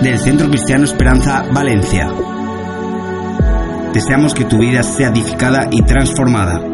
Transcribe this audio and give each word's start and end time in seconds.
del 0.00 0.18
Centro 0.18 0.48
Cristiano 0.48 0.84
Esperanza 0.84 1.44
Valencia. 1.52 2.08
Deseamos 3.92 4.32
que 4.32 4.46
tu 4.46 4.56
vida 4.56 4.82
sea 4.82 5.08
edificada 5.08 5.68
y 5.70 5.82
transformada. 5.82 6.71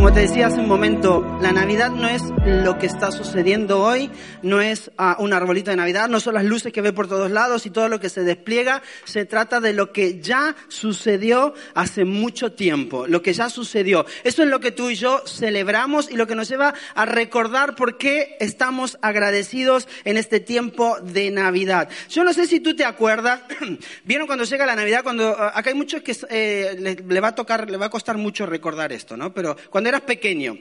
Como 0.00 0.14
te 0.14 0.20
decía 0.20 0.46
hace 0.46 0.60
un 0.60 0.66
momento, 0.66 1.38
la 1.42 1.52
Navidad 1.52 1.90
no 1.90 2.08
es 2.08 2.22
lo 2.46 2.78
que 2.78 2.86
está 2.86 3.12
sucediendo 3.12 3.82
hoy, 3.82 4.10
no 4.42 4.62
es 4.62 4.90
ah, 4.96 5.16
un 5.18 5.34
arbolito 5.34 5.70
de 5.70 5.76
Navidad, 5.76 6.08
no 6.08 6.20
son 6.20 6.32
las 6.32 6.44
luces 6.46 6.72
que 6.72 6.80
ve 6.80 6.94
por 6.94 7.06
todos 7.06 7.30
lados 7.30 7.66
y 7.66 7.70
todo 7.70 7.86
lo 7.90 8.00
que 8.00 8.08
se 8.08 8.24
despliega, 8.24 8.80
se 9.04 9.26
trata 9.26 9.60
de 9.60 9.74
lo 9.74 9.92
que 9.92 10.18
ya 10.22 10.56
sucedió 10.68 11.52
hace 11.74 12.06
mucho 12.06 12.52
tiempo, 12.52 13.06
lo 13.06 13.20
que 13.20 13.34
ya 13.34 13.50
sucedió. 13.50 14.06
Eso 14.24 14.42
es 14.42 14.48
lo 14.48 14.58
que 14.58 14.72
tú 14.72 14.88
y 14.88 14.94
yo 14.94 15.22
celebramos 15.26 16.10
y 16.10 16.16
lo 16.16 16.26
que 16.26 16.34
nos 16.34 16.48
lleva 16.48 16.72
a 16.94 17.04
recordar 17.04 17.74
por 17.74 17.98
qué 17.98 18.38
estamos 18.40 18.96
agradecidos 19.02 19.86
en 20.04 20.16
este 20.16 20.40
tiempo 20.40 20.96
de 21.02 21.30
Navidad. 21.30 21.90
Yo 22.08 22.24
no 22.24 22.32
sé 22.32 22.46
si 22.46 22.60
tú 22.60 22.74
te 22.74 22.86
acuerdas, 22.86 23.42
vieron 24.04 24.26
cuando 24.26 24.44
llega 24.44 24.64
la 24.64 24.76
Navidad, 24.76 25.02
cuando 25.02 25.36
ah, 25.38 25.52
acá 25.54 25.68
hay 25.68 25.76
muchos 25.76 26.00
que 26.00 26.16
eh, 26.30 26.74
le, 26.78 26.94
le 26.94 27.20
va 27.20 27.28
a 27.28 27.34
tocar, 27.34 27.68
le 27.70 27.76
va 27.76 27.86
a 27.86 27.90
costar 27.90 28.16
mucho 28.16 28.46
recordar 28.46 28.94
esto, 28.94 29.14
¿no? 29.14 29.34
Pero 29.34 29.58
cuando 29.68 29.89
eras 29.90 30.02
pequeño, 30.02 30.56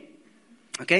¿ok? 0.79 0.91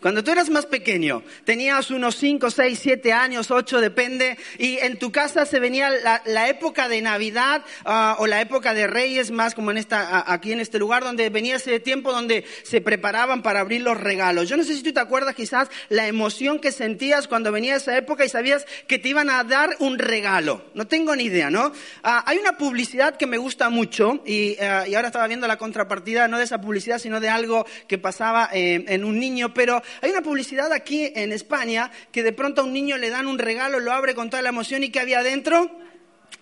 Cuando 0.00 0.24
tú 0.24 0.30
eras 0.30 0.48
más 0.48 0.66
pequeño, 0.66 1.22
tenías 1.44 1.90
unos 1.90 2.16
5, 2.16 2.50
6, 2.50 2.78
7 2.80 3.12
años, 3.12 3.50
8, 3.50 3.80
depende, 3.80 4.38
y 4.58 4.78
en 4.78 4.98
tu 4.98 5.12
casa 5.12 5.44
se 5.46 5.60
venía 5.60 5.90
la, 5.90 6.22
la 6.24 6.48
época 6.48 6.88
de 6.88 7.02
Navidad 7.02 7.62
ah, 7.84 8.16
o 8.18 8.26
la 8.26 8.40
época 8.40 8.74
de 8.74 8.86
Reyes, 8.86 9.30
más 9.30 9.54
como 9.54 9.70
en 9.70 9.78
esta, 9.78 10.30
aquí 10.32 10.52
en 10.52 10.60
este 10.60 10.78
lugar, 10.78 11.04
donde 11.04 11.28
venía 11.28 11.56
ese 11.56 11.80
tiempo 11.80 12.12
donde 12.12 12.44
se 12.62 12.80
preparaban 12.80 13.42
para 13.42 13.60
abrir 13.60 13.82
los 13.82 13.98
regalos. 13.98 14.48
Yo 14.48 14.56
no 14.56 14.64
sé 14.64 14.74
si 14.74 14.82
tú 14.82 14.92
te 14.92 15.00
acuerdas 15.00 15.34
quizás 15.34 15.68
la 15.88 16.06
emoción 16.06 16.58
que 16.58 16.72
sentías 16.72 17.28
cuando 17.28 17.52
venía 17.52 17.76
esa 17.76 17.96
época 17.96 18.24
y 18.24 18.28
sabías 18.28 18.66
que 18.86 18.98
te 18.98 19.08
iban 19.10 19.30
a 19.30 19.44
dar 19.44 19.76
un 19.80 19.98
regalo. 19.98 20.64
No 20.74 20.86
tengo 20.86 21.14
ni 21.14 21.24
idea, 21.24 21.50
¿no? 21.50 21.72
Ah, 22.02 22.24
hay 22.26 22.38
una 22.38 22.56
publicidad 22.56 23.16
que 23.16 23.26
me 23.26 23.38
gusta 23.38 23.68
mucho 23.68 24.22
y, 24.24 24.56
ah, 24.60 24.86
y 24.88 24.94
ahora 24.94 25.08
estaba 25.08 25.26
viendo 25.26 25.46
la 25.46 25.58
contrapartida, 25.58 26.28
no 26.28 26.38
de 26.38 26.44
esa 26.44 26.60
publicidad, 26.60 26.98
sino 26.98 27.20
de 27.20 27.28
algo 27.28 27.66
que 27.86 27.98
pasaba 27.98 28.48
eh, 28.52 28.84
en 28.88 29.04
un 29.04 29.18
pero 29.54 29.82
hay 30.00 30.10
una 30.10 30.22
publicidad 30.22 30.72
aquí 30.72 31.10
en 31.14 31.32
España 31.32 31.90
que 32.12 32.22
de 32.22 32.32
pronto 32.32 32.60
a 32.60 32.64
un 32.64 32.72
niño 32.72 32.96
le 32.96 33.10
dan 33.10 33.26
un 33.26 33.38
regalo, 33.38 33.80
lo 33.80 33.92
abre 33.92 34.14
con 34.14 34.30
toda 34.30 34.42
la 34.42 34.50
emoción 34.50 34.84
y 34.84 34.90
que 34.90 35.00
había 35.00 35.20
adentro 35.20 35.70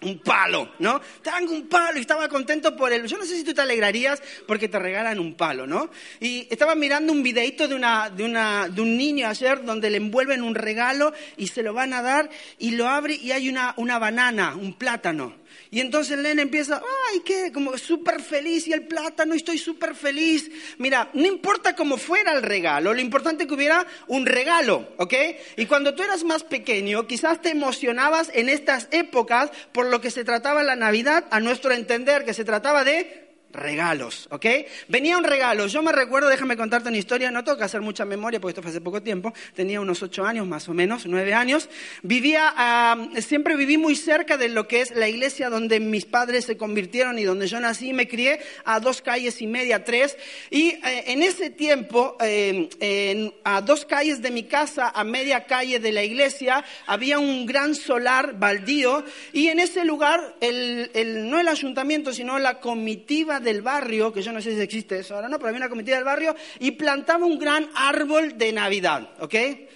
un 0.03 0.19
palo, 0.19 0.71
¿no? 0.79 1.01
Tengo 1.23 1.53
un 1.53 1.69
palo 1.69 1.99
y 1.99 2.03
estaba 2.03 2.29
contento 2.29 2.77
por 2.77 2.93
él. 2.93 3.07
Yo 3.07 3.17
no 3.17 3.25
sé 3.25 3.37
si 3.37 3.45
tú 3.45 3.55
te 3.55 3.63
alegrarías 3.63 4.23
porque 4.47 4.69
te 4.69 4.79
regalan 4.79 5.19
un 5.19 5.35
palo, 5.35 5.67
¿no? 5.67 5.91
Y 6.21 6.47
estaba 6.51 6.75
mirando 6.75 7.13
un 7.13 7.23
videito 7.23 7.67
de, 7.69 7.75
una, 7.75 8.11
de, 8.11 8.25
una, 8.25 8.69
de 8.69 8.81
un 8.81 8.97
niño 8.97 9.29
ayer 9.29 9.65
donde 9.65 9.91
le 9.91 9.97
envuelven 9.97 10.43
un 10.43 10.55
regalo 10.55 11.13
y 11.37 11.47
se 11.47 11.63
lo 11.63 11.73
van 11.73 11.93
a 11.93 12.03
dar 12.03 12.29
y 12.59 12.73
lo 12.73 12.89
abre 12.89 13.15
y 13.15 13.33
hay 13.33 13.49
una, 13.49 13.75
una 13.77 13.99
banana, 13.99 14.55
un 14.57 14.75
plátano. 14.75 15.44
Y 15.75 15.81
entonces 15.81 16.17
el 16.17 16.23
nene 16.23 16.43
empieza, 16.43 16.81
ay, 17.11 17.23
qué, 17.25 17.51
como 17.51 17.77
súper 17.77 18.23
feliz 18.23 18.69
y 18.69 18.73
el 18.73 18.87
plátano, 18.87 19.35
estoy 19.35 19.59
súper 19.59 19.97
feliz. 19.97 20.49
Mira, 20.79 21.11
no 21.15 21.27
importa 21.27 21.75
cómo 21.75 21.97
fuera 21.97 22.33
el 22.33 22.43
regalo, 22.43 22.95
lo 22.95 23.01
importante 23.01 23.43
es 23.43 23.49
que 23.49 23.55
hubiera 23.55 23.85
un 24.07 24.25
regalo, 24.25 24.87
¿ok? 24.99 25.15
Y 25.57 25.67
cuando 25.67 25.97
tú 25.97 26.05
eras 26.05 26.23
más 26.23 26.45
pequeño, 26.45 27.09
quizás 27.09 27.43
te 27.43 27.51
emocionabas 27.51 28.31
en 28.35 28.51
estas 28.51 28.87
épocas 28.93 29.51
por 29.73 29.87
lo 29.87 30.01
que 30.01 30.13
se 30.13 30.23
trataba 30.23 30.63
la 30.63 30.77
Navidad, 30.77 31.25
a 31.33 31.41
nuestro 31.41 31.73
entender, 31.73 32.25
que 32.25 32.35
se 32.35 32.45
trataba 32.45 32.85
de 32.85 33.24
regalos, 33.55 34.27
¿ok? 34.31 34.47
Venía 34.89 35.17
un 35.17 35.25
regalo. 35.25 35.67
Yo 35.67 35.83
me 35.83 35.93
recuerdo, 35.93 36.29
déjame 36.29 36.57
contarte 36.57 36.89
una 36.89 36.99
historia, 36.99 37.31
no 37.31 37.45
tengo 37.45 37.57
que 37.59 37.65
hacer 37.65 37.81
mucha 37.81 38.05
memoria 38.05 38.41
porque 38.41 38.51
esto 38.51 38.63
fue 38.63 38.71
hace 38.71 38.81
poco 38.81 39.03
tiempo. 39.03 39.33
Tenía 39.55 39.81
unos 39.81 40.03
ocho 40.03 40.25
años 40.25 40.47
más 40.47 40.69
o 40.69 40.75
menos, 40.75 41.07
nueve 41.07 41.33
años. 41.35 41.69
Vivía, 42.03 42.53
siempre 43.21 43.57
viví 43.57 43.79
muy 43.79 43.97
cerca 43.97 44.37
de 44.37 44.49
lo 44.49 44.69
que 44.69 44.81
es 44.81 44.91
la 44.91 45.09
iglesia 45.09 45.49
donde 45.49 45.81
mis 45.81 46.05
padres 46.05 46.45
se 46.45 46.57
convirtieron 46.57 47.19
y 47.19 47.25
donde 47.25 47.47
yo 47.47 47.61
nací. 47.61 47.93
Me 47.93 48.09
crié 48.09 48.41
a 48.65 48.81
dos 48.81 49.01
calles 49.01 49.41
y 49.41 49.47
media, 49.47 49.85
tres. 49.85 50.17
Y 50.51 50.69
eh, 50.71 51.05
en 51.07 51.23
ese 51.23 51.51
tiempo, 51.51 52.17
en- 52.21 53.33
a 53.45 53.61
dos 53.61 53.85
calles 53.85 54.21
de 54.23 54.31
mi 54.31 54.45
casa, 54.45 54.91
a 54.95 55.05
media 55.05 55.45
calle 55.47 55.79
de 55.79 55.93
la 55.93 56.03
iglesia, 56.03 56.65
había 56.87 57.19
un 57.19 57.47
gran 57.47 57.75
solar 57.75 58.39
baldío. 58.39 59.05
Y 59.33 59.49
en 59.49 59.61
ese 59.61 59.85
lugar, 59.85 60.35
el, 60.41 60.91
el- 60.95 61.29
no 61.31 61.39
el 61.41 61.49
ayuntamiento, 61.49 62.13
sino 62.13 62.39
la 62.39 62.61
comitiva 62.61 63.41
del 63.45 63.63
barrio, 63.63 64.13
que 64.13 64.23
yo 64.23 64.33
no 64.33 64.41
sé 64.41 64.55
si 64.55 64.61
existe 64.61 64.99
eso 64.99 65.15
ahora, 65.15 65.29
no, 65.29 65.37
pero 65.39 65.49
había 65.51 65.59
una 65.59 65.69
comitiva 65.69 65.97
del 65.97 66.05
barrio 66.05 66.35
y 66.59 66.73
plantaba 66.73 67.25
un 67.27 67.39
gran 67.39 67.69
árbol 67.75 68.37
de 68.37 68.53
Navidad, 68.53 69.11
¿ok? 69.21 69.35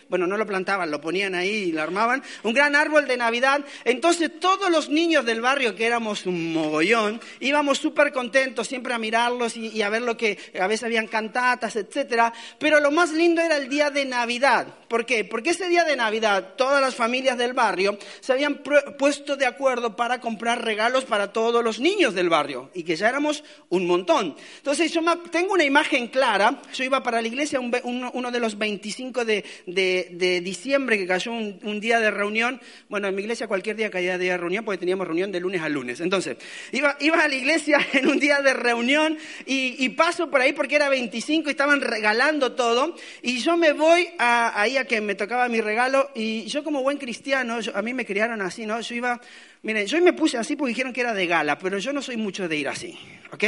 Bueno, 0.09 0.27
no 0.27 0.39
lo 0.39 0.47
plantaban, 0.47 0.91
lo 0.91 1.03
ponían 1.03 1.35
ahí 1.35 1.51
y 1.69 1.73
lo 1.73 1.83
armaban, 1.83 2.23
un 2.43 2.55
gran 2.55 2.75
árbol 2.75 3.07
de 3.07 3.19
Navidad. 3.19 3.61
Entonces 3.85 4.41
todos 4.41 4.71
los 4.71 4.89
niños 4.89 5.27
del 5.27 5.43
barrio, 5.43 5.75
que 5.77 5.85
éramos 5.85 6.25
un 6.25 6.55
mogollón, 6.55 7.21
íbamos 7.41 7.77
súper 7.77 8.11
contentos 8.11 8.67
siempre 8.67 8.95
a 8.95 8.99
mirarlos 8.99 9.55
y, 9.59 9.69
y 9.69 9.83
a 9.83 9.91
ver 9.91 10.01
lo 10.01 10.17
que, 10.17 10.39
a 10.59 10.67
veces 10.67 10.85
habían 10.85 11.09
cantatas, 11.09 11.77
etcétera. 11.77 12.33
Pero 12.59 12.81
lo 12.81 12.91
más 12.91 13.13
lindo 13.13 13.43
era 13.43 13.59
el 13.59 13.69
día 13.69 13.91
de 13.91 14.07
Navidad. 14.07 14.67
¿Por 14.89 15.05
qué? 15.05 15.27
Porque 15.27 15.51
ese 15.51 15.69
día 15.69 15.85
de 15.85 15.97
Navidad 15.97 16.55
todas 16.57 16.81
las 16.81 16.95
familias 16.95 17.37
del 17.37 17.53
barrio 17.53 17.99
se 18.21 18.33
habían 18.33 18.65
pu- 18.65 18.97
puesto 18.97 19.37
de 19.37 19.45
acuerdo 19.45 19.95
para 19.95 20.23
comprar 20.23 20.65
regalos 20.65 21.05
para 21.05 21.35
todos 21.35 21.63
los 21.63 21.81
niños 21.81 22.15
del 22.15 22.31
barrio 22.31 22.71
y 22.73 22.83
que 22.85 22.97
ya 22.97 23.11
éramos 23.11 23.45
un 23.71 23.87
montón. 23.87 24.37
Entonces 24.57 24.93
yo 24.93 25.01
tengo 25.31 25.55
una 25.55 25.65
imagen 25.65 26.09
clara, 26.09 26.63
yo 26.75 26.85
iba 26.85 27.03
para 27.03 27.21
la 27.21 27.29
iglesia 27.29 27.61
uno, 27.61 28.31
de 28.31 28.41
los 28.41 28.59
25 28.59 29.25
de, 29.25 29.45
de- 29.67 30.41
diciembre 30.41 30.99
que 30.99 31.07
cayó 31.07 31.33
un, 31.33 31.81
día 31.81 32.01
de 32.01 32.11
reunión, 32.11 32.61
bueno 32.89 33.09
en 33.09 33.15
mi 33.15 33.23
iglesia 33.23 33.47
cualquier 33.47 33.77
día 33.77 33.91
caía 33.91 34.19
día 34.19 34.33
de 34.33 34.39
reunión 34.39 34.65
porque 34.65 34.79
teníamos 34.79 35.07
reunión 35.07 35.31
de 35.33 35.41
lunes 35.41 35.63
a 35.63 35.69
lunes, 35.69 36.01
entonces 36.01 36.37
iba, 36.73 36.97
iba 37.01 37.23
a 37.23 37.29
la 37.29 37.35
iglesia 37.35 37.79
en 37.93 38.09
un 38.09 38.19
día 38.19 38.41
de 38.41 38.55
reunión 38.55 39.19
y, 39.47 39.89
paso 39.91 40.31
por 40.31 40.41
ahí 40.41 40.53
porque 40.53 40.77
era 40.77 40.89
25 40.89 41.49
y 41.49 41.51
estaban 41.51 41.81
regalando 41.81 42.53
todo. 42.53 42.95
Y 43.23 43.39
yo 43.39 43.57
me 43.57 43.73
voy 43.73 44.09
a, 44.19 44.61
ahí 44.61 44.77
a 44.77 44.85
que 44.85 45.01
me 45.01 45.15
tocaba 45.15 45.49
mi 45.49 45.61
regalo. 45.61 46.11
Y 46.15 46.45
yo 46.47 46.63
como 46.63 46.83
buen 46.83 46.99
cristiano, 46.99 47.59
a 47.75 47.83
mí 47.83 47.95
me 47.95 48.05
criaron 48.05 48.41
así, 48.43 48.67
¿no? 48.67 48.81
Yo 48.81 48.95
iba, 48.95 49.21
miren, 49.63 49.87
yo 49.87 50.01
me 50.03 50.13
puse 50.13 50.39
así 50.39 50.57
porque 50.57 50.71
dijeron 50.71 50.93
que 50.93 51.01
era 51.01 51.15
de 51.15 51.27
gala, 51.27 51.59
pero 51.59 51.79
yo 51.79 51.93
no 51.93 52.03
soy 52.03 52.17
mucho 52.17 52.49
de 52.49 52.57
ir 52.57 52.69
así, 52.69 52.99
¿ok? 53.33 53.45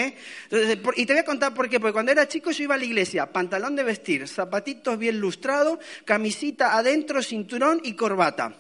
Entonces, 0.50 0.78
y 0.97 1.06
te 1.06 1.12
voy 1.12 1.21
a 1.21 1.25
contar 1.25 1.54
por 1.54 1.69
qué, 1.69 1.81
porque 1.81 1.93
cuando 1.93 2.12
era 2.12 2.28
chico 2.28 2.50
yo 2.50 2.65
iba 2.65 2.75
a 2.75 2.78
la 2.78 2.84
iglesia, 2.84 3.32
pantalón 3.32 3.76
de 3.76 3.82
vestir, 3.82 4.26
zapatitos 4.28 4.98
bien 4.98 5.21
lustrados, 5.21 5.78
camisita 6.04 6.76
adentro, 6.76 7.22
cinturón 7.22 7.81
y 7.84 7.94
corbata. 7.94 8.54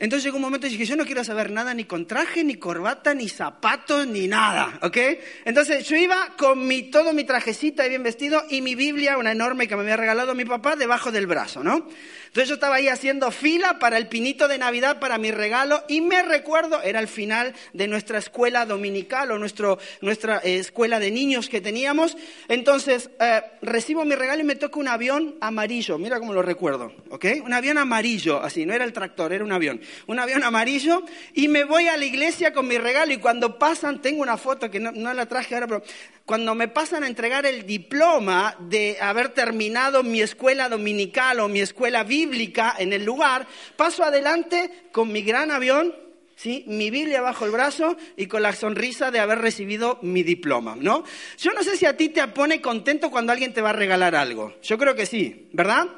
Entonces 0.00 0.24
llegó 0.24 0.36
un 0.36 0.42
momento 0.42 0.66
y 0.66 0.70
dije, 0.70 0.86
yo 0.86 0.96
no 0.96 1.04
quiero 1.04 1.22
saber 1.24 1.50
nada 1.50 1.74
ni 1.74 1.84
con 1.84 2.06
traje, 2.06 2.42
ni 2.42 2.54
corbata, 2.54 3.12
ni 3.12 3.28
zapatos, 3.28 4.06
ni 4.06 4.28
nada, 4.28 4.78
¿ok? 4.80 4.96
Entonces 5.44 5.86
yo 5.86 5.94
iba 5.94 6.34
con 6.38 6.66
mi, 6.66 6.84
todo 6.84 7.12
mi 7.12 7.24
trajecito 7.24 7.82
ahí 7.82 7.90
bien 7.90 8.02
vestido 8.02 8.42
y 8.48 8.62
mi 8.62 8.74
Biblia, 8.74 9.18
una 9.18 9.32
enorme 9.32 9.68
que 9.68 9.76
me 9.76 9.82
había 9.82 9.98
regalado 9.98 10.34
mi 10.34 10.46
papá, 10.46 10.74
debajo 10.74 11.12
del 11.12 11.26
brazo, 11.26 11.62
¿no? 11.62 11.86
Entonces 12.30 12.48
yo 12.48 12.54
estaba 12.54 12.76
ahí 12.76 12.88
haciendo 12.88 13.30
fila 13.30 13.78
para 13.78 13.98
el 13.98 14.06
pinito 14.06 14.48
de 14.48 14.56
Navidad, 14.56 15.00
para 15.00 15.18
mi 15.18 15.32
regalo, 15.32 15.84
y 15.86 16.00
me 16.00 16.22
recuerdo, 16.22 16.80
era 16.80 17.00
el 17.00 17.08
final 17.08 17.54
de 17.74 17.86
nuestra 17.86 18.18
escuela 18.18 18.64
dominical 18.64 19.32
o 19.32 19.38
nuestro, 19.38 19.78
nuestra 20.00 20.38
eh, 20.44 20.56
escuela 20.56 20.98
de 20.98 21.10
niños 21.10 21.50
que 21.50 21.60
teníamos. 21.60 22.16
Entonces 22.48 23.10
eh, 23.20 23.42
recibo 23.60 24.06
mi 24.06 24.14
regalo 24.14 24.40
y 24.40 24.44
me 24.44 24.56
toca 24.56 24.78
un 24.78 24.88
avión 24.88 25.34
amarillo, 25.42 25.98
mira 25.98 26.18
cómo 26.20 26.32
lo 26.32 26.40
recuerdo, 26.40 26.94
¿ok? 27.10 27.26
Un 27.44 27.52
avión 27.52 27.76
amarillo, 27.76 28.40
así, 28.40 28.64
no 28.64 28.72
era 28.72 28.84
el 28.84 28.94
tractor, 28.94 29.34
era 29.34 29.44
un 29.44 29.52
avión. 29.52 29.80
Un 30.06 30.18
avión 30.18 30.42
amarillo, 30.44 31.02
y 31.34 31.48
me 31.48 31.64
voy 31.64 31.88
a 31.88 31.96
la 31.96 32.04
iglesia 32.04 32.52
con 32.52 32.66
mi 32.66 32.78
regalo 32.78 33.12
y 33.12 33.18
cuando 33.18 33.58
pasan, 33.58 34.02
tengo 34.02 34.22
una 34.22 34.36
foto 34.36 34.70
que 34.70 34.80
no, 34.80 34.92
no 34.92 35.12
la 35.14 35.26
traje 35.26 35.54
ahora, 35.54 35.66
pero 35.66 35.82
cuando 36.24 36.54
me 36.54 36.68
pasan 36.68 37.02
a 37.02 37.08
entregar 37.08 37.44
el 37.44 37.66
diploma 37.66 38.56
de 38.60 38.98
haber 39.00 39.30
terminado 39.30 40.02
mi 40.02 40.20
escuela 40.20 40.68
dominical 40.68 41.40
o 41.40 41.48
mi 41.48 41.60
escuela 41.60 42.04
bíblica 42.04 42.74
en 42.78 42.92
el 42.92 43.04
lugar, 43.04 43.46
paso 43.76 44.04
adelante 44.04 44.70
con 44.92 45.10
mi 45.10 45.22
gran 45.22 45.50
avión, 45.50 45.94
¿sí? 46.36 46.64
mi 46.68 46.90
Biblia 46.90 47.20
bajo 47.20 47.44
el 47.44 47.50
brazo 47.50 47.96
y 48.16 48.26
con 48.26 48.42
la 48.42 48.52
sonrisa 48.52 49.10
de 49.10 49.18
haber 49.18 49.40
recibido 49.40 49.98
mi 50.02 50.22
diploma, 50.22 50.76
¿no? 50.78 51.04
Yo 51.36 51.52
no 51.52 51.62
sé 51.62 51.76
si 51.76 51.84
a 51.84 51.96
ti 51.96 52.08
te 52.08 52.26
pone 52.28 52.60
contento 52.60 53.10
cuando 53.10 53.32
alguien 53.32 53.52
te 53.52 53.60
va 53.60 53.70
a 53.70 53.74
regalar 53.74 54.14
algo. 54.14 54.54
Yo 54.62 54.78
creo 54.78 54.94
que 54.94 55.06
sí, 55.06 55.48
¿verdad? 55.52 55.88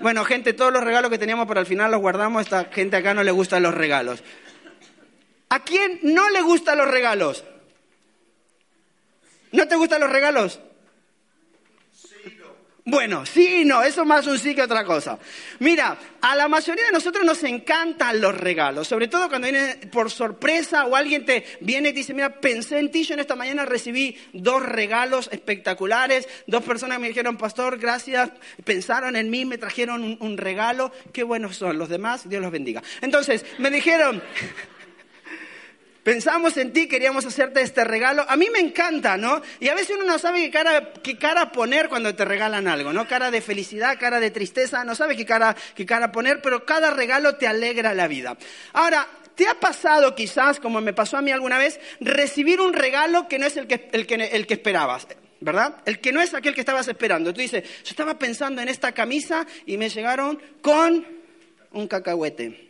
Bueno, 0.00 0.24
gente, 0.24 0.52
todos 0.52 0.72
los 0.72 0.84
regalos 0.84 1.10
que 1.10 1.18
teníamos 1.18 1.46
para 1.46 1.60
el 1.60 1.66
final 1.66 1.90
los 1.90 2.00
guardamos. 2.00 2.42
Esta 2.42 2.66
gente 2.66 2.96
acá 2.96 3.14
no 3.14 3.22
le 3.22 3.32
gustan 3.32 3.62
los 3.62 3.74
regalos. 3.74 4.22
¿A 5.48 5.60
quién 5.60 6.00
no 6.02 6.28
le 6.30 6.42
gustan 6.42 6.78
los 6.78 6.88
regalos? 6.88 7.44
¿No 9.52 9.66
te 9.66 9.76
gustan 9.76 10.00
los 10.00 10.10
regalos? 10.10 10.60
Bueno, 12.90 13.26
sí 13.26 13.60
y 13.60 13.64
no, 13.66 13.82
eso 13.82 14.06
más 14.06 14.26
un 14.26 14.38
sí 14.38 14.54
que 14.54 14.62
otra 14.62 14.82
cosa. 14.82 15.18
Mira, 15.58 15.98
a 16.22 16.34
la 16.34 16.48
mayoría 16.48 16.86
de 16.86 16.92
nosotros 16.92 17.22
nos 17.22 17.44
encantan 17.44 18.18
los 18.18 18.34
regalos, 18.34 18.88
sobre 18.88 19.08
todo 19.08 19.28
cuando 19.28 19.46
viene 19.46 19.76
por 19.92 20.10
sorpresa 20.10 20.86
o 20.86 20.96
alguien 20.96 21.26
te 21.26 21.44
viene 21.60 21.90
y 21.90 21.92
te 21.92 21.98
dice, 21.98 22.14
mira, 22.14 22.40
pensé 22.40 22.78
en 22.78 22.90
ti, 22.90 23.04
yo 23.04 23.12
en 23.12 23.20
esta 23.20 23.36
mañana 23.36 23.66
recibí 23.66 24.16
dos 24.32 24.62
regalos 24.62 25.28
espectaculares, 25.30 26.26
dos 26.46 26.64
personas 26.64 26.98
me 26.98 27.08
dijeron, 27.08 27.36
pastor, 27.36 27.76
gracias, 27.76 28.30
pensaron 28.64 29.16
en 29.16 29.28
mí, 29.28 29.44
me 29.44 29.58
trajeron 29.58 30.16
un 30.18 30.38
regalo, 30.38 30.90
qué 31.12 31.24
buenos 31.24 31.56
son 31.56 31.76
los 31.76 31.90
demás, 31.90 32.26
Dios 32.26 32.40
los 32.40 32.50
bendiga. 32.50 32.82
Entonces, 33.02 33.44
me 33.58 33.70
dijeron... 33.70 34.22
Pensamos 36.02 36.56
en 36.56 36.72
ti, 36.72 36.88
queríamos 36.88 37.26
hacerte 37.26 37.60
este 37.60 37.84
regalo. 37.84 38.24
A 38.28 38.36
mí 38.36 38.48
me 38.50 38.60
encanta, 38.60 39.16
¿no? 39.16 39.42
Y 39.60 39.68
a 39.68 39.74
veces 39.74 39.96
uno 39.96 40.04
no 40.06 40.18
sabe 40.18 40.40
qué 40.42 40.50
cara, 40.50 40.92
qué 41.02 41.18
cara 41.18 41.52
poner 41.52 41.88
cuando 41.88 42.14
te 42.14 42.24
regalan 42.24 42.66
algo, 42.68 42.92
¿no? 42.92 43.06
Cara 43.06 43.30
de 43.30 43.40
felicidad, 43.40 43.98
cara 43.98 44.20
de 44.20 44.30
tristeza, 44.30 44.84
no 44.84 44.94
sabe 44.94 45.16
qué 45.16 45.26
cara, 45.26 45.54
qué 45.74 45.84
cara 45.84 46.10
poner, 46.12 46.40
pero 46.40 46.64
cada 46.64 46.90
regalo 46.90 47.36
te 47.36 47.46
alegra 47.46 47.94
la 47.94 48.08
vida. 48.08 48.38
Ahora, 48.72 49.06
¿te 49.34 49.48
ha 49.48 49.60
pasado 49.60 50.14
quizás, 50.14 50.60
como 50.60 50.80
me 50.80 50.94
pasó 50.94 51.18
a 51.18 51.22
mí 51.22 51.30
alguna 51.30 51.58
vez, 51.58 51.78
recibir 52.00 52.60
un 52.60 52.72
regalo 52.72 53.28
que 53.28 53.38
no 53.38 53.46
es 53.46 53.56
el 53.56 53.66
que, 53.66 53.90
el 53.92 54.06
que, 54.06 54.14
el 54.14 54.46
que 54.46 54.54
esperabas? 54.54 55.06
¿verdad? 55.40 55.76
El 55.84 56.00
que 56.00 56.12
no 56.12 56.20
es 56.20 56.34
aquel 56.34 56.54
que 56.54 56.60
estabas 56.60 56.88
esperando. 56.88 57.32
Tú 57.32 57.40
dices, 57.40 57.62
yo 57.62 57.90
estaba 57.90 58.18
pensando 58.18 58.60
en 58.60 58.68
esta 58.68 58.92
camisa 58.92 59.46
y 59.66 59.76
me 59.76 59.88
llegaron 59.88 60.40
con 60.62 61.06
un 61.72 61.86
cacahuete. 61.86 62.67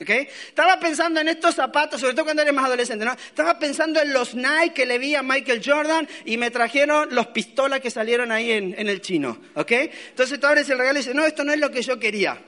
¿Okay? 0.00 0.28
Estaba 0.46 0.78
pensando 0.78 1.20
en 1.20 1.26
estos 1.26 1.56
zapatos, 1.56 2.00
sobre 2.00 2.14
todo 2.14 2.24
cuando 2.24 2.42
eres 2.42 2.54
más 2.54 2.66
adolescente, 2.66 3.04
¿no? 3.04 3.12
Estaba 3.12 3.58
pensando 3.58 4.00
en 4.00 4.12
los 4.12 4.34
Nike 4.34 4.72
que 4.72 4.86
le 4.86 4.96
vi 4.96 5.16
a 5.16 5.22
Michael 5.24 5.60
Jordan 5.64 6.08
y 6.24 6.36
me 6.36 6.52
trajeron 6.52 7.08
los 7.12 7.26
pistolas 7.28 7.80
que 7.80 7.90
salieron 7.90 8.30
ahí 8.30 8.52
en, 8.52 8.76
en 8.78 8.88
el 8.88 9.00
chino, 9.00 9.40
¿ok? 9.54 9.72
Entonces 10.10 10.38
tú 10.38 10.46
abres 10.46 10.68
el 10.70 10.78
regalo 10.78 10.98
y 10.98 11.02
dices, 11.02 11.16
no, 11.16 11.26
esto 11.26 11.42
no 11.42 11.52
es 11.52 11.58
lo 11.58 11.72
que 11.72 11.82
yo 11.82 11.98
quería. 11.98 12.40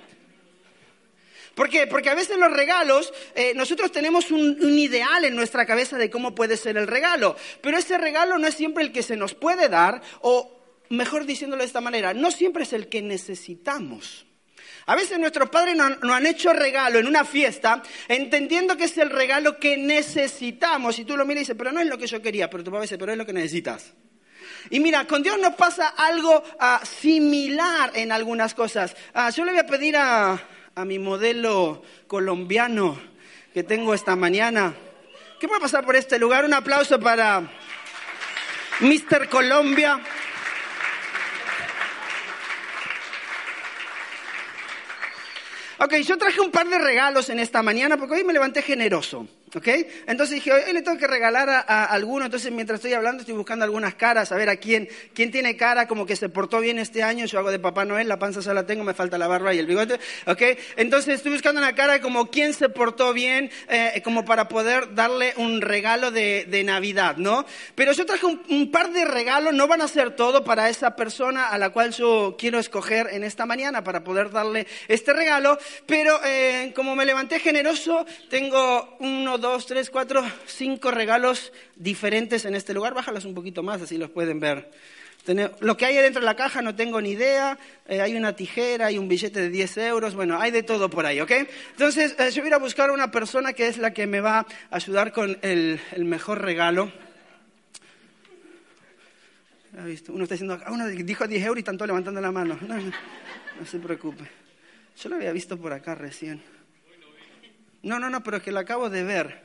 ¿Por 1.57 1.69
qué? 1.69 1.89
Porque 1.89 2.09
a 2.09 2.15
veces 2.15 2.39
los 2.39 2.53
regalos, 2.53 3.13
eh, 3.35 3.53
nosotros 3.55 3.91
tenemos 3.91 4.31
un, 4.31 4.57
un, 4.63 4.79
ideal 4.79 5.25
en 5.25 5.35
nuestra 5.35 5.67
cabeza 5.67 5.99
de 5.99 6.09
cómo 6.09 6.35
puede 6.35 6.57
ser 6.57 6.77
el 6.77 6.87
regalo, 6.87 7.37
pero 7.61 7.77
ese 7.77 7.99
regalo 7.99 8.39
no 8.39 8.47
es 8.47 8.55
siempre 8.55 8.85
el 8.85 8.93
que 8.93 9.03
se 9.03 9.17
nos 9.17 9.35
puede 9.35 9.69
dar, 9.69 10.01
o 10.21 10.57
mejor 10.89 11.27
diciéndolo 11.27 11.63
de 11.63 11.67
esta 11.67 11.81
manera, 11.81 12.15
no 12.15 12.31
siempre 12.31 12.63
es 12.63 12.73
el 12.73 12.89
que 12.89 13.03
necesitamos. 13.03 14.27
A 14.91 14.97
veces 14.97 15.21
nuestros 15.21 15.49
padres 15.51 15.77
nos, 15.77 16.03
han 16.03 16.27
hecho 16.27 16.53
regalo 16.53 16.99
en 16.99 17.07
una 17.07 17.25
fiesta, 17.25 17.81
entendiendo 18.09 18.77
que 18.77 18.87
es 18.87 18.99
el 18.99 19.09
regalo 19.09 19.57
que 19.57 19.77
necesitamos. 19.77 20.99
Y 20.99 21.05
tú 21.05 21.17
lo 21.17 21.25
miras 21.25 21.37
y 21.37 21.43
dices, 21.43 21.57
pero 21.57 21.71
no 21.71 21.79
es 21.79 21.87
lo 21.87 21.97
que 21.97 22.09
yo 22.09 22.21
quería, 22.21 22.51
pero 22.51 22.65
tu 22.65 22.73
papá 22.73 22.83
dice, 22.83 22.99
pero 22.99 23.13
es 23.13 23.19
lo 23.19 23.25
que 23.25 23.33
necesitas. 23.33 23.93
Y 24.69 24.81
mira, 24.81 25.07
con 25.07 25.23
Dios 25.23 25.39
nos 25.39 25.55
pasa 25.55 25.87
algo 25.91 26.43
uh, 26.43 26.85
similar 26.85 27.93
en 27.95 28.11
algunas 28.11 28.53
cosas. 28.53 28.97
Uh, 29.15 29.31
yo 29.31 29.45
le 29.45 29.53
voy 29.53 29.61
a 29.61 29.67
pedir 29.67 29.97
a, 29.97 30.43
a 30.75 30.85
mi 30.85 30.99
modelo 30.99 31.85
colombiano 32.09 33.01
que 33.55 33.63
tengo 33.63 33.95
esta 33.95 34.17
mañana, 34.17 34.75
que 35.39 35.47
puede 35.47 35.61
pasar 35.61 35.85
por 35.85 35.95
este 35.95 36.19
lugar. 36.19 36.45
Un 36.45 36.55
aplauso 36.55 36.99
para 36.99 37.49
Mr. 38.81 39.29
Colombia. 39.29 40.01
Ok, 45.83 45.95
yo 46.05 46.19
traje 46.19 46.43
un 46.43 46.51
par 46.51 46.69
de 46.69 46.79
regalos 46.79 47.31
en 47.31 47.39
esta 47.39 47.63
mañana 47.63 47.97
porque 47.97 48.17
hoy 48.17 48.25
me 48.25 48.35
levanté 48.35 48.61
generoso. 48.61 49.27
¿Ok? 49.55 49.67
Entonces 50.07 50.37
dije, 50.37 50.53
hoy 50.53 50.73
le 50.73 50.83
tengo 50.83 50.97
que 50.97 51.09
regalar 51.09 51.51
a, 51.51 51.61
a, 51.61 51.85
alguno. 51.87 52.25
Entonces, 52.25 52.53
mientras 52.53 52.79
estoy 52.79 52.93
hablando, 52.93 53.23
estoy 53.23 53.35
buscando 53.35 53.65
algunas 53.65 53.95
caras, 53.95 54.31
a 54.31 54.37
ver 54.37 54.49
a 54.49 54.57
quién, 54.57 54.89
quién 55.13 55.33
tiene 55.33 55.57
cara 55.57 55.89
como 55.89 56.07
que 56.07 56.15
se 56.15 56.29
portó 56.29 56.61
bien 56.61 56.79
este 56.79 57.03
año. 57.03 57.27
Yo 57.27 57.39
hago 57.41 57.51
de 57.51 57.59
Papá 57.59 57.85
Noel, 57.85 58.07
la 58.07 58.19
panza 58.19 58.41
ya 58.41 58.55
la 58.55 58.65
tengo, 58.65 58.85
me 58.85 58.95
falta 58.95 59.19
la 59.19 59.27
barba 59.27 59.53
y 59.53 59.59
el 59.59 59.67
bigote. 59.67 59.99
¿Ok? 60.27 60.43
Entonces, 60.77 61.17
estoy 61.17 61.33
buscando 61.33 61.61
una 61.61 61.75
cara 61.75 62.01
como 62.01 62.31
quién 62.31 62.55
se 62.55 62.69
portó 62.69 63.13
bien, 63.13 63.51
eh, 63.69 64.01
como 64.05 64.25
para 64.25 64.47
poder 64.47 64.95
darle 64.95 65.35
un 65.37 65.61
regalo 65.61 66.13
de, 66.13 66.47
de 66.49 66.63
Navidad, 66.63 67.17
¿no? 67.17 67.45
Pero 67.75 67.93
yo 67.93 68.07
traje 68.07 68.27
un, 68.27 68.41
un, 68.49 68.71
par 68.71 68.93
de 68.93 69.05
regalos, 69.05 69.53
no 69.53 69.67
van 69.67 69.81
a 69.81 69.89
ser 69.89 70.15
todo 70.15 70.45
para 70.45 70.69
esa 70.69 70.95
persona 70.95 71.49
a 71.49 71.59
la 71.59 71.71
cual 71.71 71.91
yo 71.93 72.37
quiero 72.39 72.61
escoger 72.61 73.09
en 73.11 73.25
esta 73.25 73.47
mañana 73.47 73.83
para 73.83 74.05
poder 74.05 74.31
darle 74.31 74.69
este 74.87 75.13
regalo. 75.13 75.59
Pero 75.87 76.21
eh, 76.25 76.73
como 76.75 76.95
me 76.95 77.05
levanté 77.05 77.41
generoso, 77.41 78.07
tengo 78.29 78.97
uno 79.01 79.40
dos, 79.41 79.67
tres, 79.67 79.91
cuatro, 79.91 80.23
cinco 80.47 80.91
regalos 80.91 81.53
diferentes 81.77 82.45
en 82.45 82.55
este 82.55 82.75
lugar. 82.75 82.95
Bájalos 82.95 83.25
un 83.25 83.35
poquito 83.35 83.63
más, 83.63 83.83
así 83.83 83.99
los 83.99 84.11
pueden 84.11 84.39
ver. 84.39 84.71
Lo 85.61 85.77
que 85.77 85.85
hay 85.85 85.95
dentro 85.97 86.21
de 86.21 86.27
la 86.27 86.35
caja 86.35 86.63
no 86.63 86.75
tengo 86.75 87.01
ni 87.01 87.11
idea. 87.11 87.59
Eh, 87.87 88.01
hay 88.01 88.17
una 88.17 88.35
tijera, 88.35 88.87
hay 88.87 88.99
un 88.99 89.07
billete 89.07 89.41
de 89.41 89.51
10 89.51 89.77
euros. 89.79 90.15
Bueno, 90.15 90.41
hay 90.41 90.51
de 90.51 90.63
todo 90.63 90.89
por 90.89 91.07
ahí, 91.07 91.21
¿ok? 91.21 91.33
Entonces, 91.73 92.17
eh, 92.19 92.31
yo 92.31 92.43
voy 92.43 92.53
a 92.53 92.59
buscar 92.59 92.91
a 92.91 92.93
una 92.93 93.11
persona 93.11 93.53
que 93.53 93.69
es 93.69 93.79
la 93.79 93.93
que 93.93 94.07
me 94.07 94.21
va 94.21 94.39
a 94.39 94.47
ayudar 94.71 95.13
con 95.13 95.39
el, 95.43 95.81
el 95.93 96.05
mejor 96.05 96.43
regalo. 96.43 96.91
Uno 100.09 100.25
está 100.25 100.35
diciendo, 100.35 100.59
ah, 100.65 100.73
uno 100.73 100.87
dijo 100.89 101.27
10 101.27 101.45
euros 101.45 101.61
y 101.61 101.63
todos 101.63 101.87
levantando 101.87 102.21
la 102.21 102.33
mano. 102.33 102.59
No, 102.63 102.77
no, 102.79 102.93
no 103.61 103.67
se 103.67 103.79
preocupe. 103.79 104.25
Yo 105.01 105.09
lo 105.11 105.17
había 105.17 105.33
visto 105.33 105.57
por 105.57 105.73
acá 105.73 105.95
recién. 105.95 106.43
No, 107.83 107.99
no, 107.99 108.11
no, 108.11 108.23
pero 108.23 108.39
es 108.39 108.43
que 108.43 108.53
lo 108.53 108.61
acabo 108.61 108.91
de 108.91 109.05
ver. 109.05 109.43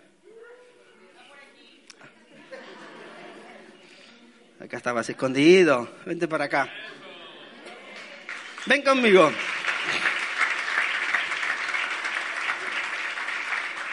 Acá 4.59 4.77
estabas 4.77 5.09
escondido. 5.09 5.89
Vente 6.05 6.27
para 6.27 6.45
acá. 6.45 6.69
Ven 8.65 8.81
conmigo. 8.81 9.31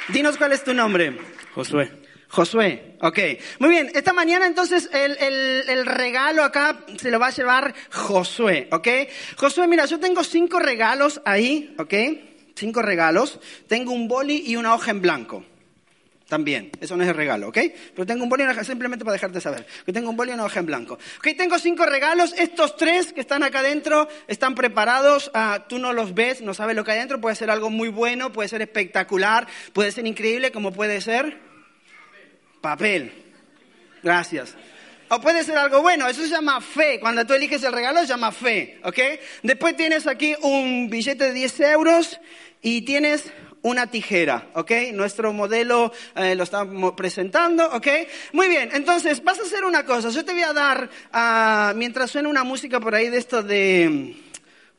Dinos 0.09 0.37
cuál 0.37 0.53
es 0.53 0.65
tu 0.65 0.75
nombre. 0.75 1.17
Josué. 1.55 2.03
Josué, 2.29 2.97
ok. 3.01 3.19
Muy 3.59 3.69
bien, 3.69 3.91
esta 3.95 4.15
mañana 4.15 4.47
entonces 4.47 4.89
el, 4.91 5.19
el, 5.19 5.69
el, 5.69 5.85
regalo 5.85 6.43
acá 6.43 6.79
se 6.97 7.11
lo 7.11 7.21
va 7.21 7.27
a 7.27 7.31
llevar 7.31 7.75
Josué, 7.91 8.69
ok. 8.73 8.89
Josué, 9.37 9.69
mira, 9.69 9.85
yo 9.85 10.01
tengo 10.01 10.25
cinco 10.25 10.59
regalos 10.59 11.21
ahí, 11.27 11.75
ok. 11.79 11.93
Cinco 12.63 12.81
regalos. 12.81 13.41
Tengo 13.67 13.91
un 13.91 14.07
boli 14.07 14.45
y 14.47 14.55
una 14.55 14.73
hoja 14.73 14.93
en 14.93 15.03
blanco. 15.03 15.45
También, 16.29 16.71
eso 16.81 16.97
no 16.97 17.03
es 17.03 17.09
el 17.09 17.17
regalo, 17.17 17.49
¿ok? 17.49 17.59
Pero 17.93 18.07
tengo 18.07 18.23
un 18.23 18.29
boli 18.29 18.43
y 18.43 18.45
una 18.45 18.53
hoja, 18.53 18.63
simplemente 18.63 19.05
para 19.05 19.15
dejarte 19.15 19.41
saber, 19.41 19.67
que 19.85 19.93
tengo 19.93 20.11
un 20.11 20.17
boli 20.17 20.31
y 20.31 20.35
una 20.35 20.45
hoja 20.45 20.61
en 20.61 20.67
blanco. 20.67 20.95
Ok, 20.95 21.37
tengo 21.37 21.59
cinco 21.59 21.85
regalos, 21.87 22.33
estos 22.39 22.77
tres 22.77 23.13
que 23.13 23.21
están 23.21 23.43
acá 23.43 23.59
adentro 23.59 24.09
están 24.29 24.55
preparados, 24.55 25.33
uh, 25.35 25.61
tú 25.69 25.81
no 25.81 25.93
los 25.93 26.15
ves, 26.15 26.41
no 26.41 26.55
sabes 26.55 26.77
lo 26.77 26.85
que 26.85 26.93
hay 26.93 26.99
adentro, 26.99 27.21
puede 27.21 27.35
ser 27.35 27.51
algo 27.51 27.69
muy 27.69 27.89
bueno, 27.89 28.33
puede 28.33 28.49
ser 28.49 28.63
espectacular, 28.63 29.49
puede 29.73 29.91
ser 29.91 30.07
increíble, 30.07 30.53
como 30.53 30.73
puede 30.73 31.01
ser 31.01 31.41
papel. 32.61 33.13
Gracias. 34.05 34.55
O 35.15 35.21
puede 35.21 35.45
ser 35.45 35.59
algo 35.59 35.83
bueno, 35.83 36.09
eso 36.09 36.23
se 36.23 36.31
llama 36.31 36.59
fe. 36.63 36.99
Cuando 36.99 37.27
tú 37.27 37.35
eliges 37.35 37.63
el 37.65 37.73
regalo 37.75 38.01
se 38.01 38.07
llama 38.07 38.33
fe, 38.33 38.81
¿ok? 38.83 38.99
Después 39.43 39.77
tienes 39.77 40.07
aquí 40.07 40.35
un 40.41 40.89
billete 40.89 41.25
de 41.25 41.33
10 41.35 41.61
euros 41.61 42.19
y 42.63 42.81
tienes 42.81 43.31
una 43.61 43.89
tijera, 43.89 44.49
¿ok? 44.55 44.71
Nuestro 44.95 45.35
modelo 45.35 45.93
eh, 46.17 46.35
lo 46.35 46.45
estamos 46.45 46.95
presentando, 46.95 47.67
¿ok? 47.73 47.89
Muy 48.33 48.49
bien, 48.49 48.71
entonces 48.73 49.23
vas 49.23 49.39
a 49.39 49.43
hacer 49.43 49.67
una 49.67 49.85
cosa. 49.85 50.09
Yo 50.09 50.25
te 50.25 50.33
voy 50.33 50.45
a 50.45 50.55
dar, 50.55 50.89
uh, 51.13 51.77
mientras 51.77 52.11
suena 52.11 52.31
una 52.31 52.43
música 52.43 52.81
por 52.81 52.95
ahí 52.95 53.11
de 53.11 53.19
esto 53.19 53.43
de 53.43 54.17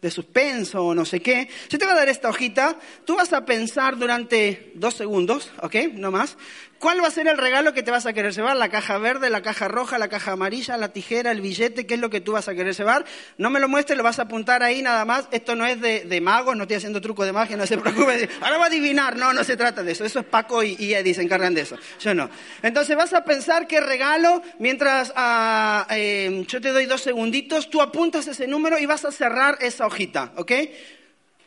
de 0.03 0.11
suspenso 0.11 0.85
o 0.85 0.93
no 0.93 1.05
sé 1.05 1.21
qué. 1.21 1.47
Yo 1.69 1.79
te 1.79 1.85
voy 1.85 1.93
a 1.93 1.97
dar 1.97 2.09
esta 2.09 2.27
hojita, 2.27 2.77
tú 3.05 3.15
vas 3.15 3.31
a 3.31 3.45
pensar 3.45 3.97
durante 3.97 4.73
dos 4.75 4.95
segundos, 4.95 5.49
¿ok? 5.61 5.75
No 5.93 6.11
más. 6.11 6.37
¿Cuál 6.83 7.01
va 7.01 7.07
a 7.07 7.11
ser 7.11 7.29
el 7.29 7.37
regalo 7.37 7.71
que 7.71 7.81
te 7.81 7.91
vas 7.91 8.05
a 8.05 8.11
querer 8.11 8.33
llevar? 8.33 8.57
¿La 8.57 8.67
caja 8.67 8.97
verde, 8.97 9.29
la 9.29 9.41
caja 9.41 9.69
roja, 9.69 9.97
la 9.97 10.09
caja 10.09 10.33
amarilla, 10.33 10.75
la 10.75 10.89
tijera, 10.89 11.31
el 11.31 11.39
billete? 11.39 11.87
¿Qué 11.87 11.93
es 11.93 11.99
lo 12.01 12.09
que 12.09 12.19
tú 12.19 12.33
vas 12.33 12.49
a 12.49 12.55
querer 12.55 12.75
llevar? 12.75 13.05
No 13.37 13.49
me 13.49 13.61
lo 13.61 13.69
muestres, 13.69 13.95
lo 13.95 14.03
vas 14.03 14.19
a 14.19 14.23
apuntar 14.23 14.63
ahí 14.63 14.81
nada 14.81 15.05
más. 15.05 15.29
Esto 15.31 15.55
no 15.55 15.65
es 15.65 15.79
de, 15.79 16.19
magos, 16.19 16.57
no 16.57 16.63
estoy 16.63 16.75
haciendo 16.75 16.99
truco 16.99 17.23
de 17.23 17.31
magia, 17.31 17.55
no 17.55 17.65
se 17.65 17.77
preocupe. 17.77 18.27
Ahora 18.41 18.57
va 18.57 18.65
a 18.65 18.67
adivinar. 18.67 19.15
No, 19.15 19.31
no 19.31 19.45
se 19.45 19.55
trata 19.55 19.81
de 19.81 19.93
eso. 19.93 20.03
Eso 20.03 20.19
es 20.19 20.25
Paco 20.25 20.61
y, 20.61 20.75
y 20.77 20.93
Eddie, 20.93 21.13
se 21.13 21.21
encargan 21.21 21.53
de 21.53 21.61
eso. 21.61 21.77
Yo 22.01 22.13
no. 22.13 22.29
Entonces 22.61 22.97
vas 22.97 23.13
a 23.13 23.23
pensar 23.23 23.65
qué 23.65 23.79
regalo, 23.79 24.41
mientras 24.59 25.13
ah, 25.15 25.87
eh, 25.89 26.43
yo 26.49 26.59
te 26.59 26.73
doy 26.73 26.85
dos 26.85 26.99
segunditos, 26.99 27.69
tú 27.69 27.81
apuntas 27.81 28.27
ese 28.27 28.45
número 28.45 28.77
y 28.77 28.85
vas 28.85 29.05
a 29.05 29.13
cerrar 29.13 29.57
esa 29.61 29.85
hojita, 29.85 30.33
¿ok? 30.35 30.51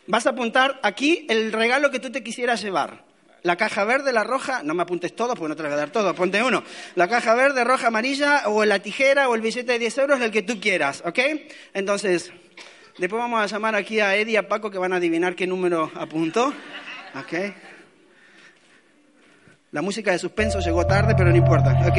Vas 0.07 0.27
a 0.27 0.31
apuntar 0.31 0.81
aquí 0.83 1.27
el 1.29 1.53
regalo 1.53 1.91
que 1.91 2.01
tú 2.01 2.11
te 2.11 2.23
quisieras 2.25 2.63
llevar. 2.63 3.06
La 3.43 3.57
caja 3.57 3.85
verde, 3.85 4.13
la 4.13 4.25
roja, 4.25 4.63
no 4.65 4.75
me 4.75 4.83
apuntes 4.83 5.15
todo 5.15 5.35
porque 5.35 5.51
no 5.51 5.57
te 5.57 5.63
voy 5.63 5.73
a 5.73 5.77
dar 5.77 5.91
todo, 5.91 6.15
ponte 6.15 6.43
uno. 6.43 6.65
La 6.95 7.07
caja 7.09 7.35
verde, 7.35 7.63
roja, 7.65 7.89
amarilla, 7.89 8.43
o 8.47 8.65
la 8.65 8.81
tijera, 8.81 9.29
o 9.29 9.35
el 9.35 9.41
billete 9.41 9.73
de 9.73 9.79
10 9.79 9.99
euros, 9.99 10.21
el 10.21 10.31
que 10.31 10.43
tú 10.43 10.59
quieras, 10.61 11.03
¿ok? 11.07 11.19
Entonces, 11.75 12.33
después 12.99 13.21
vamos 13.21 13.41
a 13.41 13.47
llamar 13.47 13.77
aquí 13.77 14.01
a 14.01 14.17
Eddie 14.17 14.33
y 14.33 14.37
a 14.37 14.49
Paco 14.49 14.71
que 14.71 14.79
van 14.79 14.93
a 14.93 14.97
adivinar 14.97 15.37
qué 15.37 15.47
número 15.47 15.93
apuntó, 15.95 16.53
¿ok? 17.15 17.35
La 19.73 19.83
música 19.83 20.11
de 20.11 20.19
suspenso 20.19 20.59
llegó 20.61 20.87
tarde, 20.87 21.15
pero 21.17 21.31
no 21.31 21.37
importa, 21.37 21.73
¿ok? 21.87 21.99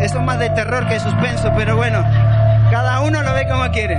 Eso 0.00 0.18
es 0.18 0.24
más 0.24 0.38
de 0.38 0.50
terror 0.50 0.86
que 0.86 0.94
de 0.94 1.00
suspenso, 1.00 1.50
pero 1.56 1.76
bueno, 1.76 2.02
cada 2.70 3.00
uno 3.00 3.22
lo 3.22 3.32
ve 3.32 3.48
como 3.48 3.68
quiere. 3.72 3.96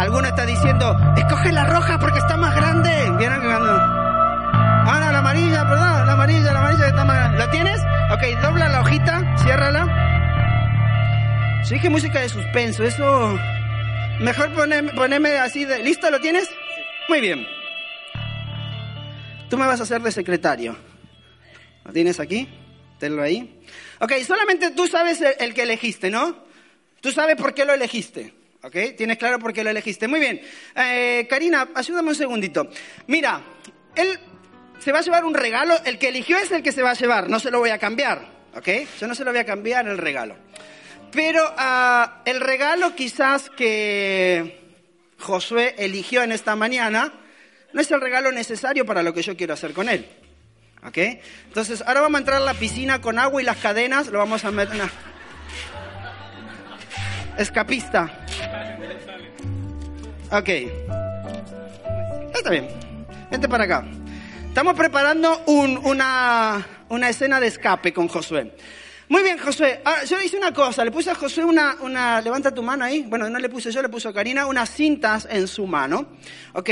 Alguno 0.00 0.28
está 0.28 0.46
diciendo, 0.46 0.96
escoge 1.14 1.52
la 1.52 1.66
roja 1.66 1.98
porque 1.98 2.20
está 2.20 2.38
más 2.38 2.56
grande. 2.56 2.90
¿Vieron 3.18 3.38
que 3.38 3.46
cuando... 3.46 3.70
Ah, 3.70 4.98
no, 4.98 5.12
la 5.12 5.18
amarilla, 5.18 5.68
perdón, 5.68 6.06
la 6.06 6.12
amarilla, 6.14 6.52
la 6.54 6.58
amarilla 6.58 6.86
está 6.86 7.04
más 7.04 7.16
grande. 7.18 7.38
¿La 7.38 7.50
tienes? 7.50 7.80
Ok, 8.10 8.22
dobla 8.40 8.68
la 8.70 8.80
hojita, 8.80 9.36
ciérrala. 9.42 9.86
Sí, 11.64 11.78
que 11.78 11.90
música 11.90 12.18
de 12.18 12.30
suspenso, 12.30 12.82
eso... 12.82 13.38
Mejor 14.20 14.54
ponerme, 14.54 15.36
así 15.36 15.66
de... 15.66 15.82
¿Listo? 15.82 16.10
¿Lo 16.10 16.18
tienes? 16.18 16.48
Muy 17.10 17.20
bien. 17.20 17.46
Tú 19.50 19.58
me 19.58 19.66
vas 19.66 19.80
a 19.80 19.82
hacer 19.82 20.00
de 20.00 20.12
secretario. 20.12 20.78
¿Lo 21.84 21.92
tienes 21.92 22.18
aquí? 22.20 22.48
Tenlo 22.98 23.22
ahí. 23.22 23.62
Ok, 23.98 24.14
solamente 24.26 24.70
tú 24.70 24.86
sabes 24.86 25.20
el 25.20 25.52
que 25.52 25.64
elegiste, 25.64 26.08
¿no? 26.08 26.42
Tú 27.02 27.12
sabes 27.12 27.36
por 27.36 27.52
qué 27.52 27.66
lo 27.66 27.74
elegiste. 27.74 28.39
¿Ok? 28.62 28.76
¿Tienes 28.96 29.16
claro 29.16 29.38
por 29.38 29.52
qué 29.52 29.64
lo 29.64 29.70
elegiste? 29.70 30.06
Muy 30.06 30.20
bien. 30.20 30.40
Eh, 30.76 31.26
Karina, 31.30 31.68
ayúdame 31.74 32.10
un 32.10 32.14
segundito. 32.14 32.68
Mira, 33.06 33.40
él 33.94 34.18
se 34.78 34.92
va 34.92 34.98
a 34.98 35.02
llevar 35.02 35.24
un 35.24 35.34
regalo. 35.34 35.74
El 35.84 35.98
que 35.98 36.08
eligió 36.08 36.36
es 36.36 36.50
el 36.52 36.62
que 36.62 36.72
se 36.72 36.82
va 36.82 36.90
a 36.90 36.94
llevar. 36.94 37.30
No 37.30 37.40
se 37.40 37.50
lo 37.50 37.58
voy 37.58 37.70
a 37.70 37.78
cambiar. 37.78 38.40
¿Ok? 38.54 38.68
Yo 39.00 39.06
no 39.06 39.14
se 39.14 39.24
lo 39.24 39.30
voy 39.30 39.40
a 39.40 39.46
cambiar 39.46 39.88
el 39.88 39.96
regalo. 39.96 40.36
Pero 41.10 41.42
uh, 41.42 42.10
el 42.24 42.40
regalo 42.40 42.94
quizás 42.94 43.48
que 43.50 44.60
Josué 45.18 45.74
eligió 45.78 46.22
en 46.22 46.32
esta 46.32 46.54
mañana 46.54 47.12
no 47.72 47.80
es 47.80 47.90
el 47.90 48.00
regalo 48.00 48.30
necesario 48.30 48.84
para 48.84 49.02
lo 49.02 49.14
que 49.14 49.22
yo 49.22 49.36
quiero 49.36 49.54
hacer 49.54 49.72
con 49.72 49.88
él. 49.88 50.06
¿Ok? 50.84 50.98
Entonces, 51.46 51.82
ahora 51.86 52.00
vamos 52.00 52.18
a 52.18 52.20
entrar 52.20 52.42
a 52.42 52.44
la 52.44 52.54
piscina 52.54 53.00
con 53.00 53.18
agua 53.18 53.40
y 53.40 53.44
las 53.44 53.56
cadenas. 53.56 54.08
Lo 54.08 54.18
vamos 54.18 54.44
a 54.44 54.50
meter 54.50 54.80
escapista. 57.38 58.10
Ok. 60.32 60.48
Está 62.34 62.50
bien. 62.50 62.68
Vente 63.30 63.48
para 63.48 63.64
acá. 63.64 63.84
Estamos 64.46 64.74
preparando 64.74 65.42
una, 65.46 66.64
una 66.88 67.08
escena 67.08 67.40
de 67.40 67.48
escape 67.48 67.92
con 67.92 68.06
Josué. 68.06 68.52
Muy 69.08 69.24
bien, 69.24 69.38
Josué. 69.38 69.80
Ah, 69.84 70.04
yo 70.04 70.16
le 70.18 70.26
hice 70.26 70.36
una 70.36 70.52
cosa. 70.52 70.84
Le 70.84 70.92
puse 70.92 71.10
a 71.10 71.16
Josué 71.16 71.44
una, 71.44 71.78
una... 71.80 72.20
Levanta 72.20 72.54
tu 72.54 72.62
mano 72.62 72.84
ahí. 72.84 73.02
Bueno, 73.02 73.28
no 73.28 73.40
le 73.40 73.48
puse 73.48 73.72
yo, 73.72 73.82
le 73.82 73.88
puso 73.88 74.14
Karina 74.14 74.46
unas 74.46 74.70
cintas 74.70 75.26
en 75.28 75.48
su 75.48 75.66
mano. 75.66 76.06
Ok. 76.52 76.70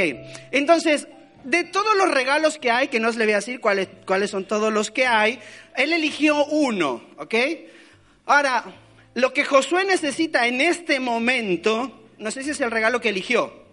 Entonces, 0.52 1.08
de 1.42 1.64
todos 1.64 1.96
los 1.96 2.12
regalos 2.12 2.58
que 2.58 2.70
hay, 2.70 2.86
que 2.86 3.00
no 3.00 3.08
os 3.08 3.16
le 3.16 3.24
voy 3.24 3.32
a 3.32 3.36
decir 3.36 3.58
cuáles, 3.58 3.88
cuáles 4.06 4.30
son 4.30 4.46
todos 4.46 4.72
los 4.72 4.92
que 4.92 5.08
hay, 5.08 5.40
él 5.74 5.92
eligió 5.92 6.44
uno. 6.44 7.02
Ok. 7.16 7.34
Ahora, 8.26 8.62
lo 9.14 9.32
que 9.32 9.44
Josué 9.44 9.84
necesita 9.84 10.46
en 10.46 10.60
este 10.60 11.00
momento, 11.00 11.97
no 12.18 12.30
sé 12.30 12.42
si 12.42 12.50
es 12.50 12.60
el 12.60 12.70
regalo 12.70 13.00
que 13.00 13.08
eligió. 13.10 13.66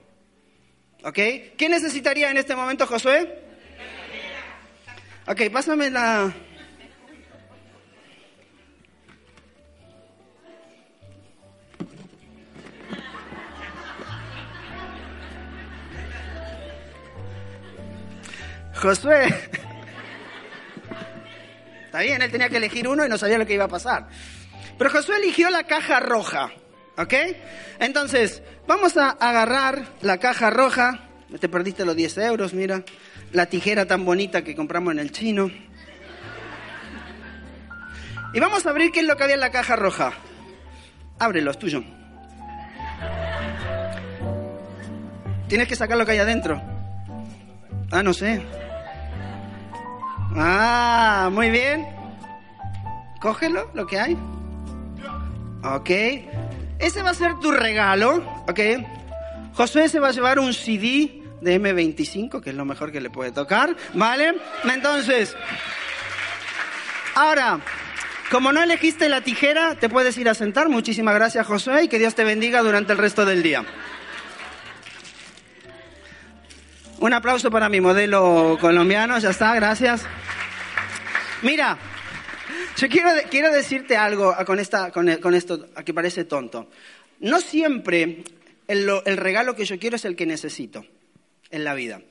¿Ok? 1.03 1.19
¿Qué 1.57 1.69
necesitaría 1.69 2.31
en 2.31 2.37
este 2.37 2.55
momento 2.55 2.87
Josué? 2.87 3.41
Ok, 5.27 5.41
pásame 5.51 5.89
la... 5.89 6.33
Josué. 18.75 19.27
Está 21.85 21.99
bien, 22.01 22.21
él 22.21 22.29
tenía 22.29 22.49
que 22.49 22.57
elegir 22.57 22.87
uno 22.87 23.05
y 23.05 23.09
no 23.09 23.17
sabía 23.17 23.37
lo 23.37 23.45
que 23.45 23.53
iba 23.53 23.63
a 23.63 23.69
pasar. 23.69 24.07
Pero 24.77 24.89
Josué 24.89 25.15
eligió 25.17 25.49
la 25.49 25.63
caja 25.63 25.99
roja, 25.99 26.51
¿ok? 26.97 27.13
Entonces, 27.79 28.41
vamos 28.67 28.97
a 28.97 29.09
agarrar 29.09 29.85
la 30.01 30.17
caja 30.17 30.49
roja. 30.49 31.01
Te 31.39 31.49
perdiste 31.49 31.85
los 31.85 31.95
10 31.95 32.17
euros, 32.19 32.53
mira. 32.53 32.83
La 33.31 33.47
tijera 33.47 33.85
tan 33.85 34.05
bonita 34.05 34.43
que 34.43 34.55
compramos 34.55 34.93
en 34.93 34.99
el 34.99 35.11
chino. 35.11 35.51
Y 38.33 38.39
vamos 38.39 38.65
a 38.65 38.69
abrir 38.69 38.91
qué 38.91 38.99
es 38.99 39.05
lo 39.05 39.15
que 39.15 39.23
había 39.23 39.35
en 39.35 39.41
la 39.41 39.51
caja 39.51 39.75
roja. 39.75 40.13
Ábrelo, 41.19 41.51
es 41.51 41.59
tuyo. 41.59 41.83
Tienes 45.47 45.67
que 45.67 45.75
sacar 45.75 45.97
lo 45.97 46.05
que 46.05 46.13
hay 46.13 46.19
adentro. 46.19 46.61
Ah, 47.91 48.03
no 48.03 48.13
sé. 48.13 48.41
Ah, 50.35 51.29
muy 51.31 51.49
bien. 51.49 51.85
Cógelo, 53.21 53.69
lo 53.73 53.85
que 53.87 53.99
hay. 53.99 54.17
¿Ok? 55.63 55.89
Ese 56.79 57.01
va 57.01 57.12
a 57.12 57.13
ser 57.13 57.39
tu 57.39 57.51
regalo, 57.51 58.17
¿ok? 58.48 58.60
Josué 59.53 59.88
se 59.88 60.00
va 60.00 60.10
a 60.10 60.12
llevar 60.12 60.39
un 60.39 60.53
CD 60.53 61.22
de 61.41 61.62
M25, 61.62 62.41
que 62.41 62.50
es 62.50 62.55
lo 62.55 62.65
mejor 62.65 62.91
que 62.91 63.00
le 63.00 63.10
puede 63.10 63.32
tocar, 63.32 63.75
¿vale? 63.94 64.36
Entonces, 64.63 65.36
ahora, 67.15 67.60
como 68.29 68.51
no 68.51 68.62
elegiste 68.62 69.08
la 69.08 69.22
tijera, 69.22 69.75
te 69.75 69.88
puedes 69.88 70.17
ir 70.17 70.27
a 70.27 70.34
sentar. 70.34 70.67
Muchísimas 70.67 71.15
gracias, 71.15 71.48
Josué, 71.48 71.84
y 71.84 71.88
que 71.88 72.00
Dios 72.00 72.15
te 72.15 72.24
bendiga 72.24 72.62
durante 72.62 72.91
el 72.91 72.98
resto 72.98 73.25
del 73.25 73.41
día. 73.44 73.63
Un 77.00 77.13
aplauso 77.13 77.51
para 77.51 77.70
mi 77.70 77.79
modelo 77.82 78.58
colombiano, 78.60 79.17
ya 79.20 79.29
está, 79.29 79.53
gracias. 79.55 80.05
Mira, 81.41 81.77
yo 82.77 82.89
quiero, 82.89 83.10
quiero 83.29 83.51
decirte 83.51 83.98
algo 83.98 84.36
con, 84.46 84.60
esta, 84.60 84.91
con, 84.91 85.34
esto 85.34 85.67
que 85.84 85.94
parece 85.94 86.25
tonto. 86.25 86.70
No 87.20 87.39
siempre 87.39 88.24
el, 88.67 88.89
el 89.05 89.17
regalo 89.17 89.55
que 89.55 89.65
yo 89.65 89.79
quiero 89.79 89.96
es 89.96 90.05
el 90.05 90.15
que 90.15 90.25
necesito 90.25 90.86
en 91.51 91.63
la 91.63 91.74
vida. 91.74 92.01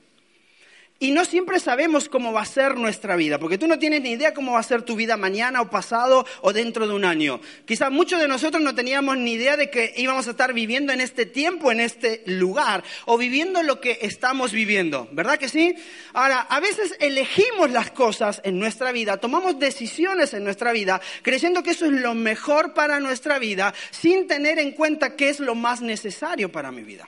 Y 0.97 1.11
no 1.11 1.25
siempre 1.25 1.59
sabemos 1.59 2.07
cómo 2.07 2.31
va 2.31 2.43
a 2.43 2.45
ser 2.45 2.77
nuestra 2.77 3.17
vida, 3.17 3.37
porque 3.37 3.57
tú 3.57 3.67
no 3.67 3.77
tienes 3.77 4.01
ni 4.01 4.11
idea 4.11 4.33
cómo 4.33 4.53
va 4.53 4.59
a 4.59 4.63
ser 4.63 4.83
tu 4.83 4.95
vida 4.95 5.17
mañana 5.17 5.61
o 5.61 5.69
pasado 5.69 6.25
o 6.39 6.53
dentro 6.53 6.87
de 6.87 6.93
un 6.93 7.03
año. 7.03 7.41
Quizás 7.65 7.91
muchos 7.91 8.21
de 8.21 8.29
nosotros 8.29 8.63
no 8.63 8.73
teníamos 8.73 9.17
ni 9.17 9.33
idea 9.33 9.57
de 9.57 9.69
que 9.69 9.93
íbamos 9.97 10.25
a 10.27 10.31
estar 10.31 10.53
viviendo 10.53 10.93
en 10.93 11.01
este 11.01 11.25
tiempo, 11.25 11.69
en 11.69 11.81
este 11.81 12.23
lugar, 12.27 12.81
o 13.05 13.17
viviendo 13.17 13.61
lo 13.61 13.81
que 13.81 13.99
estamos 14.03 14.53
viviendo, 14.53 15.09
¿verdad 15.11 15.37
que 15.37 15.49
sí? 15.49 15.75
Ahora, 16.13 16.39
a 16.39 16.61
veces 16.61 16.95
elegimos 17.01 17.71
las 17.71 17.91
cosas 17.91 18.39
en 18.45 18.57
nuestra 18.57 18.93
vida, 18.93 19.17
tomamos 19.17 19.59
decisiones 19.59 20.33
en 20.33 20.45
nuestra 20.45 20.71
vida, 20.71 21.01
creyendo 21.23 21.61
que 21.61 21.71
eso 21.71 21.87
es 21.87 21.91
lo 21.91 22.13
mejor 22.13 22.73
para 22.73 23.01
nuestra 23.01 23.37
vida, 23.37 23.73
sin 23.91 24.27
tener 24.27 24.59
en 24.59 24.71
cuenta 24.71 25.17
qué 25.17 25.27
es 25.27 25.41
lo 25.41 25.55
más 25.55 25.81
necesario 25.81 26.53
para 26.53 26.71
mi 26.71 26.83
vida. 26.83 27.05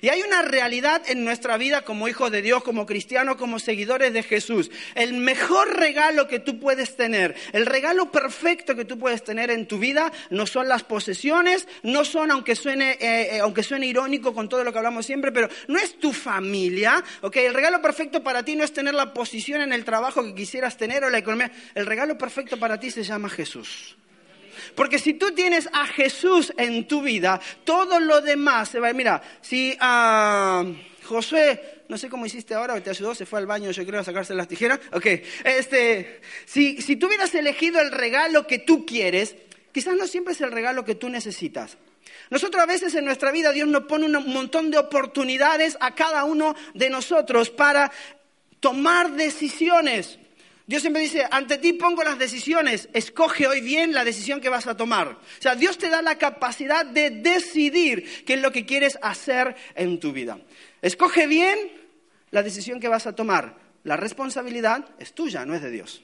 Y 0.00 0.08
hay 0.08 0.22
una 0.22 0.42
realidad 0.42 1.02
en 1.06 1.24
nuestra 1.24 1.56
vida 1.56 1.82
como 1.82 2.08
hijos 2.08 2.30
de 2.30 2.42
Dios, 2.42 2.62
como 2.62 2.86
cristianos, 2.86 3.36
como 3.36 3.58
seguidores 3.58 4.12
de 4.12 4.22
Jesús. 4.22 4.70
El 4.94 5.14
mejor 5.14 5.76
regalo 5.76 6.28
que 6.28 6.38
tú 6.38 6.58
puedes 6.60 6.96
tener, 6.96 7.34
el 7.52 7.66
regalo 7.66 8.10
perfecto 8.10 8.74
que 8.74 8.84
tú 8.84 8.98
puedes 8.98 9.24
tener 9.24 9.50
en 9.50 9.66
tu 9.66 9.78
vida, 9.78 10.12
no 10.30 10.46
son 10.46 10.68
las 10.68 10.84
posesiones, 10.84 11.66
no 11.82 12.04
son, 12.04 12.30
aunque 12.30 12.54
suene, 12.56 12.92
eh, 12.92 13.36
eh, 13.36 13.40
aunque 13.40 13.62
suene 13.62 13.86
irónico 13.86 14.34
con 14.34 14.48
todo 14.48 14.64
lo 14.64 14.72
que 14.72 14.78
hablamos 14.78 15.06
siempre, 15.06 15.32
pero 15.32 15.48
no 15.68 15.78
es 15.78 15.98
tu 15.98 16.12
familia, 16.12 17.02
¿ok? 17.22 17.36
El 17.36 17.54
regalo 17.54 17.82
perfecto 17.82 18.22
para 18.22 18.44
ti 18.44 18.56
no 18.56 18.64
es 18.64 18.72
tener 18.72 18.94
la 18.94 19.12
posición 19.12 19.60
en 19.60 19.72
el 19.72 19.84
trabajo 19.84 20.24
que 20.24 20.34
quisieras 20.34 20.76
tener 20.76 21.04
o 21.04 21.10
la 21.10 21.18
economía. 21.18 21.50
El 21.74 21.86
regalo 21.86 22.16
perfecto 22.18 22.58
para 22.58 22.78
ti 22.78 22.90
se 22.90 23.02
llama 23.02 23.28
Jesús. 23.28 23.96
Porque 24.78 25.00
si 25.00 25.14
tú 25.14 25.32
tienes 25.32 25.68
a 25.72 25.88
Jesús 25.88 26.52
en 26.56 26.86
tu 26.86 27.02
vida, 27.02 27.40
todo 27.64 27.98
lo 27.98 28.20
demás 28.20 28.68
se 28.68 28.78
va. 28.78 28.92
Mira, 28.92 29.20
si 29.40 29.76
a 29.80 30.64
Josué, 31.02 31.82
no 31.88 31.98
sé 31.98 32.08
cómo 32.08 32.26
hiciste 32.26 32.54
ahora, 32.54 32.80
te 32.80 32.90
ayudó, 32.90 33.12
se 33.12 33.26
fue 33.26 33.40
al 33.40 33.46
baño, 33.46 33.72
yo 33.72 33.84
creo, 33.84 34.00
a 34.00 34.04
sacarse 34.04 34.36
las 34.36 34.46
tijeras. 34.46 34.78
Ok, 34.92 35.04
este, 35.42 36.20
si, 36.44 36.80
si 36.80 36.94
tú 36.94 37.08
hubieras 37.08 37.34
elegido 37.34 37.80
el 37.80 37.90
regalo 37.90 38.46
que 38.46 38.60
tú 38.60 38.86
quieres, 38.86 39.34
quizás 39.72 39.96
no 39.96 40.06
siempre 40.06 40.34
es 40.34 40.40
el 40.42 40.52
regalo 40.52 40.84
que 40.84 40.94
tú 40.94 41.08
necesitas. 41.08 41.76
Nosotros 42.30 42.62
a 42.62 42.66
veces 42.66 42.94
en 42.94 43.04
nuestra 43.04 43.32
vida 43.32 43.50
Dios 43.50 43.66
nos 43.66 43.82
pone 43.82 44.06
un 44.06 44.32
montón 44.32 44.70
de 44.70 44.78
oportunidades 44.78 45.76
a 45.80 45.96
cada 45.96 46.22
uno 46.22 46.54
de 46.74 46.88
nosotros 46.88 47.50
para 47.50 47.90
tomar 48.60 49.10
decisiones. 49.10 50.20
Dios 50.68 50.82
siempre 50.82 51.00
dice, 51.00 51.26
ante 51.30 51.56
ti 51.56 51.72
pongo 51.72 52.04
las 52.04 52.18
decisiones, 52.18 52.90
escoge 52.92 53.46
hoy 53.46 53.62
bien 53.62 53.94
la 53.94 54.04
decisión 54.04 54.38
que 54.38 54.50
vas 54.50 54.66
a 54.66 54.76
tomar. 54.76 55.08
O 55.08 55.42
sea, 55.42 55.54
Dios 55.54 55.78
te 55.78 55.88
da 55.88 56.02
la 56.02 56.18
capacidad 56.18 56.84
de 56.84 57.08
decidir 57.08 58.22
qué 58.26 58.34
es 58.34 58.42
lo 58.42 58.52
que 58.52 58.66
quieres 58.66 58.98
hacer 59.00 59.56
en 59.74 59.98
tu 59.98 60.12
vida. 60.12 60.38
Escoge 60.82 61.26
bien 61.26 61.58
la 62.30 62.42
decisión 62.42 62.80
que 62.80 62.88
vas 62.88 63.06
a 63.06 63.14
tomar. 63.14 63.56
La 63.82 63.96
responsabilidad 63.96 64.84
es 64.98 65.14
tuya, 65.14 65.46
no 65.46 65.54
es 65.54 65.62
de 65.62 65.70
Dios. 65.70 66.02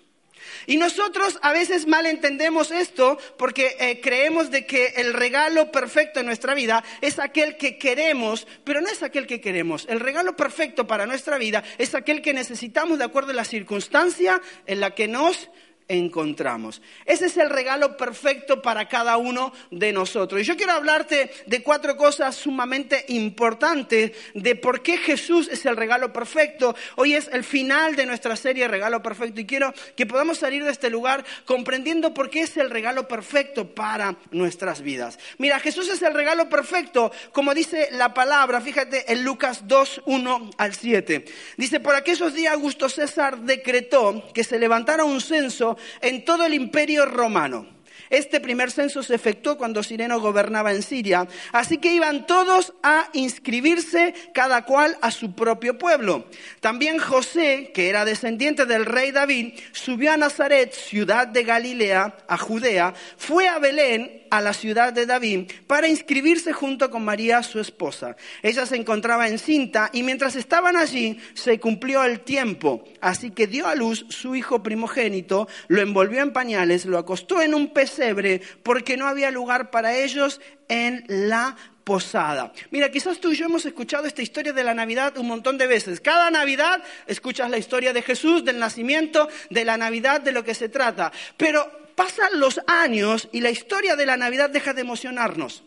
Y 0.67 0.77
nosotros 0.77 1.39
a 1.43 1.53
veces 1.53 1.87
mal 1.87 2.07
entendemos 2.07 2.71
esto 2.71 3.19
porque 3.37 3.77
eh, 3.79 4.01
creemos 4.01 4.51
de 4.51 4.67
que 4.67 4.95
el 4.97 5.13
regalo 5.13 5.71
perfecto 5.71 6.21
en 6.21 6.27
nuestra 6.27 6.55
vida 6.55 6.85
es 7.01 7.19
aquel 7.19 7.57
que 7.57 7.79
queremos, 7.79 8.47
pero 8.65 8.81
no 8.81 8.89
es 8.89 9.03
aquel 9.03 9.27
que 9.27 9.41
queremos. 9.41 9.87
El 9.89 10.01
regalo 10.01 10.37
perfecto 10.37 10.87
para 10.87 11.07
nuestra 11.07 11.39
vida 11.39 11.65
es 11.79 11.95
aquel 11.95 12.23
que 12.23 12.35
necesitamos 12.35 12.99
de 12.99 13.05
acuerdo 13.05 13.31
a 13.31 13.35
la 13.35 13.45
circunstancia 13.45 14.41
en 14.67 14.81
la 14.81 14.95
que 14.95 15.09
nos 15.09 15.51
encontramos. 15.89 16.81
Ese 17.05 17.27
es 17.27 17.37
el 17.37 17.51
regalo 17.51 17.97
perfecto 17.97 18.63
para 18.63 18.89
cada 18.89 19.17
uno 19.17 19.53
de 19.71 19.93
nosotros. 19.93 20.41
Y 20.41 20.45
yo 20.45 20.57
quiero 20.57 20.73
hablarte 20.73 21.31
de 21.47 21.63
cuatro 21.63 21.97
cosas 21.97 22.37
sumamente 22.37 23.05
importantes 23.09 24.13
de 24.35 24.57
por 24.57 24.83
qué 24.83 24.97
Jesús 24.97 25.49
es 25.49 25.67
el 25.67 25.77
regalo 25.77 26.13
perfecto. 26.13 26.75
Hoy 26.97 27.15
es 27.15 27.29
el 27.33 27.45
final 27.45 27.97
de 27.97 28.07
nuestra 28.07 28.37
serie 28.37 28.69
Regalo 28.69 29.03
Perfecto 29.03 29.41
y 29.41 29.47
quiero 29.47 29.73
que 29.97 30.07
podamos 30.07 30.39
salir 30.39 30.65
de 30.65 30.71
este 30.71 30.91
lugar 30.91 31.25
comprendiendo 31.45 32.15
por 32.15 32.31
qué 32.31 32.41
es 32.41 32.57
el 32.57 32.71
regalo 32.71 33.07
perfecto 33.07 33.75
para 33.75 34.17
nuestras 34.31 34.81
vidas. 34.81 35.19
Mira, 35.39 35.61
Jesús 35.61 35.89
es 35.89 36.03
el 36.03 36.15
regalo 36.15 36.49
perfecto, 36.49 37.13
como 37.33 37.55
dice 37.55 37.89
la 37.93 38.15
palabra, 38.15 38.61
fíjate 38.61 39.13
en 39.13 39.25
Lucas 39.25 39.67
2, 39.67 40.03
1 40.07 40.51
al 40.57 40.75
7. 40.75 41.25
Dice, 41.57 41.81
por 41.81 41.95
aquellos 41.95 42.35
días 42.35 42.55
Augusto 42.55 42.89
César 42.89 43.39
decretó 43.41 44.25
que 44.33 44.45
se 44.45 44.59
levantara 44.59 45.05
un 45.05 45.21
censo 45.21 45.74
en 46.01 46.25
todo 46.25 46.47
el 46.47 46.55
imperio 46.55 47.07
romano. 47.07 47.75
Este 48.11 48.41
primer 48.41 48.71
censo 48.71 49.03
se 49.03 49.15
efectuó 49.15 49.57
cuando 49.57 49.83
Sireno 49.83 50.21
gobernaba 50.21 50.73
en 50.73 50.83
Siria, 50.83 51.27
así 51.53 51.79
que 51.79 51.95
iban 51.95 52.27
todos 52.27 52.75
a 52.83 53.09
inscribirse, 53.13 54.15
cada 54.33 54.65
cual 54.65 54.97
a 55.01 55.11
su 55.11 55.35
propio 55.35 55.79
pueblo. 55.79 56.27
También 56.61 56.99
José, 56.99 57.73
que 57.75 57.89
era 57.89 58.05
descendiente 58.05 58.67
del 58.67 58.87
rey 58.87 59.11
David, 59.11 59.55
subió 59.73 60.13
a 60.13 60.17
Nazaret, 60.17 60.73
ciudad 60.73 61.27
de 61.27 61.45
Galilea, 61.45 62.17
a 62.29 62.39
Judea, 62.39 62.95
fue 63.17 63.49
a 63.49 63.59
Belén, 63.59 64.24
a 64.31 64.41
la 64.41 64.53
ciudad 64.53 64.93
de 64.93 65.07
David, 65.07 65.51
para 65.67 65.89
inscribirse 65.89 66.53
junto 66.53 66.91
con 66.91 67.05
María, 67.05 67.43
su 67.43 67.61
esposa. 67.61 68.17
Ella 68.43 68.67
se 68.67 68.77
encontraba 68.77 69.29
encinta 69.29 69.91
y 69.93 70.03
mientras 70.03 70.37
estaban 70.37 70.77
allí 70.77 71.19
se 71.35 71.59
cumplió 71.61 72.05
el 72.05 72.21
tiempo, 72.21 72.85
así 73.01 73.31
que 73.31 73.47
dio 73.47 73.67
a 73.67 73.75
luz 73.75 74.07
su 74.09 74.35
hijo 74.35 74.63
primogénito, 74.63 75.49
lo 75.69 75.81
envolvió 75.81 76.23
en 76.23 76.33
pañales, 76.33 76.87
lo 76.87 76.99
acostó 76.99 77.43
en 77.43 77.55
un 77.55 77.73
pesebre, 77.73 78.41
porque 78.63 78.97
no 78.97 79.07
había 79.07 79.31
lugar 79.31 79.71
para 79.71 79.97
ellos 79.97 80.41
en 80.69 81.05
la 81.09 81.57
posada. 81.85 82.53
Mira, 82.71 82.91
quizás 82.91 83.21
tú 83.21 83.31
y 83.31 83.37
yo 83.37 83.45
hemos 83.45 83.67
escuchado 83.67 84.07
esta 84.07 84.23
historia 84.23 84.53
de 84.53 84.65
la 84.65 84.75
Navidad 84.75 85.17
un 85.19 85.29
montón 85.29 85.59
de 85.59 85.67
veces. 85.67 86.01
Cada 86.01 86.31
Navidad 86.31 86.83
escuchas 87.07 87.51
la 87.51 87.59
historia 87.59 87.93
de 87.93 88.03
Jesús, 88.03 88.45
del 88.45 88.59
nacimiento, 88.59 89.29
de 89.51 89.65
la 89.65 89.77
Navidad, 89.77 90.21
de 90.21 90.33
lo 90.33 90.45
que 90.45 90.55
se 90.55 90.69
trata. 90.69 91.13
Pero 91.37 91.84
pasan 91.95 92.41
los 92.41 92.61
años 92.67 93.29
y 93.33 93.41
la 93.41 93.51
historia 93.51 93.97
de 93.97 94.07
la 94.07 94.17
Navidad 94.17 94.51
deja 94.51 94.73
de 94.73 94.83
emocionarnos. 94.83 95.65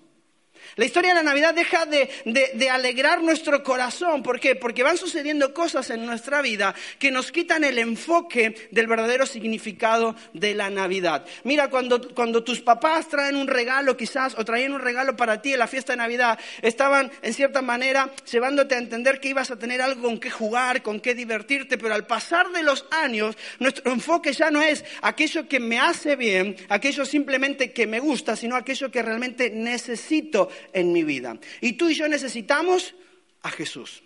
La 0.77 0.85
historia 0.85 1.09
de 1.09 1.15
la 1.15 1.23
Navidad 1.23 1.55
deja 1.55 1.87
de, 1.87 2.69
alegrar 2.69 3.23
nuestro 3.23 3.63
corazón. 3.63 4.21
¿Por 4.21 4.39
qué? 4.39 4.55
Porque 4.55 4.83
van 4.83 4.95
sucediendo 4.95 5.51
cosas 5.51 5.89
en 5.89 6.05
nuestra 6.05 6.43
vida 6.43 6.75
que 6.99 7.09
nos 7.09 7.31
quitan 7.31 7.63
el 7.63 7.79
enfoque 7.79 8.69
del 8.69 8.85
verdadero 8.85 9.25
significado 9.25 10.15
de 10.33 10.53
la 10.53 10.69
Navidad. 10.69 11.25
Mira, 11.43 11.71
cuando, 11.71 11.99
tus 12.43 12.61
papás 12.61 13.07
traen 13.07 13.37
un 13.37 13.47
regalo 13.47 13.97
quizás 13.97 14.35
o 14.37 14.45
traían 14.45 14.73
un 14.73 14.79
regalo 14.79 15.17
para 15.17 15.41
ti 15.41 15.53
en 15.53 15.59
la 15.59 15.67
fiesta 15.67 15.93
de 15.93 15.97
Navidad, 15.97 16.37
estaban 16.61 17.11
en 17.23 17.33
cierta 17.33 17.63
manera 17.63 18.11
llevándote 18.31 18.75
a 18.75 18.77
entender 18.77 19.19
que 19.19 19.29
ibas 19.29 19.49
a 19.49 19.57
tener 19.57 19.81
algo 19.81 20.03
con 20.03 20.19
qué 20.19 20.29
jugar, 20.29 20.83
con 20.83 20.99
qué 20.99 21.15
divertirte, 21.15 21.79
pero 21.79 21.95
al 21.95 22.05
pasar 22.05 22.51
de 22.51 22.61
los 22.61 22.85
años, 22.91 23.35
nuestro 23.57 23.91
enfoque 23.91 24.31
ya 24.31 24.51
no 24.51 24.61
es 24.61 24.85
aquello 25.01 25.47
que 25.47 25.59
me 25.59 25.79
hace 25.79 26.15
bien, 26.15 26.55
aquello 26.69 27.03
simplemente 27.03 27.71
que 27.71 27.87
me 27.87 27.99
gusta, 27.99 28.35
sino 28.35 28.55
aquello 28.55 28.91
que 28.91 29.01
realmente 29.01 29.49
necesito 29.49 30.49
en 30.73 30.91
mi 30.91 31.03
vida. 31.03 31.39
Y 31.61 31.73
tú 31.73 31.89
y 31.89 31.95
yo 31.95 32.07
necesitamos 32.07 32.95
a 33.41 33.51
Jesús. 33.51 34.03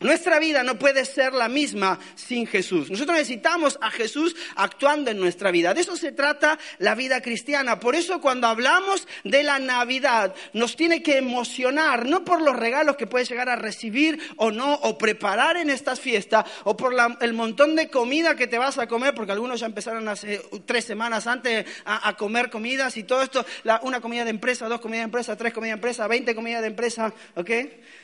Nuestra 0.00 0.38
vida 0.38 0.62
no 0.62 0.78
puede 0.78 1.04
ser 1.04 1.34
la 1.34 1.50
misma 1.50 1.98
sin 2.14 2.46
Jesús. 2.46 2.90
Nosotros 2.90 3.18
necesitamos 3.18 3.78
a 3.82 3.90
Jesús 3.90 4.34
actuando 4.56 5.10
en 5.10 5.20
nuestra 5.20 5.50
vida. 5.50 5.74
De 5.74 5.82
eso 5.82 5.94
se 5.94 6.10
trata 6.10 6.58
la 6.78 6.94
vida 6.94 7.20
cristiana. 7.20 7.78
Por 7.78 7.94
eso 7.94 8.18
cuando 8.18 8.46
hablamos 8.46 9.06
de 9.24 9.42
la 9.42 9.58
Navidad 9.58 10.34
nos 10.54 10.74
tiene 10.74 11.02
que 11.02 11.18
emocionar, 11.18 12.06
no 12.06 12.24
por 12.24 12.40
los 12.40 12.56
regalos 12.56 12.96
que 12.96 13.06
puedes 13.06 13.28
llegar 13.28 13.50
a 13.50 13.56
recibir 13.56 14.18
o 14.36 14.50
no, 14.50 14.72
o 14.72 14.96
preparar 14.96 15.58
en 15.58 15.68
estas 15.68 16.00
fiestas, 16.00 16.46
o 16.64 16.78
por 16.78 16.94
el 17.20 17.32
montón 17.34 17.76
de 17.76 17.90
comida 17.90 18.36
que 18.36 18.46
te 18.46 18.56
vas 18.56 18.78
a 18.78 18.86
comer, 18.86 19.14
porque 19.14 19.32
algunos 19.32 19.60
ya 19.60 19.66
empezaron 19.66 20.08
hace 20.08 20.40
tres 20.64 20.86
semanas 20.86 21.26
antes 21.26 21.66
a, 21.84 22.16
comer 22.16 22.48
comidas 22.48 22.96
y 22.96 23.02
todo 23.02 23.22
esto, 23.22 23.44
una 23.82 24.00
comida 24.00 24.24
de 24.24 24.30
empresa, 24.30 24.66
dos 24.66 24.80
comidas 24.80 25.02
de 25.02 25.04
empresa, 25.04 25.36
tres 25.36 25.52
comidas 25.52 25.72
de 25.72 25.78
empresa, 25.78 26.06
veinte 26.06 26.34
comidas 26.34 26.62
de 26.62 26.68
empresa, 26.68 27.12
¿ok? 27.34 27.50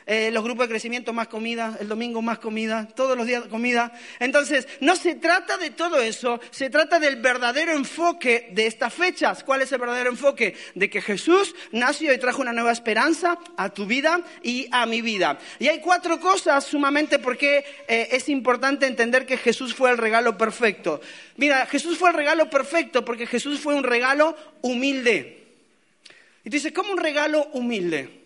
Eh, 0.07 0.31
los 0.31 0.41
grupos 0.41 0.67
de 0.67 0.69
crecimiento 0.69 1.11
más 1.11 1.27
comida 1.27 1.77
domingo 1.87 2.21
más 2.21 2.39
comida, 2.39 2.87
todos 2.95 3.17
los 3.17 3.25
días 3.25 3.45
comida. 3.47 3.91
Entonces, 4.19 4.67
no 4.79 4.95
se 4.95 5.15
trata 5.15 5.57
de 5.57 5.71
todo 5.71 5.99
eso, 5.99 6.39
se 6.51 6.69
trata 6.69 6.99
del 6.99 7.17
verdadero 7.17 7.71
enfoque 7.71 8.49
de 8.51 8.67
estas 8.67 8.93
fechas. 8.93 9.43
¿Cuál 9.43 9.61
es 9.61 9.71
el 9.71 9.79
verdadero 9.79 10.09
enfoque? 10.09 10.55
De 10.75 10.89
que 10.89 11.01
Jesús 11.01 11.55
nació 11.71 12.13
y 12.13 12.17
trajo 12.17 12.41
una 12.41 12.53
nueva 12.53 12.71
esperanza 12.71 13.39
a 13.55 13.69
tu 13.69 13.85
vida 13.85 14.21
y 14.43 14.67
a 14.71 14.85
mi 14.85 15.01
vida. 15.01 15.39
Y 15.59 15.67
hay 15.67 15.79
cuatro 15.79 16.19
cosas 16.19 16.63
sumamente 16.65 17.19
porque 17.19 17.65
eh, 17.87 18.09
es 18.11 18.29
importante 18.29 18.85
entender 18.85 19.25
que 19.25 19.37
Jesús 19.37 19.73
fue 19.73 19.89
el 19.89 19.97
regalo 19.97 20.37
perfecto. 20.37 21.01
Mira, 21.37 21.65
Jesús 21.65 21.97
fue 21.97 22.09
el 22.09 22.15
regalo 22.15 22.49
perfecto 22.49 23.03
porque 23.03 23.25
Jesús 23.27 23.59
fue 23.59 23.75
un 23.75 23.83
regalo 23.83 24.35
humilde. 24.61 25.45
Y 26.43 26.49
tú 26.49 26.55
dices, 26.55 26.71
¿cómo 26.71 26.93
un 26.93 26.97
regalo 26.97 27.49
humilde? 27.53 28.16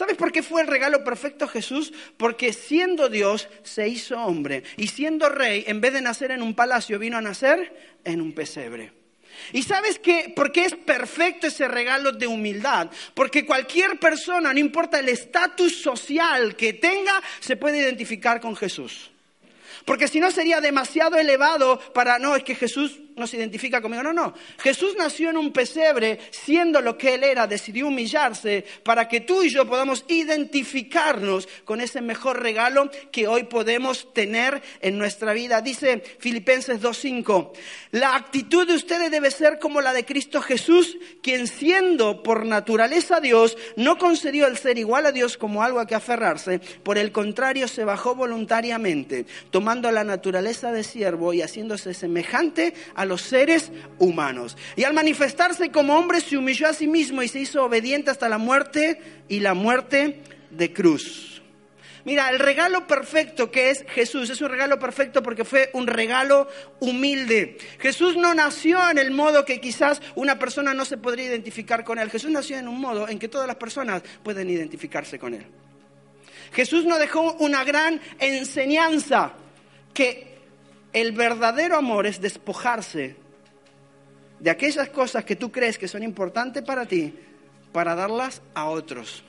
¿Sabes 0.00 0.16
por 0.16 0.32
qué 0.32 0.42
fue 0.42 0.62
el 0.62 0.66
regalo 0.66 1.04
perfecto 1.04 1.46
Jesús? 1.46 1.92
Porque 2.16 2.54
siendo 2.54 3.10
Dios 3.10 3.50
se 3.64 3.86
hizo 3.86 4.18
hombre 4.18 4.62
y 4.78 4.86
siendo 4.86 5.28
rey, 5.28 5.62
en 5.66 5.82
vez 5.82 5.92
de 5.92 6.00
nacer 6.00 6.30
en 6.30 6.40
un 6.40 6.54
palacio, 6.54 6.98
vino 6.98 7.18
a 7.18 7.20
nacer 7.20 7.98
en 8.02 8.22
un 8.22 8.32
pesebre. 8.32 8.94
¿Y 9.52 9.62
sabes 9.62 9.98
qué? 9.98 10.32
por 10.34 10.52
qué 10.52 10.64
es 10.64 10.74
perfecto 10.74 11.48
ese 11.48 11.68
regalo 11.68 12.12
de 12.12 12.26
humildad? 12.26 12.88
Porque 13.12 13.44
cualquier 13.44 13.98
persona, 13.98 14.54
no 14.54 14.58
importa 14.58 14.98
el 14.98 15.10
estatus 15.10 15.82
social 15.82 16.56
que 16.56 16.72
tenga, 16.72 17.22
se 17.40 17.58
puede 17.58 17.76
identificar 17.76 18.40
con 18.40 18.56
Jesús. 18.56 19.10
Porque 19.84 20.08
si 20.08 20.18
no 20.18 20.30
sería 20.30 20.62
demasiado 20.62 21.18
elevado 21.18 21.78
para, 21.92 22.18
no, 22.18 22.36
es 22.36 22.42
que 22.42 22.54
Jesús 22.54 22.98
no 23.20 23.26
se 23.26 23.36
identifica 23.36 23.80
conmigo. 23.80 24.02
No, 24.02 24.12
no. 24.12 24.34
Jesús 24.58 24.94
nació 24.98 25.30
en 25.30 25.36
un 25.36 25.52
pesebre, 25.52 26.18
siendo 26.30 26.80
lo 26.80 26.98
que 26.98 27.14
Él 27.14 27.22
era, 27.22 27.46
decidió 27.46 27.86
humillarse 27.86 28.64
para 28.82 29.06
que 29.06 29.20
tú 29.20 29.42
y 29.42 29.50
yo 29.50 29.66
podamos 29.66 30.04
identificarnos 30.08 31.48
con 31.64 31.80
ese 31.80 32.00
mejor 32.00 32.42
regalo 32.42 32.90
que 33.12 33.28
hoy 33.28 33.44
podemos 33.44 34.12
tener 34.12 34.62
en 34.80 34.98
nuestra 34.98 35.32
vida. 35.32 35.60
Dice 35.60 36.02
Filipenses 36.18 36.80
2.5, 36.80 37.52
la 37.92 38.16
actitud 38.16 38.66
de 38.66 38.74
ustedes 38.74 39.10
debe 39.10 39.30
ser 39.30 39.58
como 39.58 39.80
la 39.80 39.92
de 39.92 40.04
Cristo 40.04 40.40
Jesús, 40.40 40.98
quien 41.22 41.46
siendo 41.46 42.22
por 42.22 42.46
naturaleza 42.46 43.20
Dios, 43.20 43.56
no 43.76 43.98
concedió 43.98 44.46
el 44.46 44.56
ser 44.56 44.78
igual 44.78 45.06
a 45.06 45.12
Dios 45.12 45.36
como 45.36 45.62
algo 45.62 45.80
a 45.80 45.86
que 45.86 45.94
aferrarse, 45.94 46.60
por 46.82 46.98
el 46.98 47.12
contrario 47.12 47.68
se 47.68 47.84
bajó 47.84 48.14
voluntariamente, 48.14 49.26
tomando 49.50 49.90
la 49.90 50.04
naturaleza 50.04 50.72
de 50.72 50.84
siervo 50.84 51.32
y 51.32 51.42
haciéndose 51.42 51.94
semejante 51.94 52.74
a 52.94 53.04
los 53.10 53.20
seres 53.20 53.70
humanos. 53.98 54.56
Y 54.76 54.84
al 54.84 54.94
manifestarse 54.94 55.70
como 55.70 55.98
hombre 55.98 56.22
se 56.22 56.38
humilló 56.38 56.66
a 56.68 56.72
sí 56.72 56.86
mismo 56.86 57.22
y 57.22 57.28
se 57.28 57.40
hizo 57.40 57.64
obediente 57.64 58.10
hasta 58.10 58.30
la 58.30 58.38
muerte 58.38 59.00
y 59.28 59.40
la 59.40 59.52
muerte 59.52 60.22
de 60.50 60.72
cruz. 60.72 61.42
Mira, 62.04 62.30
el 62.30 62.38
regalo 62.38 62.86
perfecto 62.86 63.50
que 63.50 63.70
es 63.70 63.84
Jesús 63.88 64.30
es 64.30 64.40
un 64.40 64.48
regalo 64.48 64.78
perfecto 64.78 65.22
porque 65.22 65.44
fue 65.44 65.70
un 65.74 65.86
regalo 65.86 66.48
humilde. 66.80 67.58
Jesús 67.78 68.16
no 68.16 68.32
nació 68.32 68.90
en 68.90 68.98
el 68.98 69.10
modo 69.10 69.44
que 69.44 69.60
quizás 69.60 70.00
una 70.14 70.38
persona 70.38 70.72
no 70.72 70.84
se 70.84 70.96
podría 70.96 71.26
identificar 71.26 71.84
con 71.84 71.98
él. 71.98 72.10
Jesús 72.10 72.30
nació 72.30 72.56
en 72.56 72.68
un 72.68 72.80
modo 72.80 73.08
en 73.08 73.18
que 73.18 73.28
todas 73.28 73.46
las 73.46 73.56
personas 73.56 74.02
pueden 74.22 74.48
identificarse 74.48 75.18
con 75.18 75.34
él. 75.34 75.46
Jesús 76.52 76.84
nos 76.84 76.98
dejó 76.98 77.34
una 77.34 77.64
gran 77.64 78.00
enseñanza 78.18 79.34
que 79.92 80.29
el 80.92 81.12
verdadero 81.12 81.76
amor 81.76 82.06
es 82.06 82.20
despojarse 82.20 83.16
de 84.40 84.50
aquellas 84.50 84.88
cosas 84.88 85.24
que 85.24 85.36
tú 85.36 85.52
crees 85.52 85.78
que 85.78 85.88
son 85.88 86.02
importantes 86.02 86.62
para 86.62 86.86
ti 86.86 87.14
para 87.72 87.94
darlas 87.94 88.42
a 88.54 88.66
otros. 88.66 89.22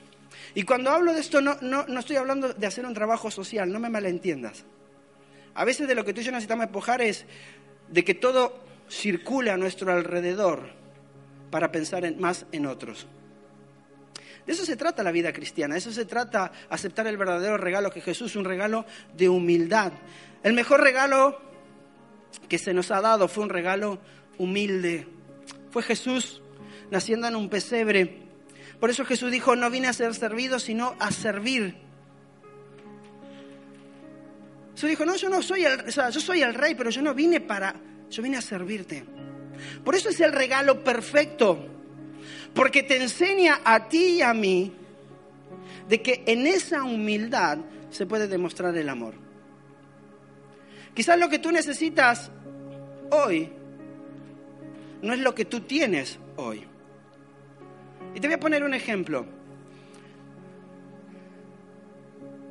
Y 0.54 0.64
cuando 0.64 0.90
hablo 0.90 1.12
de 1.12 1.20
esto 1.20 1.40
no, 1.40 1.56
no, 1.60 1.98
estoy 1.98 2.16
hablando 2.16 2.52
de 2.52 2.66
hacer 2.66 2.84
un 2.84 2.94
trabajo 2.94 3.30
social, 3.30 3.70
no 3.70 3.78
me 3.78 3.88
malentiendas. 3.88 4.64
A 5.54 5.64
veces 5.64 5.86
de 5.86 5.94
lo 5.94 6.04
que 6.04 6.12
tú 6.12 6.20
y 6.20 6.24
yo 6.24 6.32
necesitamos 6.32 6.66
despojar 6.66 7.02
es 7.02 7.24
de 7.88 8.04
que 8.04 8.14
todo 8.14 8.58
circule 8.88 9.50
a 9.50 9.56
nuestro 9.56 9.92
alrededor 9.92 10.70
para 11.50 11.70
pensar 11.70 12.10
más 12.16 12.46
en 12.52 12.66
otros. 12.66 13.06
De 14.46 14.52
eso 14.52 14.64
se 14.64 14.76
trata 14.76 15.02
la 15.02 15.12
vida 15.12 15.32
cristiana, 15.32 15.74
de 15.74 15.78
eso 15.78 15.92
se 15.92 16.04
trata 16.04 16.50
aceptar 16.68 17.06
el 17.06 17.16
verdadero 17.16 17.58
regalo 17.58 17.90
que 17.90 18.00
Jesús, 18.00 18.34
un 18.34 18.44
regalo 18.44 18.84
de 19.14 19.28
humildad. 19.28 19.92
El 20.42 20.54
mejor 20.54 20.80
regalo 20.80 21.51
que 22.48 22.58
se 22.58 22.74
nos 22.74 22.90
ha 22.90 23.00
dado 23.00 23.28
fue 23.28 23.44
un 23.44 23.50
regalo 23.50 23.98
humilde. 24.38 25.06
Fue 25.70 25.82
Jesús 25.82 26.42
naciendo 26.90 27.26
en 27.26 27.36
un 27.36 27.48
pesebre. 27.48 28.22
Por 28.78 28.90
eso 28.90 29.04
Jesús 29.04 29.30
dijo, 29.30 29.56
no 29.56 29.70
vine 29.70 29.88
a 29.88 29.92
ser 29.92 30.14
servido, 30.14 30.58
sino 30.58 30.94
a 30.98 31.10
servir. 31.10 31.76
Jesús 34.74 34.90
dijo, 34.90 35.06
no, 35.06 35.16
yo 35.16 35.28
no 35.28 35.42
soy 35.42 35.64
el, 35.64 35.86
yo 35.86 36.20
soy 36.20 36.42
el 36.42 36.54
rey, 36.54 36.74
pero 36.74 36.90
yo 36.90 37.02
no 37.02 37.14
vine 37.14 37.40
para, 37.40 37.74
yo 38.10 38.22
vine 38.22 38.36
a 38.36 38.42
servirte. 38.42 39.04
Por 39.84 39.94
eso 39.94 40.08
es 40.08 40.20
el 40.20 40.32
regalo 40.32 40.82
perfecto, 40.82 41.66
porque 42.54 42.82
te 42.82 42.96
enseña 42.96 43.60
a 43.64 43.88
ti 43.88 44.16
y 44.16 44.22
a 44.22 44.34
mí 44.34 44.72
de 45.88 46.02
que 46.02 46.24
en 46.26 46.46
esa 46.46 46.82
humildad 46.84 47.58
se 47.90 48.06
puede 48.06 48.26
demostrar 48.28 48.76
el 48.76 48.88
amor. 48.88 49.14
Quizás 50.94 51.18
lo 51.18 51.28
que 51.28 51.38
tú 51.38 51.50
necesitas 51.50 52.30
hoy 53.10 53.50
no 55.02 55.12
es 55.12 55.20
lo 55.20 55.34
que 55.34 55.44
tú 55.44 55.60
tienes 55.60 56.18
hoy. 56.36 56.64
Y 58.14 58.20
te 58.20 58.28
voy 58.28 58.34
a 58.34 58.40
poner 58.40 58.62
un 58.62 58.74
ejemplo. 58.74 59.26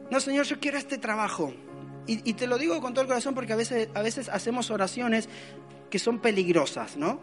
No, 0.10 0.20
Señor, 0.20 0.46
yo 0.46 0.60
quiero 0.60 0.78
este 0.78 0.98
trabajo. 0.98 1.54
Y, 2.08 2.34
te 2.34 2.48
lo 2.48 2.58
digo 2.58 2.82
con 2.82 2.94
todo 2.94 3.04
el 3.04 3.08
corazón 3.08 3.34
porque 3.34 3.54
a 3.54 3.56
veces, 3.56 3.88
a 3.94 4.02
veces 4.02 4.28
hacemos 4.28 4.70
oraciones 4.70 5.30
que 5.90 6.00
son 6.00 6.20
peligrosas, 6.20 6.98
¿no? 6.98 7.22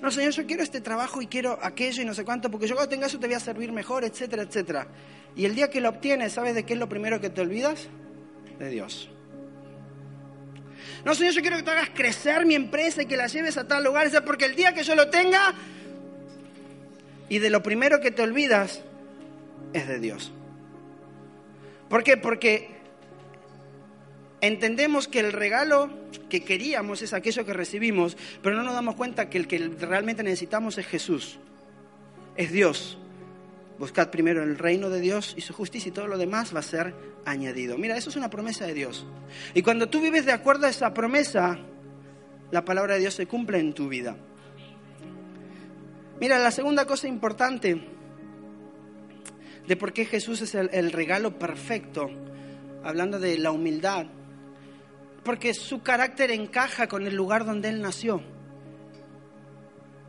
No, 0.00 0.10
Señor, 0.10 0.32
yo 0.32 0.46
quiero 0.46 0.62
este 0.62 0.80
trabajo 0.80 1.22
y 1.22 1.26
quiero 1.26 1.58
aquello 1.60 2.02
y 2.02 2.04
no 2.04 2.14
sé 2.14 2.24
cuánto, 2.24 2.50
porque 2.50 2.68
yo 2.68 2.74
cuando 2.74 2.90
tenga 2.90 3.06
eso 3.06 3.18
te 3.18 3.26
voy 3.26 3.34
a 3.34 3.40
servir 3.40 3.72
mejor, 3.72 4.04
etcétera, 4.04 4.42
etcétera. 4.42 4.86
Y 5.34 5.46
el 5.46 5.54
día 5.54 5.70
que 5.70 5.80
lo 5.80 5.88
obtienes, 5.88 6.34
¿sabes 6.34 6.54
de 6.54 6.64
qué 6.64 6.74
es 6.74 6.78
lo 6.78 6.88
primero 6.88 7.20
que 7.20 7.30
te 7.30 7.40
olvidas? 7.40 7.88
De 8.58 8.68
Dios. 8.68 9.08
No, 11.04 11.14
Señor, 11.14 11.34
yo 11.34 11.40
quiero 11.42 11.56
que 11.58 11.62
tú 11.62 11.70
hagas 11.70 11.90
crecer 11.90 12.46
mi 12.46 12.54
empresa 12.54 13.02
y 13.02 13.06
que 13.06 13.16
la 13.16 13.26
lleves 13.26 13.58
a 13.58 13.68
tal 13.68 13.84
lugar, 13.84 14.10
porque 14.24 14.46
el 14.46 14.56
día 14.56 14.72
que 14.72 14.82
yo 14.82 14.94
lo 14.94 15.10
tenga, 15.10 15.54
y 17.28 17.38
de 17.38 17.50
lo 17.50 17.62
primero 17.62 18.00
que 18.00 18.10
te 18.10 18.22
olvidas 18.22 18.82
es 19.72 19.86
de 19.86 19.98
Dios. 19.98 20.32
¿Por 21.88 22.02
qué? 22.02 22.16
Porque 22.16 22.70
entendemos 24.40 25.06
que 25.06 25.20
el 25.20 25.32
regalo 25.32 25.90
que 26.28 26.42
queríamos 26.42 27.02
es 27.02 27.12
aquello 27.12 27.44
que 27.44 27.52
recibimos, 27.52 28.16
pero 28.42 28.56
no 28.56 28.62
nos 28.62 28.74
damos 28.74 28.94
cuenta 28.94 29.28
que 29.28 29.38
el 29.38 29.46
que 29.46 29.58
realmente 29.58 30.22
necesitamos 30.22 30.78
es 30.78 30.86
Jesús, 30.86 31.38
es 32.36 32.50
Dios. 32.50 32.98
Buscad 33.78 34.10
primero 34.10 34.42
el 34.42 34.56
reino 34.56 34.88
de 34.88 35.00
Dios 35.00 35.34
y 35.36 35.40
su 35.40 35.52
justicia 35.52 35.88
y 35.88 35.92
todo 35.92 36.06
lo 36.06 36.16
demás 36.16 36.54
va 36.54 36.60
a 36.60 36.62
ser 36.62 36.94
añadido. 37.24 37.76
Mira, 37.76 37.96
eso 37.96 38.10
es 38.10 38.16
una 38.16 38.30
promesa 38.30 38.66
de 38.66 38.74
Dios. 38.74 39.06
Y 39.52 39.62
cuando 39.62 39.88
tú 39.88 40.00
vives 40.00 40.26
de 40.26 40.32
acuerdo 40.32 40.66
a 40.66 40.70
esa 40.70 40.94
promesa, 40.94 41.58
la 42.50 42.64
palabra 42.64 42.94
de 42.94 43.00
Dios 43.00 43.14
se 43.14 43.26
cumple 43.26 43.58
en 43.58 43.72
tu 43.72 43.88
vida. 43.88 44.16
Mira, 46.20 46.38
la 46.38 46.52
segunda 46.52 46.86
cosa 46.86 47.08
importante 47.08 47.94
de 49.66 49.76
por 49.76 49.92
qué 49.92 50.04
Jesús 50.04 50.40
es 50.42 50.54
el, 50.54 50.92
regalo 50.92 51.38
perfecto, 51.38 52.08
hablando 52.82 53.18
de 53.18 53.38
la 53.38 53.50
humildad, 53.50 54.06
porque 55.24 55.54
su 55.54 55.82
carácter 55.82 56.30
encaja 56.30 56.86
con 56.86 57.06
el 57.06 57.14
lugar 57.14 57.44
donde 57.44 57.70
él 57.70 57.80
nació. 57.80 58.22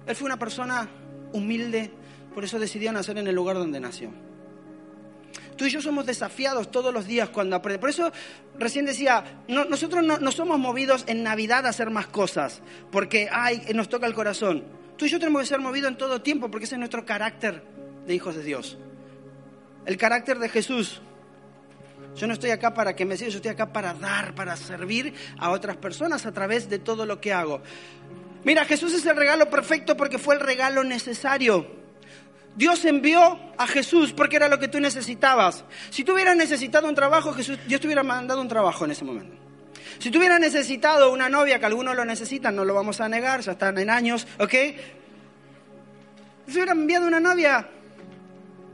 Él 0.06 0.16
fue 0.16 0.28
una 0.28 0.38
persona 0.38 0.90
humilde, 1.34 1.92
por 2.36 2.44
eso 2.44 2.60
decidió 2.60 2.92
nacer 2.92 3.18
en 3.18 3.28
el 3.28 3.34
lugar 3.34 3.56
donde 3.56 3.80
nació. 3.80 4.12
Tú 5.56 5.64
y 5.64 5.70
yo 5.70 5.82
somos 5.82 6.06
desafiados 6.06 6.70
todos 6.70 6.94
los 6.94 7.08
días 7.08 7.30
cuando 7.30 7.56
aprendemos. 7.56 7.80
Por 7.80 7.90
eso 7.90 8.12
recién 8.60 8.86
decía, 8.86 9.42
nosotros 9.48 10.04
no, 10.04 10.32
somos 10.34 10.60
movidos 10.60 11.06
en 11.08 11.24
Navidad 11.24 11.66
a 11.66 11.70
hacer 11.70 11.90
más 11.92 12.08
cosas, 12.08 12.62
porque 12.92 13.30
ay, 13.32 13.62
nos 13.74 13.88
toca 13.88 14.06
el 14.06 14.14
corazón. 14.14 14.66
Tú 14.98 15.06
y 15.06 15.10
yo 15.10 15.18
tenemos 15.18 15.44
que 15.44 15.48
ser 15.48 15.62
movidos 15.62 15.92
en 15.92 15.98
todo 15.98 16.22
tiempo, 16.22 16.52
porque 16.52 16.66
ese 16.66 16.76
es 16.76 16.80
nuestro 16.80 17.06
carácter 17.06 17.64
de 18.06 18.14
hijos 18.14 18.36
de 18.36 18.44
Dios. 18.44 18.78
El 19.86 19.96
carácter 19.96 20.38
de 20.38 20.50
Jesús. 20.50 21.02
Yo 22.18 22.28
no 22.28 22.34
estoy 22.34 22.50
acá 22.52 22.74
para 22.74 22.98
que 22.98 23.06
me 23.06 23.16
sigas, 23.16 23.32
yo 23.32 23.38
estoy 23.38 23.52
acá 23.52 23.72
para 23.72 23.94
dar, 23.94 24.36
para 24.36 24.58
servir 24.58 25.14
a 25.38 25.52
otras 25.52 25.78
personas 25.78 26.26
a 26.26 26.34
través 26.34 26.70
de 26.70 26.80
todo 26.80 27.06
lo 27.06 27.22
que 27.22 27.32
hago. 27.32 27.62
Mira, 28.44 28.66
Jesús 28.66 28.94
es 28.94 29.06
el 29.06 29.16
regalo 29.16 29.50
perfecto 29.50 29.96
porque 29.96 30.18
fue 30.18 30.36
el 30.36 30.42
regalo 30.42 30.84
necesario. 30.84 31.85
Dios 32.56 32.86
envió 32.86 33.40
a 33.58 33.68
Jesús 33.68 34.14
porque 34.14 34.38
era 34.38 34.48
lo 34.48 34.60
que 34.60 34.68
tú 34.68 34.80
necesitabas. 34.80 35.66
Si 35.90 36.04
tú 36.04 36.14
hubieras 36.14 36.38
necesitado 36.38 36.88
un 36.88 36.96
trabajo, 36.96 37.34
Jesús, 37.34 37.60
Dios 37.68 37.82
te 37.82 37.88
hubiera 37.88 38.04
mandado 38.04 38.42
un 38.42 38.48
trabajo 38.48 38.86
en 38.86 38.92
ese 38.92 39.04
momento. 39.04 39.36
Si 40.00 40.12
tú 40.12 40.20
hubieras 40.20 40.40
necesitado 40.40 41.12
una 41.12 41.30
novia, 41.30 41.60
que 41.60 41.66
algunos 41.66 41.96
lo 41.96 42.06
necesitan, 42.06 42.56
no 42.56 42.66
lo 42.66 42.74
vamos 42.74 43.02
a 43.02 43.10
negar, 43.10 43.42
ya 43.42 43.54
están 43.54 43.78
en 43.78 43.90
años, 43.90 44.28
¿ok? 44.40 44.54
Si 46.48 46.54
hubiera 46.54 46.74
enviado 46.74 47.08
una 47.08 47.20
novia 47.20 47.68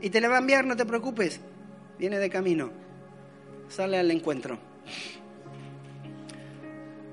y 0.00 0.10
te 0.10 0.20
la 0.20 0.28
va 0.28 0.36
a 0.36 0.38
enviar, 0.38 0.64
no 0.64 0.76
te 0.76 0.84
preocupes, 0.84 1.40
viene 1.98 2.18
de 2.18 2.28
camino, 2.28 2.70
sale 3.68 3.98
al 3.98 4.10
encuentro. 4.10 4.58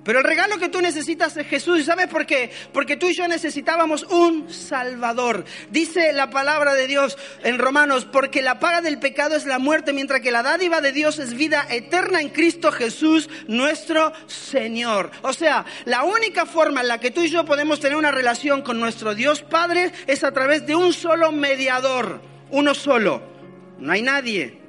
Pero 0.03 0.19
el 0.19 0.25
regalo 0.25 0.57
que 0.57 0.69
tú 0.69 0.81
necesitas 0.81 1.35
es 1.37 1.47
Jesús. 1.47 1.79
¿Y 1.79 1.83
sabes 1.83 2.07
por 2.07 2.25
qué? 2.25 2.51
Porque 2.73 2.97
tú 2.97 3.09
y 3.09 3.13
yo 3.13 3.27
necesitábamos 3.27 4.03
un 4.03 4.51
Salvador. 4.51 5.45
Dice 5.69 6.13
la 6.13 6.29
palabra 6.29 6.73
de 6.73 6.87
Dios 6.87 7.17
en 7.43 7.59
Romanos, 7.59 8.05
porque 8.05 8.41
la 8.41 8.59
paga 8.59 8.81
del 8.81 8.99
pecado 8.99 9.35
es 9.35 9.45
la 9.45 9.59
muerte, 9.59 9.93
mientras 9.93 10.21
que 10.21 10.31
la 10.31 10.43
dádiva 10.43 10.81
de 10.81 10.91
Dios 10.91 11.19
es 11.19 11.33
vida 11.33 11.65
eterna 11.69 12.21
en 12.21 12.29
Cristo 12.29 12.71
Jesús, 12.71 13.29
nuestro 13.47 14.13
Señor. 14.27 15.11
O 15.21 15.33
sea, 15.33 15.65
la 15.85 16.03
única 16.03 16.45
forma 16.45 16.81
en 16.81 16.87
la 16.87 16.99
que 16.99 17.11
tú 17.11 17.21
y 17.21 17.29
yo 17.29 17.45
podemos 17.45 17.79
tener 17.79 17.97
una 17.97 18.11
relación 18.11 18.61
con 18.61 18.79
nuestro 18.79 19.15
Dios 19.15 19.41
Padre 19.41 19.91
es 20.07 20.23
a 20.23 20.31
través 20.31 20.65
de 20.65 20.75
un 20.75 20.93
solo 20.93 21.31
mediador, 21.31 22.21
uno 22.51 22.73
solo. 22.73 23.21
No 23.77 23.91
hay 23.91 24.01
nadie 24.01 24.59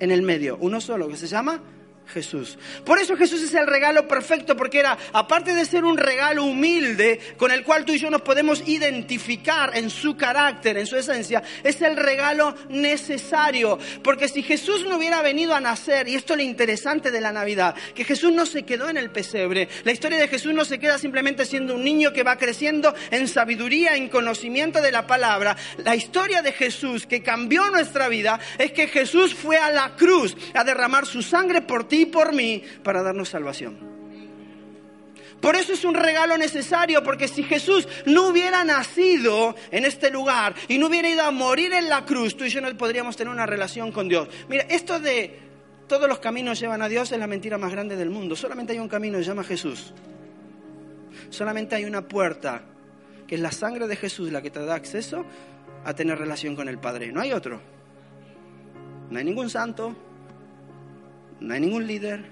en 0.00 0.10
el 0.10 0.22
medio, 0.22 0.56
uno 0.60 0.80
solo, 0.80 1.08
que 1.08 1.16
se 1.16 1.26
llama 1.26 1.62
Jesús. 2.06 2.58
Por 2.84 2.98
eso 2.98 3.16
Jesús 3.16 3.42
es 3.42 3.54
el 3.54 3.66
regalo 3.66 4.06
perfecto, 4.06 4.56
porque 4.56 4.80
era, 4.80 4.96
aparte 5.12 5.54
de 5.54 5.64
ser 5.64 5.84
un 5.84 5.96
regalo 5.96 6.44
humilde 6.44 7.20
con 7.36 7.50
el 7.50 7.64
cual 7.64 7.84
tú 7.84 7.92
y 7.92 7.98
yo 7.98 8.10
nos 8.10 8.22
podemos 8.22 8.62
identificar 8.66 9.76
en 9.76 9.90
su 9.90 10.16
carácter, 10.16 10.76
en 10.76 10.86
su 10.86 10.96
esencia, 10.96 11.42
es 11.62 11.80
el 11.82 11.96
regalo 11.96 12.54
necesario. 12.68 13.78
Porque 14.02 14.28
si 14.28 14.42
Jesús 14.42 14.84
no 14.88 14.96
hubiera 14.96 15.22
venido 15.22 15.54
a 15.54 15.60
nacer, 15.60 16.08
y 16.08 16.14
esto 16.14 16.34
es 16.34 16.38
lo 16.38 16.44
interesante 16.44 17.10
de 17.10 17.20
la 17.20 17.32
Navidad, 17.32 17.74
que 17.94 18.04
Jesús 18.04 18.32
no 18.32 18.46
se 18.46 18.64
quedó 18.64 18.88
en 18.88 18.96
el 18.96 19.10
pesebre, 19.10 19.68
la 19.84 19.92
historia 19.92 20.18
de 20.18 20.28
Jesús 20.28 20.52
no 20.52 20.64
se 20.64 20.78
queda 20.78 20.98
simplemente 20.98 21.46
siendo 21.46 21.74
un 21.74 21.84
niño 21.84 22.12
que 22.12 22.22
va 22.22 22.36
creciendo 22.36 22.94
en 23.10 23.28
sabiduría, 23.28 23.96
en 23.96 24.08
conocimiento 24.08 24.80
de 24.80 24.92
la 24.92 25.06
palabra. 25.06 25.56
La 25.78 25.96
historia 25.96 26.42
de 26.42 26.52
Jesús 26.52 27.06
que 27.06 27.22
cambió 27.22 27.70
nuestra 27.70 28.08
vida 28.08 28.38
es 28.58 28.72
que 28.72 28.88
Jesús 28.88 29.34
fue 29.34 29.56
a 29.56 29.70
la 29.70 29.96
cruz 29.96 30.36
a 30.54 30.64
derramar 30.64 31.06
su 31.06 31.22
sangre 31.22 31.62
por 31.62 31.88
ti 31.88 31.93
y 32.00 32.06
por 32.06 32.32
mí 32.32 32.62
para 32.82 33.02
darnos 33.02 33.28
salvación. 33.28 33.94
Por 35.40 35.56
eso 35.56 35.74
es 35.74 35.84
un 35.84 35.94
regalo 35.94 36.38
necesario, 36.38 37.02
porque 37.02 37.28
si 37.28 37.42
Jesús 37.42 37.86
no 38.06 38.28
hubiera 38.28 38.64
nacido 38.64 39.54
en 39.70 39.84
este 39.84 40.10
lugar 40.10 40.54
y 40.68 40.78
no 40.78 40.86
hubiera 40.86 41.08
ido 41.08 41.22
a 41.22 41.30
morir 41.30 41.74
en 41.74 41.90
la 41.90 42.06
cruz, 42.06 42.34
tú 42.34 42.44
y 42.44 42.48
yo 42.48 42.62
no 42.62 42.74
podríamos 42.78 43.14
tener 43.14 43.30
una 43.30 43.44
relación 43.44 43.92
con 43.92 44.08
Dios. 44.08 44.28
Mira, 44.48 44.64
esto 44.70 44.98
de 44.98 45.38
todos 45.86 46.08
los 46.08 46.18
caminos 46.18 46.58
llevan 46.58 46.80
a 46.80 46.88
Dios 46.88 47.12
es 47.12 47.18
la 47.18 47.26
mentira 47.26 47.58
más 47.58 47.72
grande 47.72 47.94
del 47.94 48.08
mundo. 48.08 48.34
Solamente 48.36 48.72
hay 48.72 48.78
un 48.78 48.88
camino, 48.88 49.18
se 49.18 49.24
llama 49.24 49.44
Jesús. 49.44 49.92
Solamente 51.28 51.74
hay 51.74 51.84
una 51.84 52.08
puerta, 52.08 52.62
que 53.26 53.34
es 53.34 53.40
la 53.42 53.52
sangre 53.52 53.86
de 53.86 53.96
Jesús 53.96 54.32
la 54.32 54.40
que 54.40 54.50
te 54.50 54.64
da 54.64 54.74
acceso 54.74 55.26
a 55.84 55.92
tener 55.92 56.18
relación 56.18 56.56
con 56.56 56.70
el 56.70 56.78
Padre. 56.78 57.12
No 57.12 57.20
hay 57.20 57.32
otro. 57.32 57.60
No 59.10 59.18
hay 59.18 59.24
ningún 59.24 59.50
santo, 59.50 59.94
no 61.40 61.54
hay 61.54 61.60
ningún 61.60 61.86
líder, 61.86 62.24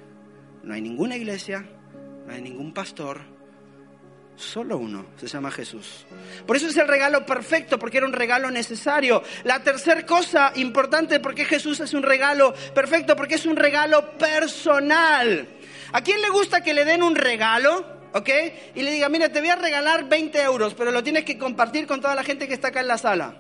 no 0.63 0.75
hay 0.75 0.81
ninguna 0.81 1.17
iglesia, 1.17 1.65
no 2.27 2.33
hay 2.33 2.41
ningún 2.41 2.73
pastor, 2.73 3.21
solo 4.37 4.79
uno, 4.79 5.07
se 5.17 5.27
llama 5.27 5.51
Jesús. 5.51 6.07
Por 6.47 6.57
eso 6.57 6.69
es 6.69 6.77
el 6.77 6.89
regalo 6.89 7.25
perfecto, 7.27 7.79
porque 7.79 7.99
era 7.99 8.07
un 8.07 8.13
regalo 8.13 8.51
necesario. 8.51 9.23
La 9.45 9.63
tercera 9.63 10.05
cosa 10.07 10.53
importante, 10.57 11.21
porque 11.21 11.45
Jesús 11.45 11.81
es 11.81 11.95
un 11.95 12.03
regalo 12.03 12.55
perfecto, 12.75 13.17
porque 13.17 13.37
es 13.37 13.47
un 13.47 13.57
regalo 13.57 14.17
personal. 14.19 15.49
¿A 15.93 16.01
quién 16.03 16.21
le 16.23 16.31
gusta 16.31 16.63
que 16.63 16.75
le 16.75 16.85
den 16.85 17.03
un 17.03 17.15
regalo? 17.15 18.03
¿ok? 18.15 18.29
Y 18.75 18.83
le 18.83 18.93
diga, 18.93 19.09
mira, 19.09 19.31
te 19.31 19.41
voy 19.41 19.51
a 19.51 19.57
regalar 19.57 20.09
20 20.09 20.43
euros, 20.43 20.75
pero 20.75 20.91
lo 20.91 21.03
tienes 21.03 21.25
que 21.25 21.39
compartir 21.39 21.87
con 21.87 22.01
toda 22.01 22.15
la 22.15 22.25
gente 22.25 22.49
que 22.49 22.55
está 22.55 22.69
acá 22.69 22.81
en 22.81 22.89
la 22.89 22.99
sala. 22.99 23.37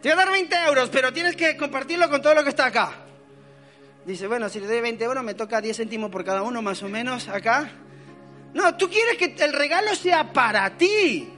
Te 0.00 0.08
voy 0.08 0.12
a 0.12 0.24
dar 0.24 0.30
20 0.30 0.56
euros, 0.68 0.88
pero 0.90 1.12
tienes 1.12 1.34
que 1.34 1.56
compartirlo 1.56 2.08
con 2.08 2.22
todo 2.22 2.34
lo 2.34 2.44
que 2.44 2.50
está 2.50 2.66
acá. 2.66 2.92
Dice, 4.04 4.26
bueno, 4.28 4.48
si 4.48 4.60
le 4.60 4.66
doy 4.66 4.80
20 4.80 5.04
euros 5.04 5.24
me 5.24 5.34
toca 5.34 5.60
10 5.60 5.76
céntimos 5.76 6.10
por 6.10 6.24
cada 6.24 6.42
uno, 6.42 6.62
más 6.62 6.82
o 6.82 6.88
menos, 6.88 7.28
acá. 7.28 7.70
No, 8.54 8.76
tú 8.76 8.88
quieres 8.88 9.16
que 9.18 9.34
el 9.44 9.52
regalo 9.52 9.94
sea 9.94 10.32
para 10.32 10.70
ti. 10.76 11.28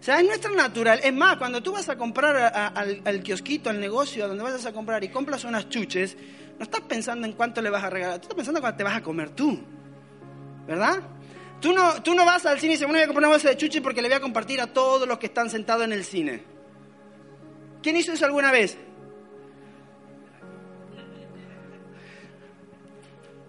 O 0.00 0.02
sea, 0.02 0.20
es 0.20 0.26
nuestra 0.26 0.52
natural. 0.52 1.00
Es 1.02 1.12
más, 1.12 1.36
cuando 1.36 1.62
tú 1.62 1.72
vas 1.72 1.88
a 1.88 1.96
comprar 1.96 2.36
al, 2.74 3.22
kiosquito, 3.22 3.68
al 3.68 3.80
negocio, 3.80 4.24
a 4.24 4.28
donde 4.28 4.44
vas 4.44 4.64
a 4.64 4.72
comprar 4.72 5.02
y 5.02 5.08
compras 5.08 5.44
unas 5.44 5.68
chuches, 5.68 6.16
no 6.58 6.62
estás 6.62 6.82
pensando 6.82 7.26
en 7.26 7.32
cuánto 7.32 7.60
le 7.60 7.70
vas 7.70 7.82
a 7.82 7.90
regalar, 7.90 8.18
tú 8.18 8.22
estás 8.22 8.36
pensando 8.36 8.58
en 8.58 8.62
cuánto 8.62 8.78
te 8.78 8.84
vas 8.84 8.96
a 8.96 9.02
comer 9.02 9.30
tú. 9.30 9.58
¿Verdad? 10.66 11.02
Tú 11.60 11.72
no, 11.72 12.00
tú 12.02 12.14
no 12.14 12.24
vas 12.24 12.46
al 12.46 12.60
cine 12.60 12.74
y 12.74 12.76
dices, 12.76 12.86
bueno, 12.86 12.98
voy 12.98 13.04
a 13.04 13.06
comprar 13.06 13.24
una 13.24 13.34
bolsa 13.34 13.48
de 13.48 13.56
chuches 13.56 13.80
porque 13.82 14.00
le 14.00 14.08
voy 14.08 14.16
a 14.16 14.20
compartir 14.20 14.60
a 14.60 14.68
todos 14.68 15.08
los 15.08 15.18
que 15.18 15.26
están 15.26 15.50
sentados 15.50 15.84
en 15.84 15.92
el 15.92 16.04
cine. 16.04 16.55
¿Quién 17.86 17.98
hizo 17.98 18.12
eso 18.12 18.24
alguna 18.24 18.50
vez? 18.50 18.76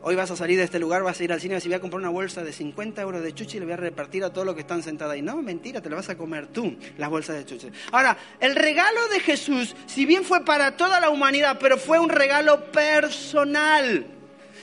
Hoy 0.04 0.14
vas 0.14 0.30
a 0.30 0.36
salir 0.36 0.60
de 0.60 0.64
este 0.64 0.78
lugar, 0.78 1.02
vas 1.02 1.20
a 1.20 1.24
ir 1.24 1.34
al 1.34 1.42
cine 1.42 1.56
vas 1.56 1.66
a 1.66 1.80
comprar 1.80 2.00
una 2.00 2.10
bolsa 2.10 2.44
de 2.44 2.54
50 2.54 3.02
euros 3.02 3.24
de 3.24 3.34
chuches 3.34 3.56
y 3.56 3.60
le 3.62 3.66
voy 3.66 3.74
a 3.74 3.78
repartir 3.78 4.24
a 4.24 4.32
todos 4.32 4.46
los 4.46 4.54
que 4.54 4.62
están 4.62 4.84
sentados 4.84 5.16
ahí. 5.16 5.24
No, 5.24 5.42
mentira, 5.42 5.82
te 5.82 5.90
la 5.90 5.96
vas 5.96 6.10
a 6.10 6.18
comer 6.20 6.46
tú, 6.46 6.78
las 7.00 7.10
bolsas 7.10 7.36
de 7.36 7.46
chuches. 7.46 7.74
Ahora, 7.92 8.16
el 8.40 8.56
regalo 8.56 9.08
de 9.08 9.22
Jesús, 9.22 9.76
si 9.88 10.06
bien 10.06 10.24
fue 10.24 10.46
para 10.46 10.78
toda 10.78 11.00
la 11.00 11.10
humanidad, 11.10 11.58
pero 11.60 11.80
fue 11.80 11.98
un 11.98 12.10
regalo 12.10 12.72
personal. 12.72 14.17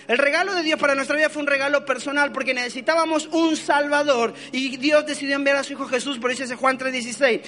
El 0.06 0.18
regalo 0.18 0.54
de 0.54 0.62
Dios 0.62 0.78
para 0.78 0.94
nuestra 0.94 1.16
vida 1.16 1.30
fue 1.30 1.42
un 1.42 1.48
regalo 1.48 1.84
personal 1.84 2.30
porque 2.30 2.52
necesitábamos 2.52 3.26
un 3.32 3.56
Salvador 3.56 4.34
y 4.52 4.76
Dios 4.76 5.06
decidió 5.06 5.36
enviar 5.36 5.56
a 5.56 5.64
su 5.64 5.72
Hijo 5.72 5.86
Jesús, 5.86 6.18
por 6.18 6.30
eso 6.30 6.42
dice 6.42 6.56
Juan 6.56 6.78
3:16, 6.78 7.40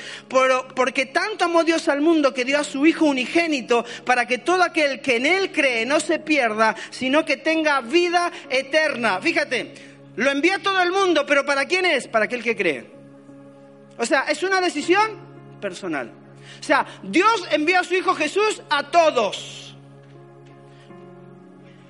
porque 0.74 1.06
tanto 1.06 1.44
amó 1.44 1.64
Dios 1.64 1.88
al 1.88 2.00
mundo 2.00 2.32
que 2.32 2.44
dio 2.44 2.58
a 2.58 2.64
su 2.64 2.86
Hijo 2.86 3.04
unigénito 3.04 3.84
para 4.04 4.26
que 4.26 4.38
todo 4.38 4.62
aquel 4.62 5.00
que 5.00 5.16
en 5.16 5.26
Él 5.26 5.52
cree 5.52 5.84
no 5.84 6.00
se 6.00 6.18
pierda, 6.18 6.74
sino 6.90 7.24
que 7.24 7.36
tenga 7.36 7.80
vida 7.82 8.32
eterna. 8.48 9.20
Fíjate, 9.20 9.74
lo 10.16 10.30
envía 10.30 10.56
a 10.56 10.62
todo 10.62 10.80
el 10.80 10.92
mundo, 10.92 11.26
pero 11.26 11.44
¿para 11.44 11.66
quién 11.66 11.84
es? 11.84 12.08
Para 12.08 12.24
aquel 12.24 12.42
que 12.42 12.56
cree. 12.56 12.90
O 13.98 14.06
sea, 14.06 14.22
es 14.28 14.42
una 14.42 14.60
decisión 14.60 15.58
personal. 15.60 16.10
O 16.58 16.62
sea, 16.62 16.86
Dios 17.02 17.46
envió 17.50 17.80
a 17.80 17.84
su 17.84 17.94
Hijo 17.94 18.14
Jesús 18.14 18.62
a 18.70 18.90
todos 18.90 19.65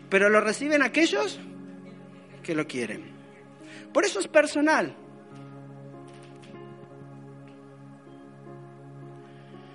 pero 0.08 0.28
lo 0.28 0.40
reciben 0.40 0.82
aquellos 0.82 1.38
que 2.42 2.54
lo 2.54 2.66
quieren. 2.66 3.04
Por 3.92 4.04
eso 4.04 4.20
es 4.20 4.28
personal. 4.28 4.94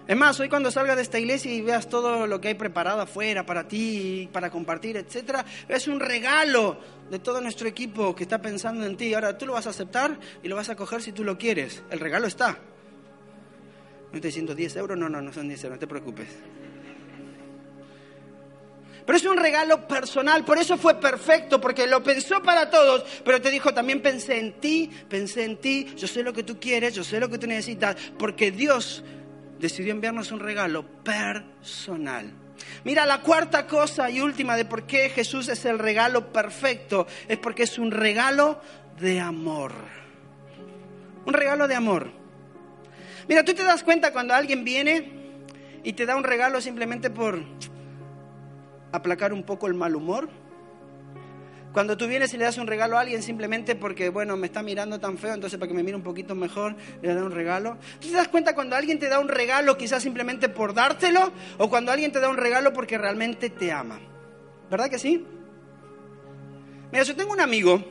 Es 0.07 0.17
más, 0.17 0.37
hoy 0.41 0.49
cuando 0.49 0.71
salgas 0.71 0.97
de 0.97 1.03
esta 1.03 1.19
iglesia 1.19 1.53
y 1.53 1.61
veas 1.61 1.87
todo 1.87 2.27
lo 2.27 2.41
que 2.41 2.49
hay 2.49 2.55
preparado 2.55 3.01
afuera 3.01 3.45
para 3.45 3.67
ti, 3.67 4.27
para 4.33 4.49
compartir, 4.49 4.97
etcétera, 4.97 5.45
es 5.69 5.87
un 5.87 6.01
regalo 6.01 6.77
de 7.09 7.19
todo 7.19 7.39
nuestro 7.39 7.67
equipo 7.67 8.13
que 8.13 8.23
está 8.23 8.41
pensando 8.41 8.85
en 8.85 8.97
ti. 8.97 9.13
Ahora 9.13 9.37
tú 9.37 9.45
lo 9.45 9.53
vas 9.53 9.67
a 9.67 9.69
aceptar 9.69 10.19
y 10.43 10.49
lo 10.49 10.57
vas 10.57 10.69
a 10.69 10.75
coger 10.75 11.01
si 11.01 11.13
tú 11.13 11.23
lo 11.23 11.37
quieres. 11.37 11.81
El 11.89 11.99
regalo 11.99 12.27
está. 12.27 12.57
No 14.11 14.15
estoy 14.15 14.29
diciendo 14.29 14.53
10 14.53 14.75
euros, 14.75 14.97
no, 14.97 15.07
no, 15.07 15.21
no 15.21 15.31
son 15.31 15.47
10 15.47 15.63
euros, 15.63 15.77
no 15.77 15.79
te 15.79 15.87
preocupes. 15.87 16.27
Pero 19.05 19.17
es 19.17 19.25
un 19.25 19.37
regalo 19.37 19.87
personal, 19.87 20.45
por 20.45 20.57
eso 20.57 20.77
fue 20.77 20.99
perfecto, 20.99 21.59
porque 21.59 21.87
lo 21.87 22.03
pensó 22.03 22.41
para 22.43 22.69
todos, 22.69 23.03
pero 23.25 23.41
te 23.41 23.49
dijo, 23.49 23.73
también 23.73 24.01
pensé 24.01 24.39
en 24.39 24.53
ti, 24.53 24.89
pensé 25.09 25.43
en 25.43 25.57
ti, 25.57 25.93
yo 25.97 26.07
sé 26.07 26.23
lo 26.23 26.33
que 26.33 26.43
tú 26.43 26.59
quieres, 26.59 26.93
yo 26.93 27.03
sé 27.03 27.19
lo 27.19 27.29
que 27.29 27.37
tú 27.37 27.47
necesitas, 27.47 27.95
porque 28.17 28.51
Dios 28.51 29.03
decidió 29.59 29.91
enviarnos 29.91 30.31
un 30.31 30.39
regalo 30.39 30.85
personal. 31.03 32.31
Mira, 32.83 33.05
la 33.05 33.21
cuarta 33.21 33.67
cosa 33.67 34.09
y 34.09 34.21
última 34.21 34.55
de 34.55 34.65
por 34.65 34.83
qué 34.83 35.09
Jesús 35.09 35.47
es 35.49 35.65
el 35.65 35.79
regalo 35.79 36.31
perfecto 36.31 37.07
es 37.27 37.37
porque 37.37 37.63
es 37.63 37.77
un 37.77 37.91
regalo 37.91 38.61
de 38.99 39.19
amor. 39.19 39.73
Un 41.25 41.33
regalo 41.33 41.67
de 41.67 41.75
amor. 41.75 42.11
Mira, 43.27 43.43
tú 43.43 43.53
te 43.53 43.63
das 43.63 43.83
cuenta 43.83 44.11
cuando 44.11 44.33
alguien 44.33 44.63
viene 44.63 45.11
y 45.83 45.93
te 45.93 46.05
da 46.05 46.15
un 46.15 46.23
regalo 46.23 46.59
simplemente 46.61 47.09
por, 47.09 47.43
aplacar 48.91 49.33
un 49.33 49.43
poco 49.43 49.67
el 49.67 49.73
mal 49.73 49.95
humor. 49.95 50.29
Cuando 51.73 51.95
tú 51.95 52.05
vienes 52.05 52.33
y 52.33 52.37
le 52.37 52.43
das 52.43 52.57
un 52.57 52.67
regalo 52.67 52.97
a 52.97 53.01
alguien 53.01 53.23
simplemente 53.23 53.75
porque, 53.75 54.09
bueno, 54.09 54.35
me 54.35 54.47
está 54.47 54.61
mirando 54.61 54.99
tan 54.99 55.17
feo, 55.17 55.33
entonces 55.33 55.57
para 55.57 55.69
que 55.69 55.73
me 55.73 55.83
mire 55.83 55.95
un 55.95 56.03
poquito 56.03 56.35
mejor, 56.35 56.75
le 57.01 57.13
das 57.13 57.23
un 57.23 57.31
regalo. 57.31 57.77
¿Tú 57.99 58.09
te 58.09 58.15
das 58.15 58.27
cuenta 58.27 58.53
cuando 58.53 58.75
alguien 58.75 58.99
te 58.99 59.07
da 59.07 59.19
un 59.19 59.29
regalo 59.29 59.77
quizás 59.77 60.03
simplemente 60.03 60.49
por 60.49 60.73
dártelo 60.73 61.31
o 61.57 61.69
cuando 61.69 61.91
alguien 61.91 62.11
te 62.11 62.19
da 62.19 62.29
un 62.29 62.35
regalo 62.35 62.73
porque 62.73 62.97
realmente 62.97 63.49
te 63.49 63.71
ama? 63.71 63.99
¿Verdad 64.69 64.89
que 64.89 64.99
sí? 64.99 65.25
Mira, 66.91 67.03
yo 67.05 67.15
tengo 67.15 67.31
un 67.31 67.39
amigo, 67.39 67.81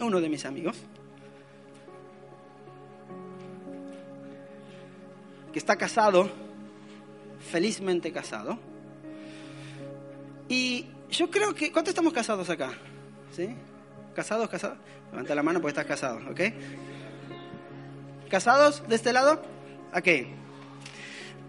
uno 0.00 0.20
de 0.20 0.28
mis 0.28 0.44
amigos, 0.44 0.76
que 5.52 5.58
está 5.58 5.74
casado, 5.76 6.30
felizmente 7.50 8.12
casado 8.12 8.71
y 10.52 10.86
yo 11.10 11.30
creo 11.30 11.54
que... 11.54 11.72
¿Cuántos 11.72 11.92
estamos 11.92 12.12
casados 12.12 12.50
acá? 12.50 12.74
¿Sí? 13.34 13.56
¿Casados, 14.14 14.50
casados? 14.50 14.76
Levanta 15.10 15.34
la 15.34 15.42
mano 15.42 15.62
porque 15.62 15.70
estás 15.70 15.86
casado, 15.86 16.20
¿ok? 16.30 16.40
¿Casados 18.28 18.86
de 18.86 18.94
este 18.94 19.14
lado? 19.14 19.42
Ok. 19.96 20.08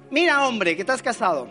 Mira, 0.10 0.48
hombre, 0.48 0.78
que 0.78 0.84
estás 0.84 1.02
casado. 1.02 1.50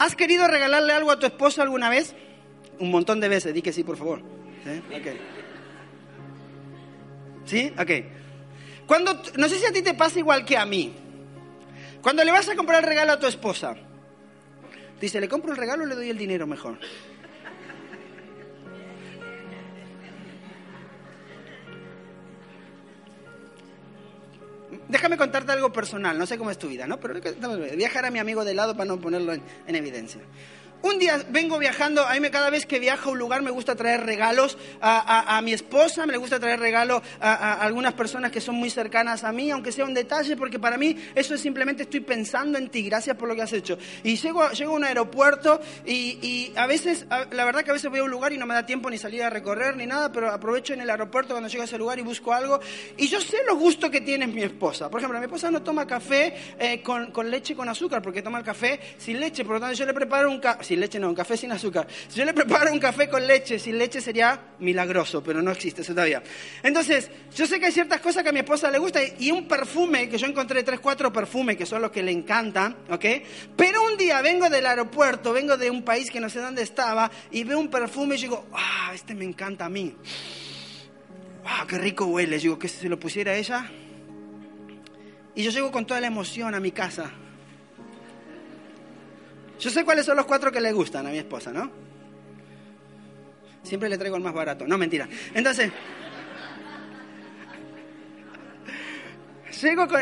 ¿Has 0.00 0.16
querido 0.16 0.48
regalarle 0.48 0.92
algo 0.92 1.12
a 1.12 1.18
tu 1.20 1.26
esposo 1.26 1.62
alguna 1.62 1.90
vez? 1.90 2.16
Un 2.80 2.90
montón 2.90 3.20
de 3.20 3.28
veces, 3.28 3.54
di 3.54 3.62
que 3.62 3.72
sí, 3.72 3.84
por 3.84 3.96
favor. 3.96 4.22
¿Sí? 4.64 4.82
Ok. 4.96 5.06
¿Sí? 7.44 7.72
Ok. 7.78 7.90
Cuando, 8.88 9.22
no 9.36 9.48
sé 9.48 9.60
si 9.60 9.66
a 9.66 9.72
ti 9.72 9.80
te 9.82 9.94
pasa 9.94 10.18
igual 10.18 10.44
que 10.44 10.56
a 10.56 10.66
mí. 10.66 10.92
Cuando 12.02 12.24
le 12.24 12.32
vas 12.32 12.48
a 12.48 12.56
comprar 12.56 12.84
regalo 12.84 13.12
a 13.12 13.20
tu 13.20 13.28
esposa, 13.28 13.76
Dice, 15.00 15.20
¿le 15.20 15.28
compro 15.28 15.52
el 15.52 15.58
regalo 15.58 15.84
o 15.84 15.86
le 15.86 15.94
doy 15.94 16.10
el 16.10 16.18
dinero 16.18 16.46
mejor? 16.46 16.78
Déjame 24.88 25.16
contarte 25.16 25.52
algo 25.52 25.72
personal, 25.72 26.16
no 26.16 26.26
sé 26.26 26.38
cómo 26.38 26.50
es 26.50 26.58
tu 26.58 26.68
vida, 26.68 26.86
¿no? 26.86 27.00
Pero 27.00 27.20
viajar 27.76 28.06
a 28.06 28.10
mi 28.10 28.18
amigo 28.18 28.44
de 28.44 28.54
lado 28.54 28.76
para 28.76 28.86
no 28.86 29.00
ponerlo 29.00 29.32
en, 29.32 29.42
en 29.66 29.74
evidencia. 29.74 30.20
Un 30.82 30.98
día 30.98 31.20
vengo 31.30 31.58
viajando, 31.58 32.06
a 32.06 32.14
mí 32.20 32.30
cada 32.30 32.50
vez 32.50 32.66
que 32.66 32.78
viajo 32.78 33.08
a 33.08 33.12
un 33.12 33.18
lugar 33.18 33.42
me 33.42 33.50
gusta 33.50 33.74
traer 33.74 34.04
regalos 34.04 34.58
a, 34.80 35.40
mi 35.42 35.52
esposa, 35.52 36.06
me 36.06 36.16
gusta 36.16 36.38
traer 36.38 36.60
regalos 36.60 37.02
a, 37.20 37.54
algunas 37.54 37.94
personas 37.94 38.30
que 38.30 38.40
son 38.40 38.56
muy 38.56 38.70
cercanas 38.70 39.24
a 39.24 39.32
mí, 39.32 39.50
aunque 39.50 39.72
sea 39.72 39.84
un 39.84 39.94
detalle, 39.94 40.36
porque 40.36 40.58
para 40.58 40.76
mí 40.76 40.96
eso 41.14 41.34
es 41.34 41.40
simplemente 41.40 41.84
estoy 41.84 42.00
pensando 42.00 42.58
en 42.58 42.68
ti, 42.68 42.82
gracias 42.82 43.16
por 43.16 43.28
lo 43.28 43.34
que 43.34 43.42
has 43.42 43.52
hecho. 43.52 43.78
Y 44.04 44.16
llego, 44.16 44.50
llego 44.50 44.72
a 44.72 44.76
un 44.76 44.84
aeropuerto 44.84 45.60
y, 45.86 46.52
a 46.56 46.66
veces, 46.66 47.06
la 47.30 47.44
verdad 47.44 47.62
que 47.62 47.70
a 47.70 47.74
veces 47.74 47.90
voy 47.90 48.00
a 48.00 48.04
un 48.04 48.10
lugar 48.10 48.32
y 48.32 48.38
no 48.38 48.46
me 48.46 48.54
da 48.54 48.66
tiempo 48.66 48.90
ni 48.90 48.98
salir 48.98 49.22
a 49.22 49.30
recorrer 49.30 49.76
ni 49.76 49.86
nada, 49.86 50.12
pero 50.12 50.30
aprovecho 50.30 50.74
en 50.74 50.82
el 50.82 50.90
aeropuerto 50.90 51.34
cuando 51.34 51.48
llego 51.48 51.62
a 51.62 51.66
ese 51.66 51.78
lugar 51.78 51.98
y 51.98 52.02
busco 52.02 52.32
algo. 52.32 52.60
Y 52.96 53.08
yo 53.08 53.20
sé 53.20 53.38
lo 53.46 53.56
gusto 53.56 53.90
que 53.90 54.02
tiene 54.02 54.26
mi 54.26 54.42
esposa. 54.42 54.90
Por 54.90 55.00
ejemplo, 55.00 55.18
mi 55.18 55.24
esposa 55.24 55.50
no 55.50 55.62
toma 55.62 55.86
café 55.86 56.34
eh, 56.58 56.82
con, 56.82 57.10
con, 57.12 57.30
leche 57.30 57.56
con 57.56 57.68
azúcar, 57.68 58.02
porque 58.02 58.22
toma 58.22 58.38
el 58.38 58.44
café 58.44 58.78
sin 58.98 59.18
leche, 59.18 59.44
por 59.44 59.54
lo 59.54 59.60
tanto 59.60 59.74
yo 59.74 59.86
le 59.86 59.94
preparo 59.94 60.30
un 60.30 60.38
café 60.38 60.65
sin 60.66 60.80
leche 60.80 60.98
no, 60.98 61.08
un 61.08 61.14
café 61.14 61.36
sin 61.36 61.52
azúcar. 61.52 61.86
Si 62.08 62.18
yo 62.18 62.24
le 62.24 62.34
preparo 62.34 62.72
un 62.72 62.78
café 62.78 63.08
con 63.08 63.26
leche, 63.26 63.58
sin 63.58 63.78
leche 63.78 64.00
sería 64.00 64.38
milagroso, 64.58 65.22
pero 65.22 65.40
no 65.40 65.50
existe 65.50 65.82
eso 65.82 65.92
todavía. 65.92 66.22
Entonces, 66.62 67.10
yo 67.34 67.46
sé 67.46 67.58
que 67.60 67.66
hay 67.66 67.72
ciertas 67.72 68.00
cosas 68.00 68.22
que 68.22 68.30
a 68.30 68.32
mi 68.32 68.40
esposa 68.40 68.70
le 68.70 68.78
gusta 68.78 69.00
y 69.18 69.30
un 69.30 69.46
perfume, 69.46 70.08
que 70.08 70.18
yo 70.18 70.26
encontré 70.26 70.62
tres, 70.62 70.80
cuatro 70.80 71.12
perfumes 71.12 71.56
que 71.56 71.66
son 71.66 71.82
los 71.82 71.90
que 71.90 72.02
le 72.02 72.12
encantan, 72.12 72.76
¿ok? 72.90 73.04
Pero 73.56 73.84
un 73.84 73.96
día 73.96 74.20
vengo 74.20 74.50
del 74.50 74.66
aeropuerto, 74.66 75.32
vengo 75.32 75.56
de 75.56 75.70
un 75.70 75.82
país 75.82 76.10
que 76.10 76.20
no 76.20 76.28
sé 76.28 76.40
dónde 76.40 76.62
estaba 76.62 77.10
y 77.30 77.44
veo 77.44 77.58
un 77.58 77.68
perfume 77.68 78.16
y 78.16 78.22
digo, 78.22 78.46
ah, 78.52 78.90
este 78.94 79.14
me 79.14 79.24
encanta 79.24 79.66
a 79.66 79.68
mí. 79.68 79.94
Wow, 81.42 81.66
qué 81.68 81.78
rico 81.78 82.06
huele. 82.06 82.38
Digo, 82.38 82.58
que 82.58 82.68
si 82.68 82.78
se 82.78 82.88
lo 82.88 82.98
pusiera 82.98 83.32
a 83.32 83.36
ella. 83.36 83.70
Y 85.34 85.42
yo 85.42 85.50
llego 85.50 85.70
con 85.70 85.86
toda 85.86 86.00
la 86.00 86.08
emoción 86.08 86.54
a 86.54 86.60
mi 86.60 86.72
casa 86.72 87.12
Yo 89.58 89.70
sé 89.70 89.84
cuáles 89.84 90.04
son 90.04 90.16
los 90.16 90.26
cuatro 90.26 90.52
que 90.52 90.60
le 90.60 90.72
gustan 90.72 91.06
a 91.06 91.10
mi 91.10 91.18
esposa, 91.18 91.52
¿no? 91.52 91.70
Siempre 93.62 93.88
le 93.88 93.98
traigo 93.98 94.16
el 94.16 94.22
más 94.22 94.34
barato. 94.34 94.66
No, 94.66 94.78
mentira. 94.78 95.08
Entonces, 95.34 95.72
llego 99.60 99.88
con... 99.88 100.00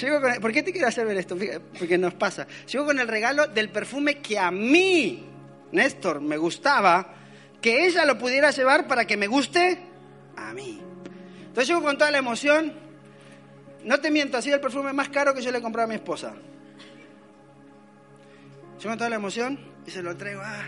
Llego 0.00 0.20
con 0.22 0.34
¿Por 0.40 0.52
qué 0.52 0.62
te 0.62 0.72
quiero 0.72 0.88
hacer 0.88 1.06
ver 1.06 1.18
esto? 1.18 1.36
Porque 1.78 1.98
nos 1.98 2.14
pasa. 2.14 2.46
Llego 2.66 2.86
con 2.86 2.98
el 2.98 3.06
regalo 3.06 3.46
del 3.46 3.68
perfume 3.68 4.20
que 4.20 4.38
a 4.38 4.50
mí, 4.50 5.24
Néstor, 5.70 6.20
me 6.20 6.38
gustaba, 6.38 7.14
que 7.60 7.86
ella 7.86 8.04
lo 8.06 8.18
pudiera 8.18 8.50
llevar 8.50 8.88
para 8.88 9.06
que 9.06 9.16
me 9.16 9.26
guste 9.26 9.78
a 10.36 10.52
mí. 10.54 10.80
Entonces 11.40 11.68
llego 11.68 11.82
con 11.82 11.98
toda 11.98 12.10
la 12.10 12.18
emoción. 12.18 12.72
No 13.84 14.00
te 14.00 14.10
miento, 14.10 14.38
ha 14.38 14.42
sido 14.42 14.56
el 14.56 14.62
perfume 14.62 14.92
más 14.92 15.10
caro 15.10 15.34
que 15.34 15.42
yo 15.42 15.52
le 15.52 15.60
compré 15.60 15.82
a 15.82 15.86
mi 15.86 15.96
esposa. 15.96 16.34
Llego 18.82 18.90
con 18.90 18.98
toda 18.98 19.10
la 19.10 19.16
emoción 19.16 19.60
y 19.86 19.92
se 19.92 20.02
lo 20.02 20.16
traigo. 20.16 20.40
Ah, 20.44 20.64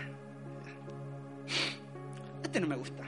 este 2.41 2.61
no 2.61 2.67
me 2.67 2.77
gusta. 2.77 3.03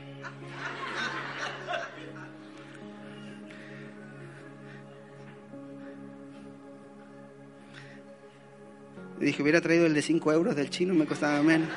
dije, 9.18 9.42
hubiera 9.42 9.62
traído 9.62 9.86
el 9.86 9.94
de 9.94 10.02
5 10.02 10.32
euros 10.34 10.56
del 10.58 10.70
chino, 10.70 10.94
me 10.94 11.06
costaba 11.06 11.42
menos. 11.42 11.70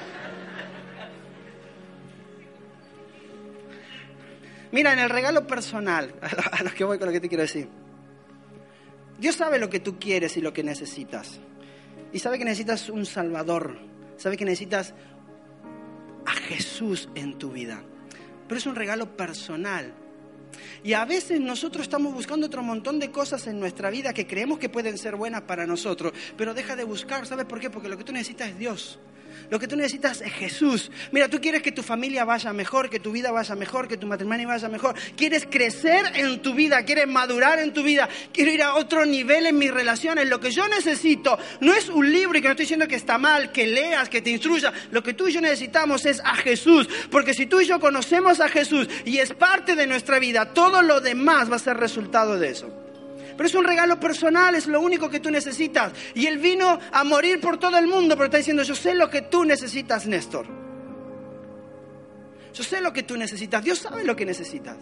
Mira, 4.72 4.92
en 4.92 4.98
el 4.98 5.08
regalo 5.08 5.46
personal, 5.46 6.14
a 6.52 6.64
lo 6.64 6.70
que 6.72 6.82
voy 6.82 6.98
con 6.98 7.06
lo 7.06 7.12
que 7.12 7.20
te 7.20 7.28
quiero 7.28 7.42
decir. 7.42 7.68
Dios 9.18 9.36
sabe 9.36 9.60
lo 9.60 9.70
que 9.70 9.78
tú 9.78 10.00
quieres 10.00 10.36
y 10.36 10.40
lo 10.40 10.52
que 10.52 10.64
necesitas. 10.64 11.40
Y 12.12 12.18
sabe 12.18 12.38
que 12.38 12.44
necesitas 12.44 12.88
un 12.88 13.06
Salvador. 13.06 13.78
Sabe 14.16 14.36
que 14.36 14.44
necesitas 14.44 14.94
a 16.26 16.32
Jesús 16.32 17.08
en 17.14 17.38
tu 17.38 17.50
vida. 17.50 17.82
Pero 18.48 18.58
es 18.58 18.66
un 18.66 18.74
regalo 18.74 19.16
personal. 19.16 19.94
Y 20.82 20.94
a 20.94 21.04
veces 21.04 21.40
nosotros 21.40 21.82
estamos 21.82 22.12
buscando 22.12 22.46
otro 22.46 22.62
montón 22.62 22.98
de 22.98 23.10
cosas 23.10 23.46
en 23.46 23.60
nuestra 23.60 23.90
vida 23.90 24.12
que 24.12 24.26
creemos 24.26 24.58
que 24.58 24.68
pueden 24.68 24.98
ser 24.98 25.14
buenas 25.16 25.42
para 25.42 25.66
nosotros, 25.66 26.12
pero 26.36 26.54
deja 26.54 26.74
de 26.74 26.84
buscar. 26.84 27.26
¿Sabes 27.26 27.44
por 27.44 27.60
qué? 27.60 27.70
Porque 27.70 27.88
lo 27.88 27.96
que 27.96 28.04
tú 28.04 28.12
necesitas 28.12 28.48
es 28.48 28.58
Dios. 28.58 28.98
Lo 29.48 29.58
que 29.58 29.66
tú 29.66 29.76
necesitas 29.76 30.20
es 30.20 30.32
Jesús. 30.32 30.90
Mira, 31.12 31.28
tú 31.28 31.40
quieres 31.40 31.62
que 31.62 31.72
tu 31.72 31.82
familia 31.82 32.24
vaya 32.24 32.52
mejor, 32.52 32.90
que 32.90 33.00
tu 33.00 33.12
vida 33.12 33.30
vaya 33.30 33.54
mejor, 33.54 33.88
que 33.88 33.96
tu 33.96 34.06
matrimonio 34.06 34.48
vaya 34.48 34.68
mejor. 34.68 34.94
Quieres 35.16 35.46
crecer 35.50 36.04
en 36.14 36.40
tu 36.42 36.54
vida, 36.54 36.84
quieres 36.84 37.06
madurar 37.06 37.58
en 37.58 37.72
tu 37.72 37.82
vida. 37.82 38.08
Quiero 38.32 38.50
ir 38.50 38.62
a 38.62 38.74
otro 38.74 39.06
nivel 39.06 39.46
en 39.46 39.58
mis 39.58 39.70
relaciones. 39.70 40.28
Lo 40.28 40.40
que 40.40 40.50
yo 40.50 40.68
necesito 40.68 41.38
no 41.60 41.72
es 41.72 41.88
un 41.88 42.10
libro 42.10 42.38
y 42.38 42.42
que 42.42 42.48
no 42.48 42.52
estoy 42.52 42.64
diciendo 42.64 42.88
que 42.88 42.96
está 42.96 43.18
mal, 43.18 43.52
que 43.52 43.66
leas, 43.66 44.08
que 44.08 44.22
te 44.22 44.30
instruya. 44.30 44.72
Lo 44.90 45.02
que 45.02 45.14
tú 45.14 45.28
y 45.28 45.32
yo 45.32 45.40
necesitamos 45.40 46.06
es 46.06 46.20
a 46.20 46.34
Jesús. 46.36 46.88
Porque 47.10 47.34
si 47.34 47.46
tú 47.46 47.60
y 47.60 47.66
yo 47.66 47.80
conocemos 47.80 48.40
a 48.40 48.48
Jesús 48.48 48.88
y 49.04 49.18
es 49.18 49.32
parte 49.32 49.76
de 49.76 49.86
nuestra 49.86 50.18
vida, 50.18 50.52
todo 50.52 50.82
lo 50.82 51.00
demás 51.00 51.50
va 51.50 51.56
a 51.56 51.60
ser 51.60 51.76
resultado 51.76 52.38
de 52.38 52.50
eso. 52.50 52.79
Pero 53.40 53.48
es 53.48 53.54
un 53.54 53.64
regalo 53.64 53.98
personal, 53.98 54.54
es 54.54 54.66
lo 54.66 54.82
único 54.82 55.08
que 55.08 55.18
tú 55.18 55.30
necesitas. 55.30 55.94
Y 56.12 56.26
Él 56.26 56.36
vino 56.36 56.78
a 56.92 57.04
morir 57.04 57.40
por 57.40 57.56
todo 57.56 57.78
el 57.78 57.86
mundo, 57.86 58.14
pero 58.14 58.26
está 58.26 58.36
diciendo, 58.36 58.62
yo 58.62 58.74
sé 58.74 58.92
lo 58.92 59.08
que 59.08 59.22
tú 59.22 59.46
necesitas, 59.46 60.06
Néstor. 60.06 60.46
Yo 62.52 62.62
sé 62.62 62.82
lo 62.82 62.92
que 62.92 63.02
tú 63.02 63.16
necesitas. 63.16 63.64
Dios 63.64 63.78
sabe 63.78 64.04
lo 64.04 64.14
que 64.14 64.26
necesitas. 64.26 64.76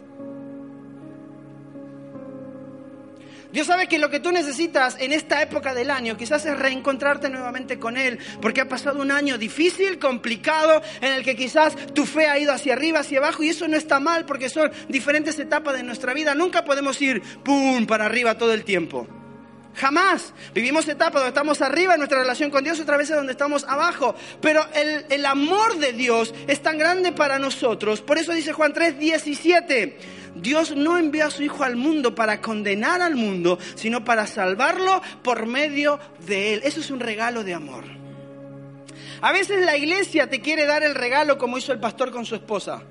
Dios 3.53 3.67
sabe 3.67 3.87
que 3.87 3.99
lo 3.99 4.11
que 4.11 4.21
tú 4.21 4.31
necesitas 4.31 4.97
en 4.99 5.13
esta 5.13 5.41
época 5.41 5.73
del 5.73 5.91
año 5.91 6.17
quizás 6.17 6.45
es 6.45 6.59
reencontrarte 6.59 7.31
nuevamente 7.31 7.79
con 7.79 7.97
Él, 7.97 8.19
porque 8.43 8.61
ha 8.61 8.69
pasado 8.69 9.01
un 9.01 9.11
año 9.11 9.39
difícil, 9.39 9.99
complicado, 9.99 10.83
en 11.01 11.15
el 11.15 11.25
que 11.25 11.35
quizás 11.35 11.75
tu 11.95 12.05
fe 12.05 12.29
ha 12.29 12.39
ido 12.39 12.53
hacia 12.53 12.75
arriba, 12.75 13.01
hacia 13.01 13.19
abajo, 13.19 13.43
y 13.43 13.49
eso 13.49 13.67
no 13.67 13.77
está 13.77 14.01
mal 14.01 14.27
porque 14.27 14.51
son 14.51 14.71
diferentes 14.89 15.39
etapas 15.39 15.75
de 15.75 15.83
nuestra 15.83 16.13
vida. 16.13 16.35
Nunca 16.35 16.65
podemos 16.65 17.01
ir, 17.01 17.23
¡pum!, 17.43 17.87
para 17.87 18.05
arriba 18.05 18.37
todo 18.37 18.53
el 18.53 18.65
tiempo. 18.65 19.07
Jamás. 19.75 20.35
Vivimos 20.55 20.89
etapas 20.89 21.15
donde 21.15 21.29
estamos 21.29 21.63
arriba 21.63 21.95
en 21.95 22.01
nuestra 22.01 22.19
relación 22.19 22.51
con 22.51 22.65
Dios, 22.65 22.81
otras 22.81 22.99
veces 22.99 23.17
donde 23.17 23.33
estamos 23.33 23.65
abajo. 23.65 24.15
Pero 24.41 24.67
el, 24.75 25.07
el, 25.09 25.25
amor 25.25 25.79
de 25.79 25.93
Dios 25.93 26.35
es 26.49 26.61
tan 26.63 26.79
grande 26.79 27.13
para 27.13 27.39
nosotros. 27.39 28.03
Por 28.03 28.19
eso 28.19 28.33
dice 28.33 28.53
Juan 28.53 28.73
3, 28.73 28.99
17. 28.99 30.18
Dios 30.35 30.75
no 30.77 30.99
envió 30.99 31.27
a 31.27 31.31
su 31.31 31.43
Hijo 31.43 31.65
al 31.65 31.77
mundo 31.77 32.15
para 32.15 32.41
condenar 32.41 33.03
al 33.03 33.17
mundo, 33.17 33.59
sino 33.75 34.05
para 34.05 34.27
salvarlo 34.27 35.03
por 35.23 35.47
medio 35.47 35.99
de 36.27 36.55
Él. 36.55 36.61
Eso 36.65 36.81
es 36.81 36.91
un 36.91 37.01
regalo 37.01 37.45
de 37.45 37.55
amor. 37.55 37.85
A 39.21 39.33
veces 39.33 39.65
la 39.65 39.77
iglesia 39.77 40.29
te 40.29 40.41
quiere 40.41 40.67
dar 40.67 40.83
el 40.83 40.95
regalo 40.95 41.39
como 41.39 41.59
hizo 41.59 41.73
el 41.73 41.81
pastor 41.81 42.11
con 42.11 42.25
su 42.25 42.35
esposa. 42.35 42.83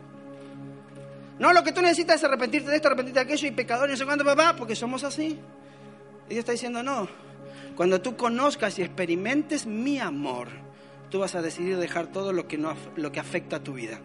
No, 1.40 1.54
lo 1.54 1.64
que 1.64 1.72
tú 1.72 1.82
necesitas 1.82 2.18
es 2.18 2.24
arrepentirte 2.24 2.70
de 2.70 2.78
esto, 2.78 2.88
arrepentirte 2.88 3.20
de 3.20 3.26
aquello 3.26 3.48
y 3.48 3.52
pecador 3.52 3.88
y 3.90 3.92
no 3.92 3.98
sé 3.98 4.06
cuándo, 4.06 4.26
papá, 4.26 4.56
porque 4.56 4.76
somos 4.76 5.04
así. 5.04 5.40
Y 6.28 6.30
Dios 6.30 6.40
está 6.40 6.52
diciendo, 6.52 6.82
no, 6.82 7.08
cuando 7.76 8.02
tú 8.02 8.18
conozcas 8.18 8.80
y 8.80 8.82
experimentes 8.82 9.66
mi 9.66 10.00
amor, 10.00 10.50
tú 11.10 11.20
vas 11.20 11.36
a 11.36 11.42
decidir 11.42 11.78
dejar 11.78 12.08
todo 12.08 12.34
lo 12.34 12.48
que, 12.48 12.58
no, 12.58 12.76
lo 12.96 13.12
que 13.12 13.20
afecta 13.20 13.58
a 13.58 13.64
tu 13.64 13.74
vida. 13.74 14.00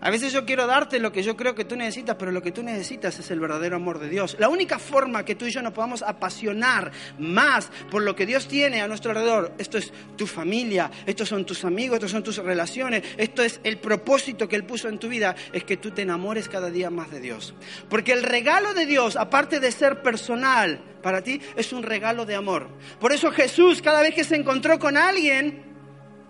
A 0.00 0.10
veces 0.10 0.32
yo 0.32 0.44
quiero 0.44 0.66
darte 0.66 0.98
lo 0.98 1.12
que 1.12 1.22
yo 1.22 1.36
creo 1.36 1.54
que 1.54 1.64
tú 1.64 1.76
necesitas, 1.76 2.16
pero 2.16 2.30
lo 2.30 2.42
que 2.42 2.52
tú 2.52 2.62
necesitas 2.62 3.18
es 3.18 3.30
el 3.30 3.40
verdadero 3.40 3.76
amor 3.76 3.98
de 3.98 4.08
Dios. 4.08 4.36
La 4.38 4.48
única 4.48 4.78
forma 4.78 5.24
que 5.24 5.34
tú 5.34 5.46
y 5.46 5.50
yo 5.50 5.62
nos 5.62 5.72
podamos 5.72 6.02
apasionar 6.02 6.92
más 7.18 7.70
por 7.90 8.02
lo 8.02 8.14
que 8.14 8.26
Dios 8.26 8.46
tiene 8.46 8.80
a 8.80 8.88
nuestro 8.88 9.10
alrededor, 9.10 9.52
esto 9.58 9.78
es 9.78 9.92
tu 10.16 10.26
familia, 10.26 10.90
estos 11.06 11.28
son 11.28 11.44
tus 11.44 11.64
amigos, 11.64 11.96
estos 11.96 12.12
son 12.12 12.22
tus 12.22 12.36
relaciones, 12.38 13.02
esto 13.16 13.42
es 13.42 13.60
el 13.64 13.78
propósito 13.78 14.48
que 14.48 14.56
Él 14.56 14.64
puso 14.64 14.88
en 14.88 14.98
tu 14.98 15.08
vida, 15.08 15.34
es 15.52 15.64
que 15.64 15.76
tú 15.76 15.90
te 15.90 16.02
enamores 16.02 16.48
cada 16.48 16.70
día 16.70 16.90
más 16.90 17.10
de 17.10 17.20
Dios. 17.20 17.54
Porque 17.88 18.12
el 18.12 18.22
regalo 18.22 18.74
de 18.74 18.86
Dios, 18.86 19.16
aparte 19.16 19.60
de 19.60 19.72
ser 19.72 20.02
personal 20.02 20.80
para 21.02 21.22
ti, 21.22 21.40
es 21.56 21.72
un 21.72 21.82
regalo 21.82 22.24
de 22.24 22.34
amor. 22.34 22.68
Por 23.00 23.12
eso 23.12 23.30
Jesús, 23.30 23.82
cada 23.82 24.02
vez 24.02 24.14
que 24.14 24.24
se 24.24 24.36
encontró 24.36 24.78
con 24.78 24.96
alguien, 24.96 25.67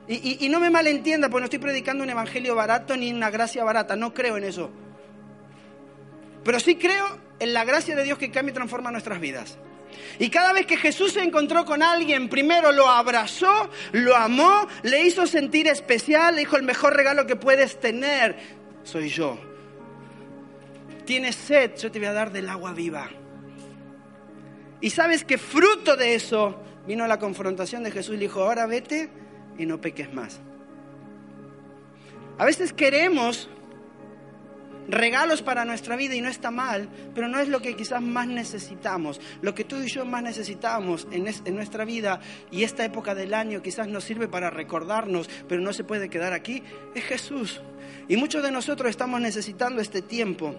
y, 0.08 0.48
no 0.48 0.58
me 0.58 0.70
malentienda, 0.70 1.28
porque 1.28 1.40
no 1.42 1.44
estoy 1.44 1.58
predicando 1.58 2.02
un 2.02 2.08
evangelio 2.08 2.54
barato 2.54 2.96
ni 2.96 3.12
una 3.12 3.28
gracia 3.30 3.62
barata, 3.62 3.94
no 3.94 4.14
creo 4.14 4.38
en 4.38 4.44
eso. 4.44 4.70
Pero 6.42 6.58
sí 6.60 6.76
creo 6.76 7.18
en 7.38 7.52
la 7.52 7.64
gracia 7.64 7.94
de 7.94 8.04
Dios 8.04 8.16
que 8.16 8.30
cambia 8.30 8.52
y 8.52 8.54
transforma 8.54 8.90
nuestras 8.90 9.20
vidas. 9.20 9.58
Y 10.18 10.30
cada 10.30 10.54
vez 10.54 10.64
que 10.64 10.78
Jesús 10.78 11.12
se 11.12 11.22
encontró 11.22 11.66
con 11.66 11.82
alguien, 11.82 12.30
primero 12.30 12.72
lo 12.72 12.88
abrazó, 12.88 13.68
lo 13.92 14.16
amó, 14.16 14.66
le 14.82 15.02
hizo 15.02 15.26
sentir 15.26 15.68
especial, 15.68 16.36
le 16.36 16.40
dijo 16.40 16.56
el 16.56 16.62
mejor 16.62 16.96
regalo 16.96 17.26
que 17.26 17.36
puedes 17.36 17.78
tener, 17.78 18.36
soy 18.84 19.10
yo. 19.10 19.38
Tienes 21.04 21.36
sed, 21.36 21.76
yo 21.76 21.90
te 21.90 21.98
voy 21.98 22.08
a 22.08 22.12
dar 22.14 22.32
del 22.32 22.48
agua 22.48 22.72
viva. 22.72 23.10
Y 24.80 24.88
sabes 24.88 25.24
que 25.24 25.36
fruto 25.36 25.96
de 25.96 26.14
eso 26.14 26.62
vino 26.86 27.06
la 27.06 27.18
confrontación 27.18 27.82
de 27.82 27.90
Jesús 27.90 28.14
y 28.14 28.18
le 28.18 28.24
dijo, 28.24 28.42
ahora 28.42 28.64
vete 28.64 29.10
y 29.58 29.66
no 29.66 29.80
peques 29.80 30.12
más. 30.14 30.40
A 32.38 32.44
veces 32.44 32.72
queremos 32.72 33.50
regalos 34.88 35.42
para 35.42 35.64
nuestra 35.64 35.96
vida 35.96 36.14
y 36.14 36.20
no 36.20 36.28
está 36.28 36.50
mal, 36.50 36.88
pero 37.14 37.28
no 37.28 37.38
es 37.38 37.48
lo 37.48 37.60
que 37.60 37.76
quizás 37.76 38.00
más 38.00 38.26
necesitamos. 38.26 39.20
Lo 39.42 39.54
que 39.54 39.64
tú 39.64 39.76
y 39.76 39.88
yo 39.88 40.04
más 40.04 40.22
necesitamos 40.22 41.06
en, 41.10 41.26
en, 41.26 41.54
nuestra 41.54 41.84
vida 41.84 42.20
y 42.50 42.62
esta 42.62 42.84
época 42.84 43.14
del 43.14 43.34
año 43.34 43.62
quizás 43.62 43.88
nos 43.88 44.04
sirve 44.04 44.28
para 44.28 44.50
recordarnos, 44.50 45.28
pero 45.48 45.60
no 45.60 45.72
se 45.72 45.84
puede 45.84 46.08
quedar 46.08 46.32
aquí, 46.32 46.62
es 46.94 47.04
Jesús. 47.04 47.60
Y 48.08 48.16
muchos 48.16 48.42
de 48.42 48.50
nosotros 48.50 48.88
estamos 48.88 49.20
necesitando 49.20 49.82
este 49.82 50.00
tiempo 50.00 50.54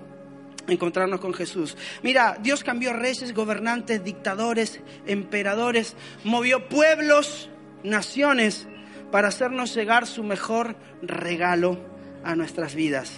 encontrarnos 0.67 1.19
con 1.19 1.33
Jesús. 1.33 1.75
Mira, 2.03 2.38
Dios 2.39 2.63
cambió 2.63 2.93
reyes, 2.93 3.33
gobernantes, 3.33 4.03
dictadores, 4.03 4.79
emperadores, 5.07 5.95
movió 6.23 6.69
pueblos, 6.69 7.49
naciones 7.83 8.67
para 9.12 9.28
hacernos 9.30 9.74
llegar 9.74 10.08
su 10.08 10.24
mejor 10.24 10.76
regalo 11.02 11.80
a 12.24 12.36
nuestras 12.36 12.76
vidas. 12.76 13.12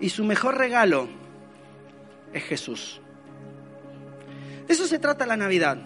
Y 0.00 0.10
su 0.10 0.24
mejor 0.24 0.58
regalo 0.58 1.08
es 2.32 2.44
Jesús. 2.44 3.00
De 4.66 4.74
eso 4.74 4.86
se 4.86 4.98
trata 4.98 5.26
la 5.26 5.36
Navidad. 5.36 5.78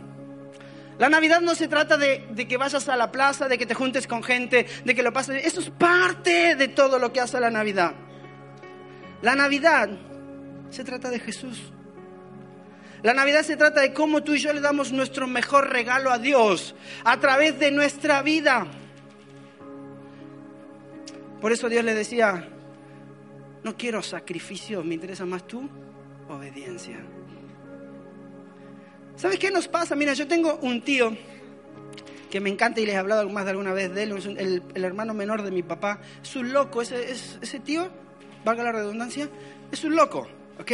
La 0.99 1.09
Navidad 1.09 1.41
no 1.41 1.55
se 1.55 1.69
trata 1.69 1.97
de, 1.97 2.27
de, 2.31 2.47
que 2.47 2.57
vayas 2.57 2.89
a 2.89 2.97
la 2.97 3.11
plaza, 3.11 3.49
de 3.49 3.57
que 3.57 3.67
te 3.67 3.75
juntes 3.75 4.07
con 4.07 4.23
gente, 4.23 4.67
de 4.85 4.95
que 4.95 5.03
lo 5.03 5.13
pases. 5.13 5.47
Eso 5.47 5.61
es 5.61 5.71
parte 5.71 6.57
de 6.57 6.69
todo 6.69 6.99
lo 6.99 7.13
que 7.13 7.21
hace 7.21 7.41
la 7.41 7.51
Navidad. 7.51 7.95
La 9.23 9.35
Navidad 9.35 9.89
se 10.71 10.85
trata 10.85 11.11
de 11.11 11.19
Jesús. 11.19 11.73
La 13.03 13.15
Navidad 13.15 13.43
se 13.43 13.57
trata 13.57 13.81
de 13.81 13.95
cómo 13.95 14.23
tú 14.23 14.35
y 14.35 14.39
yo 14.39 14.53
le 14.53 14.61
damos 14.61 14.93
nuestro 14.93 15.27
mejor 15.27 15.71
regalo 15.71 16.11
a 16.11 16.19
Dios 16.19 16.75
a 17.05 17.19
través 17.19 17.59
de 17.59 17.71
nuestra 17.71 18.23
vida. 18.23 18.67
Por 21.41 21.53
eso 21.53 21.71
Dios 21.71 21.83
le 21.83 21.95
decía, 21.95 22.47
no 23.63 23.77
quiero 23.77 24.03
sacrificio, 24.03 24.85
me 24.85 24.95
interesa 24.95 25.25
más 25.25 25.47
tu 25.47 25.69
obediencia. 26.29 26.99
¿Sabes 29.17 29.39
qué 29.39 29.51
nos 29.51 29.67
pasa? 29.67 29.97
Mira, 29.97 30.13
yo 30.13 30.29
tengo 30.29 30.59
un 30.63 30.83
tío 30.83 31.17
que 32.31 32.41
me 32.41 32.51
encanta 32.51 32.81
y 32.81 32.87
les 32.87 32.95
he 32.95 32.99
hablado 32.99 33.29
más 33.29 33.45
de 33.45 33.51
alguna 33.51 33.73
vez 33.73 33.93
de 33.95 34.03
él, 34.05 34.13
es 34.13 34.27
el, 34.27 34.63
hermano 34.75 35.15
menor 35.15 35.43
de 35.43 35.51
mi 35.51 35.63
papá. 35.63 36.01
Es 36.23 36.37
un 36.37 36.53
loco, 36.53 36.83
ese, 36.83 37.11
ese 37.11 37.61
tío, 37.61 37.89
valga 38.45 38.63
la 38.63 38.73
redundancia, 38.73 39.29
es 39.73 39.85
un 39.85 39.97
loco. 39.97 40.29
¿Ok? 40.61 40.73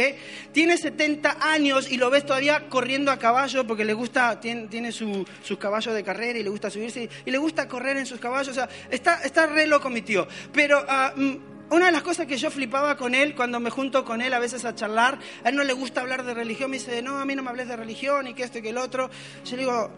Tiene 0.51 0.77
70 0.77 1.37
años 1.39 1.89
y 1.89 1.97
lo 1.97 2.09
ves 2.09 2.25
todavía 2.25 2.67
corriendo 2.69 3.11
a 3.11 3.17
caballo 3.17 3.65
porque 3.65 3.85
le 3.85 3.93
gusta, 3.93 4.39
tiene, 4.39 4.67
tiene 4.67 4.91
su, 4.91 5.25
sus 5.41 5.57
caballos 5.57 5.93
de 5.93 6.03
carrera 6.03 6.39
y 6.39 6.43
le 6.43 6.49
gusta 6.49 6.69
subirse 6.69 7.09
y, 7.25 7.31
le 7.31 7.37
gusta 7.37 7.67
correr 7.67 7.97
en 7.97 8.05
sus 8.05 8.19
caballos. 8.19 8.49
O 8.49 8.53
sea, 8.53 8.69
está, 8.89 9.21
está 9.23 9.47
re 9.47 9.67
loco 9.67 9.89
mi 9.89 10.01
tío. 10.01 10.27
Pero 10.51 10.81
uh, 10.81 11.75
una 11.75 11.87
de 11.87 11.91
las 11.91 12.01
cosas 12.01 12.25
que 12.25 12.37
yo 12.37 12.51
flipaba 12.51 12.97
con 12.97 13.15
él, 13.15 13.35
cuando 13.35 13.59
me 13.59 13.69
junto 13.69 14.03
con 14.03 14.21
él 14.21 14.33
a 14.33 14.39
veces 14.39 14.65
a 14.65 14.75
charlar, 14.75 15.19
a 15.43 15.49
él 15.49 15.55
no 15.55 15.63
le 15.63 15.73
gusta 15.73 16.01
hablar 16.01 16.23
de 16.23 16.33
religión, 16.33 16.71
me 16.71 16.77
dice, 16.77 17.01
no, 17.01 17.17
a 17.17 17.25
mí 17.25 17.35
no 17.35 17.43
me 17.43 17.49
hables 17.49 17.67
de 17.67 17.75
religión 17.75 18.27
y 18.27 18.33
que 18.33 18.43
esto 18.43 18.59
y 18.59 18.61
que 18.61 18.69
el 18.69 18.77
otro. 18.77 19.09
Yo 19.45 19.55
le 19.55 19.63
digo, 19.63 19.91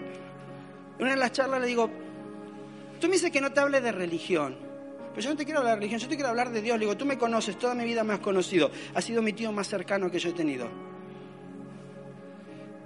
una 0.99 1.11
de 1.11 1.17
las 1.17 1.31
charlas 1.31 1.61
le 1.61 1.67
digo, 1.67 1.89
tú 2.99 3.07
me 3.07 3.13
dices 3.13 3.31
que 3.31 3.41
no 3.41 3.51
te 3.51 3.59
hable 3.59 3.81
de 3.81 3.91
religión, 3.91 4.68
pero 5.09 5.21
yo 5.21 5.29
no 5.31 5.35
te 5.35 5.45
quiero 5.45 5.59
hablar 5.59 5.75
de 5.75 5.79
religión, 5.79 5.99
yo 5.99 6.07
te 6.07 6.15
quiero 6.15 6.29
hablar 6.29 6.51
de 6.51 6.61
Dios. 6.61 6.77
Le 6.77 6.85
digo, 6.85 6.97
tú 6.97 7.05
me 7.05 7.17
conoces, 7.17 7.57
toda 7.57 7.75
mi 7.75 7.83
vida 7.83 8.03
me 8.03 8.13
has 8.13 8.19
conocido, 8.19 8.71
has 8.93 9.03
sido 9.03 9.21
mi 9.21 9.33
tío 9.33 9.51
más 9.51 9.67
cercano 9.67 10.09
que 10.09 10.19
yo 10.19 10.29
he 10.29 10.33
tenido. 10.33 10.69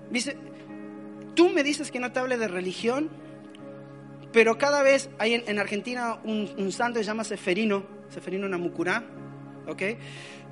Dice, 0.09 0.37
tú 1.35 1.49
me 1.49 1.63
dices 1.63 1.91
que 1.91 1.99
no 1.99 2.11
te 2.11 2.19
hable 2.19 2.37
de 2.37 2.47
religión, 2.47 3.09
pero 4.31 4.57
cada 4.57 4.83
vez 4.83 5.09
hay 5.19 5.43
en, 5.45 5.59
Argentina 5.59 6.19
un, 6.23 6.49
un 6.57 6.71
santo 6.71 6.99
que 6.99 7.03
se 7.03 7.07
llama 7.09 7.23
Seferino, 7.23 7.83
Seferino 8.09 8.47
Namucurá, 8.47 9.03
¿ok? 9.67 9.81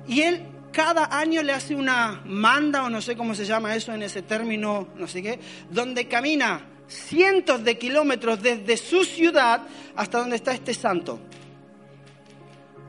Y 0.06 0.22
él 0.22 0.46
cada 0.72 1.16
año 1.16 1.42
le 1.42 1.52
hace 1.52 1.74
una 1.74 2.22
manda, 2.24 2.84
o 2.84 2.90
no 2.90 3.00
sé 3.00 3.16
cómo 3.16 3.34
se 3.34 3.44
llama 3.44 3.74
eso 3.76 3.92
en 3.92 4.02
ese 4.02 4.22
término, 4.22 4.88
no 4.96 5.06
sé 5.06 5.22
qué, 5.22 5.38
donde 5.70 6.08
camina 6.08 6.66
cientos 6.88 7.62
de 7.64 7.78
kilómetros 7.78 8.42
desde 8.42 8.76
su 8.76 9.04
ciudad 9.04 9.62
hasta 9.94 10.18
donde 10.18 10.36
está 10.36 10.52
este 10.52 10.74
santo. 10.74 11.20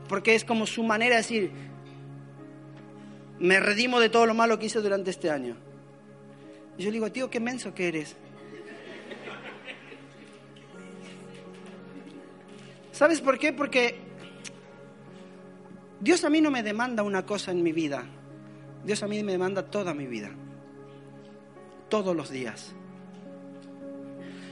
Porque 0.08 0.34
es 0.34 0.44
como 0.44 0.66
su 0.66 0.82
manera 0.82 1.16
de 1.16 1.22
decir, 1.22 1.50
me 3.38 3.60
redimo 3.60 4.00
de 4.00 4.08
todo 4.08 4.26
lo 4.26 4.34
malo 4.34 4.58
que 4.58 4.66
hice 4.66 4.80
durante 4.80 5.10
este 5.10 5.30
año. 5.30 5.56
Y 6.76 6.82
yo 6.82 6.90
le 6.90 6.94
digo, 6.94 7.10
tío, 7.12 7.30
qué 7.30 7.40
menso 7.40 7.74
que 7.74 7.88
eres. 7.88 8.16
¿Sabes 12.92 13.20
por 13.20 13.38
qué? 13.38 13.52
Porque 13.52 13.98
Dios 16.00 16.24
a 16.24 16.30
mí 16.30 16.40
no 16.40 16.50
me 16.50 16.62
demanda 16.62 17.02
una 17.02 17.26
cosa 17.26 17.50
en 17.50 17.62
mi 17.62 17.72
vida. 17.72 18.04
Dios 18.84 19.02
a 19.02 19.08
mí 19.08 19.22
me 19.22 19.32
demanda 19.32 19.64
toda 19.64 19.94
mi 19.94 20.06
vida. 20.06 20.30
Todos 21.88 22.14
los 22.14 22.30
días. 22.30 22.72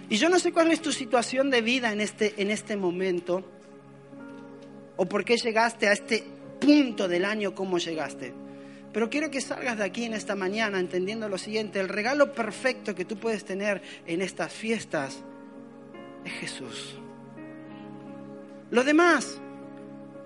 Y 0.09 0.17
yo 0.17 0.29
no 0.29 0.39
sé 0.39 0.53
cuál 0.53 0.73
es 0.73 0.83
tu 0.83 0.93
situación 0.93 1.51
de 1.51 1.63
vida 1.63 1.93
en 1.93 2.01
este, 2.01 2.35
en 2.43 2.51
este 2.51 2.77
momento. 2.77 3.45
O 4.97 5.07
por 5.07 5.25
qué 5.25 5.37
llegaste 5.37 5.89
a 5.89 5.93
este 5.93 6.25
punto 6.61 7.09
del 7.09 7.25
año, 7.25 7.55
cómo 7.55 7.79
llegaste. 7.79 8.33
Pero 8.93 9.09
quiero 9.09 9.31
que 9.31 9.41
salgas 9.41 9.79
de 9.79 9.85
aquí 9.85 10.05
en 10.05 10.15
esta 10.15 10.37
mañana 10.37 10.79
entendiendo 10.79 11.29
lo 11.29 11.39
siguiente. 11.39 11.81
El 11.81 11.89
regalo 11.89 12.33
perfecto 12.33 12.95
que 12.95 13.05
tú 13.05 13.17
puedes 13.17 13.45
tener 13.45 13.83
en 14.07 14.21
estas 14.21 14.53
fiestas 14.53 15.23
es 16.25 16.33
Jesús. 16.33 16.99
Lo 18.71 18.85
demás 18.85 19.41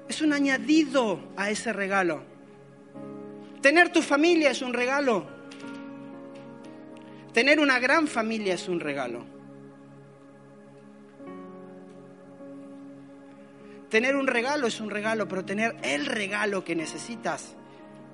es 0.08 0.20
un 0.20 0.32
añadido 0.32 1.20
a 1.36 1.50
ese 1.50 1.72
regalo. 1.72 2.22
Tener 3.60 3.90
tu 3.90 4.02
familia 4.02 4.50
es 4.50 4.62
un 4.62 4.72
regalo. 4.72 5.26
Tener 7.32 7.60
una 7.60 7.78
gran 7.78 8.08
familia 8.08 8.54
es 8.54 8.68
un 8.68 8.80
regalo. 8.80 9.35
Tener 13.90 14.16
un 14.16 14.26
regalo 14.26 14.66
es 14.66 14.80
un 14.80 14.90
regalo, 14.90 15.28
pero 15.28 15.44
tener 15.44 15.76
el 15.82 16.06
regalo 16.06 16.64
que 16.64 16.74
necesitas 16.74 17.54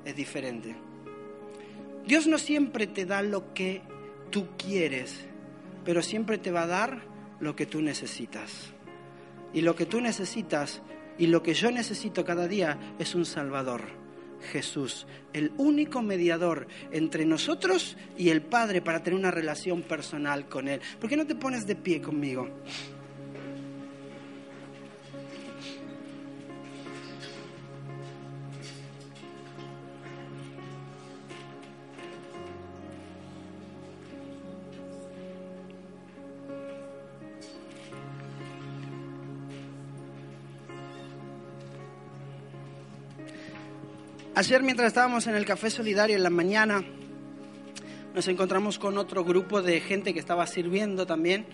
es 0.04 0.14
diferente. 0.14 0.76
Dios 2.06 2.26
no 2.26 2.38
siempre 2.38 2.86
te 2.86 3.06
da 3.06 3.22
lo 3.22 3.54
que 3.54 3.82
tú 4.30 4.48
quieres, 4.56 5.24
pero 5.84 6.02
siempre 6.02 6.38
te 6.38 6.50
va 6.50 6.62
a 6.62 6.66
dar 6.66 7.02
lo 7.40 7.56
que 7.56 7.66
tú 7.66 7.80
necesitas. 7.80 8.72
Y 9.54 9.60
lo 9.60 9.76
que 9.76 9.86
tú 9.86 10.00
necesitas 10.00 10.82
y 11.18 11.26
lo 11.26 11.42
que 11.42 11.54
yo 11.54 11.70
necesito 11.70 12.24
cada 12.24 12.48
día 12.48 12.78
es 12.98 13.14
un 13.14 13.24
Salvador, 13.24 13.82
Jesús, 14.50 15.06
el 15.32 15.52
único 15.58 16.02
mediador 16.02 16.66
entre 16.90 17.24
nosotros 17.24 17.96
y 18.16 18.30
el 18.30 18.42
Padre 18.42 18.82
para 18.82 19.02
tener 19.02 19.18
una 19.18 19.30
relación 19.30 19.82
personal 19.82 20.48
con 20.48 20.68
Él. 20.68 20.80
¿Por 21.00 21.08
qué 21.08 21.16
no 21.16 21.26
te 21.26 21.34
pones 21.34 21.66
de 21.66 21.76
pie 21.76 22.00
conmigo? 22.00 22.48
Ayer 44.42 44.60
mientras 44.64 44.88
estábamos 44.88 45.28
en 45.28 45.36
el 45.36 45.44
Café 45.44 45.70
Solidario 45.70 46.16
en 46.16 46.22
la 46.24 46.28
mañana, 46.28 46.82
nos 48.12 48.26
encontramos 48.26 48.76
con 48.76 48.98
otro 48.98 49.22
grupo 49.22 49.62
de 49.62 49.78
gente 49.78 50.12
que 50.12 50.18
estaba 50.18 50.48
sirviendo 50.48 51.06
también. 51.06 51.46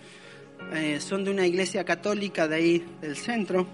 Eh, 0.73 0.99
son 0.99 1.23
de 1.23 1.29
una 1.29 1.45
iglesia 1.45 1.83
católica 1.83 2.47
de 2.47 2.55
ahí, 2.55 2.85
del 2.99 3.15
centro. 3.15 3.67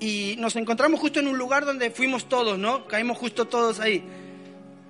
Y 0.00 0.36
nos 0.38 0.54
encontramos 0.56 1.00
justo 1.00 1.20
en 1.20 1.28
un 1.28 1.38
lugar 1.38 1.64
donde 1.64 1.90
fuimos 1.90 2.28
todos, 2.28 2.58
¿no? 2.58 2.86
Caímos 2.86 3.16
justo 3.16 3.48
todos 3.48 3.80
ahí. 3.80 4.04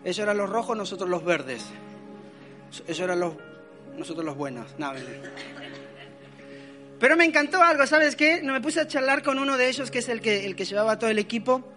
Ellos 0.03 0.19
eran 0.19 0.37
los 0.37 0.51
rojos, 0.51 0.77
nosotros 0.77 1.09
los 1.09 1.25
verdes. 1.25 1.65
Ellos 2.89 2.99
eran 2.99 3.21
los, 3.21 3.35
nosotros 3.97 4.27
los 4.27 4.37
buenos. 4.37 4.67
Pero 6.99 7.17
me 7.17 7.27
encantó 7.27 7.63
algo, 7.63 7.87
¿sabes 7.87 8.17
qué? 8.17 8.43
Me 8.43 8.61
puse 8.61 8.81
a 8.81 8.89
charlar 8.89 9.23
con 9.23 9.39
uno 9.39 9.57
de 9.57 9.69
ellos, 9.69 9.93
que 9.93 10.01
es 10.01 10.09
el 10.09 10.21
que, 10.21 10.47
el 10.47 10.57
que 10.57 10.65
llevaba 10.65 10.99
todo 10.99 11.11
el 11.11 11.21
equipo. 11.21 11.73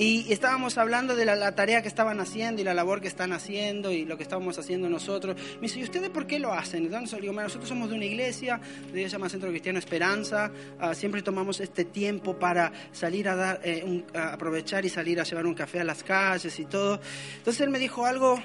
Y 0.00 0.32
estábamos 0.32 0.78
hablando 0.78 1.16
de 1.16 1.24
la, 1.24 1.56
tarea 1.56 1.82
que 1.82 1.88
estaban 1.88 2.20
haciendo 2.20 2.60
y 2.60 2.64
la 2.64 2.72
labor 2.72 3.00
que 3.00 3.08
están 3.08 3.32
haciendo 3.32 3.90
y 3.90 4.04
lo 4.04 4.16
que 4.16 4.22
estábamos 4.22 4.56
haciendo 4.56 4.88
nosotros. 4.88 5.34
Me 5.56 5.62
dice, 5.62 5.80
¿y 5.80 5.82
ustedes 5.82 6.08
por 6.10 6.28
qué 6.28 6.38
lo 6.38 6.52
hacen? 6.52 6.84
Entonces 6.84 7.20
digo, 7.20 7.32
nosotros 7.32 7.68
somos 7.68 7.90
de 7.90 7.96
una 7.96 8.04
iglesia, 8.04 8.60
de 8.92 9.00
ella 9.00 9.08
se 9.08 9.14
llama 9.14 9.28
Centro 9.28 9.50
Cristiano 9.50 9.80
Esperanza, 9.80 10.52
ah, 10.78 10.94
siempre 10.94 11.20
tomamos 11.22 11.58
este 11.58 11.84
tiempo 11.84 12.38
para 12.38 12.72
salir 12.92 13.28
a 13.28 13.34
dar, 13.34 13.60
eh, 13.64 14.04
aprovechar 14.14 14.84
y 14.84 14.88
salir 14.88 15.18
a 15.18 15.24
llevar 15.24 15.46
un 15.46 15.54
café 15.54 15.80
a 15.80 15.84
las 15.84 16.04
calles 16.04 16.56
y 16.60 16.66
todo. 16.66 17.00
Entonces 17.38 17.60
él 17.62 17.70
me 17.70 17.80
dijo 17.80 18.06
algo 18.06 18.40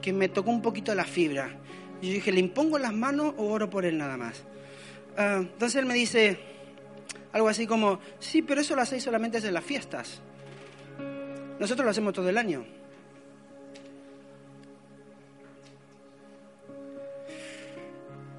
que 0.00 0.12
me 0.12 0.28
tocó 0.28 0.50
un 0.50 0.62
poquito 0.62 0.94
la 0.94 1.04
fibra. 1.04 1.50
Y 2.00 2.06
yo 2.06 2.12
dije, 2.12 2.30
¿le 2.30 2.38
impongo 2.38 2.78
las 2.78 2.92
manos 2.92 3.34
o 3.38 3.46
oro 3.46 3.68
por 3.68 3.84
él 3.84 3.98
nada 3.98 4.16
más? 4.16 4.44
Ah, 5.16 5.38
entonces 5.40 5.80
él 5.80 5.86
me 5.86 5.94
dice 5.94 6.38
algo 7.32 7.48
así 7.48 7.66
como, 7.66 7.98
sí, 8.20 8.42
pero 8.42 8.60
eso 8.60 8.76
lo 8.76 8.82
hacéis 8.82 9.02
solamente 9.02 9.38
desde 9.38 9.50
las 9.50 9.64
fiestas. 9.64 10.22
Nosotros 11.60 11.84
lo 11.84 11.90
hacemos 11.90 12.14
todo 12.14 12.30
el 12.30 12.38
año. 12.38 12.64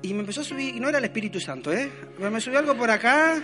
Y 0.02 0.12
me 0.16 0.22
empezó 0.22 0.42
a 0.42 0.44
subir, 0.44 0.76
y 0.76 0.80
no 0.80 0.90
era 0.90 0.98
el 0.98 1.04
Espíritu 1.04 1.40
Santo, 1.40 1.72
¿eh? 1.72 1.92
me 2.18 2.42
subió 2.42 2.58
algo 2.58 2.76
por 2.76 2.90
acá. 2.90 3.40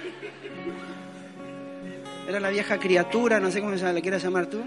Era 2.28 2.40
la 2.40 2.50
vieja 2.50 2.80
criatura, 2.80 3.40
no 3.40 3.52
sé 3.52 3.62
cómo 3.62 3.78
se 3.78 3.94
le 3.94 4.02
quieras 4.02 4.24
llamar 4.24 4.48
tú. 4.48 4.64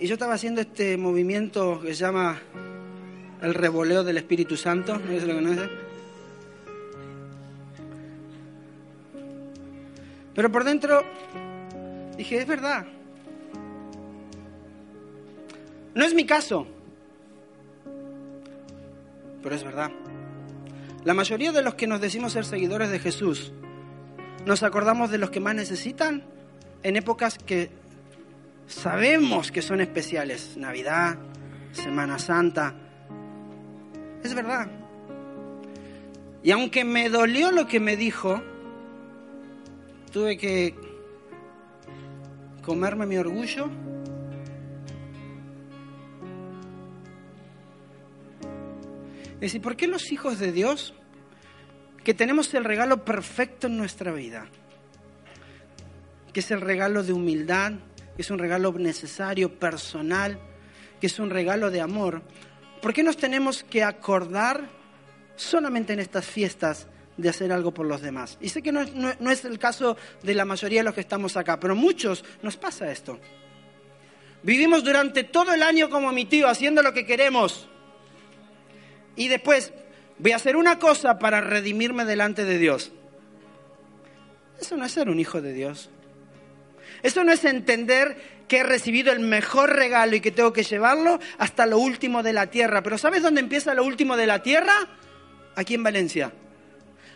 Y 0.00 0.06
yo 0.06 0.14
estaba 0.14 0.32
haciendo 0.32 0.62
este 0.62 0.96
movimiento 0.96 1.78
que 1.82 1.88
se 1.88 2.00
llama 2.00 2.40
el 3.42 3.52
revoleo 3.52 4.02
del 4.02 4.16
Espíritu 4.16 4.56
Santo, 4.56 4.98
¿no 4.98 5.20
si 5.20 5.26
lo 5.26 5.34
conoces? 5.34 5.81
Pero 10.34 10.50
por 10.50 10.64
dentro 10.64 11.02
dije, 12.16 12.38
es 12.38 12.46
verdad. 12.46 12.86
No 15.94 16.04
es 16.04 16.14
mi 16.14 16.24
caso, 16.24 16.66
pero 19.42 19.54
es 19.54 19.62
verdad. 19.62 19.90
La 21.04 21.14
mayoría 21.14 21.52
de 21.52 21.62
los 21.62 21.74
que 21.74 21.86
nos 21.86 22.00
decimos 22.00 22.32
ser 22.32 22.44
seguidores 22.44 22.90
de 22.90 22.98
Jesús, 22.98 23.52
nos 24.46 24.62
acordamos 24.62 25.10
de 25.10 25.18
los 25.18 25.30
que 25.30 25.40
más 25.40 25.54
necesitan 25.54 26.24
en 26.82 26.96
épocas 26.96 27.38
que 27.38 27.70
sabemos 28.66 29.52
que 29.52 29.60
son 29.60 29.80
especiales. 29.80 30.56
Navidad, 30.56 31.18
Semana 31.72 32.18
Santa. 32.18 32.74
Es 34.22 34.34
verdad. 34.34 34.68
Y 36.42 36.52
aunque 36.52 36.84
me 36.84 37.08
dolió 37.08 37.50
lo 37.50 37.66
que 37.66 37.80
me 37.80 37.96
dijo, 37.96 38.42
tuve 40.12 40.36
que 40.36 40.74
comerme 42.62 43.06
mi 43.06 43.16
orgullo. 43.16 43.70
Es 49.34 49.40
decir, 49.40 49.62
¿por 49.62 49.74
qué 49.74 49.88
los 49.88 50.12
hijos 50.12 50.38
de 50.38 50.52
Dios, 50.52 50.94
que 52.04 52.14
tenemos 52.14 52.52
el 52.54 52.64
regalo 52.64 53.04
perfecto 53.04 53.66
en 53.66 53.76
nuestra 53.76 54.12
vida, 54.12 54.46
que 56.32 56.40
es 56.40 56.50
el 56.50 56.60
regalo 56.60 57.02
de 57.02 57.12
humildad, 57.12 57.72
que 58.14 58.22
es 58.22 58.30
un 58.30 58.38
regalo 58.38 58.70
necesario, 58.72 59.58
personal, 59.58 60.38
que 61.00 61.06
es 61.06 61.18
un 61.18 61.30
regalo 61.30 61.70
de 61.70 61.80
amor, 61.80 62.22
¿por 62.80 62.92
qué 62.92 63.02
nos 63.02 63.16
tenemos 63.16 63.64
que 63.64 63.82
acordar 63.82 64.68
solamente 65.36 65.94
en 65.94 66.00
estas 66.00 66.26
fiestas 66.26 66.86
de 67.16 67.28
hacer 67.28 67.52
algo 67.52 67.72
por 67.72 67.86
los 67.86 68.00
demás? 68.00 68.38
Y 68.40 68.48
sé 68.48 68.62
que 68.62 68.72
no, 68.72 68.84
no 68.84 69.30
es 69.30 69.44
el 69.44 69.58
caso 69.58 69.96
de 70.22 70.34
la 70.34 70.44
mayoría 70.44 70.80
de 70.80 70.84
los 70.84 70.94
que 70.94 71.00
estamos 71.00 71.36
acá, 71.36 71.58
pero 71.58 71.74
muchos 71.74 72.24
nos 72.42 72.56
pasa 72.56 72.90
esto. 72.90 73.18
Vivimos 74.42 74.82
durante 74.82 75.24
todo 75.24 75.54
el 75.54 75.62
año 75.62 75.88
como 75.88 76.10
mi 76.12 76.24
tío, 76.24 76.48
haciendo 76.48 76.82
lo 76.82 76.92
que 76.92 77.06
queremos. 77.06 77.68
Y 79.14 79.28
después 79.28 79.72
voy 80.18 80.32
a 80.32 80.36
hacer 80.36 80.56
una 80.56 80.78
cosa 80.78 81.18
para 81.18 81.40
redimirme 81.40 82.04
delante 82.04 82.44
de 82.44 82.58
Dios. 82.58 82.92
Eso 84.60 84.76
no 84.76 84.84
es 84.84 84.92
ser 84.92 85.08
un 85.08 85.20
hijo 85.20 85.40
de 85.40 85.52
Dios. 85.52 85.90
Eso 87.02 87.24
no 87.24 87.32
es 87.32 87.44
entender 87.44 88.42
que 88.48 88.58
he 88.58 88.62
recibido 88.62 89.12
el 89.12 89.20
mejor 89.20 89.74
regalo 89.74 90.14
y 90.14 90.20
que 90.20 90.30
tengo 90.30 90.52
que 90.52 90.62
llevarlo 90.62 91.18
hasta 91.38 91.66
lo 91.66 91.78
último 91.78 92.22
de 92.22 92.32
la 92.32 92.48
tierra. 92.48 92.82
Pero 92.82 92.98
¿sabes 92.98 93.22
dónde 93.22 93.40
empieza 93.40 93.74
lo 93.74 93.84
último 93.84 94.16
de 94.16 94.26
la 94.26 94.42
tierra? 94.42 94.72
Aquí 95.54 95.74
en 95.74 95.82
Valencia. 95.82 96.32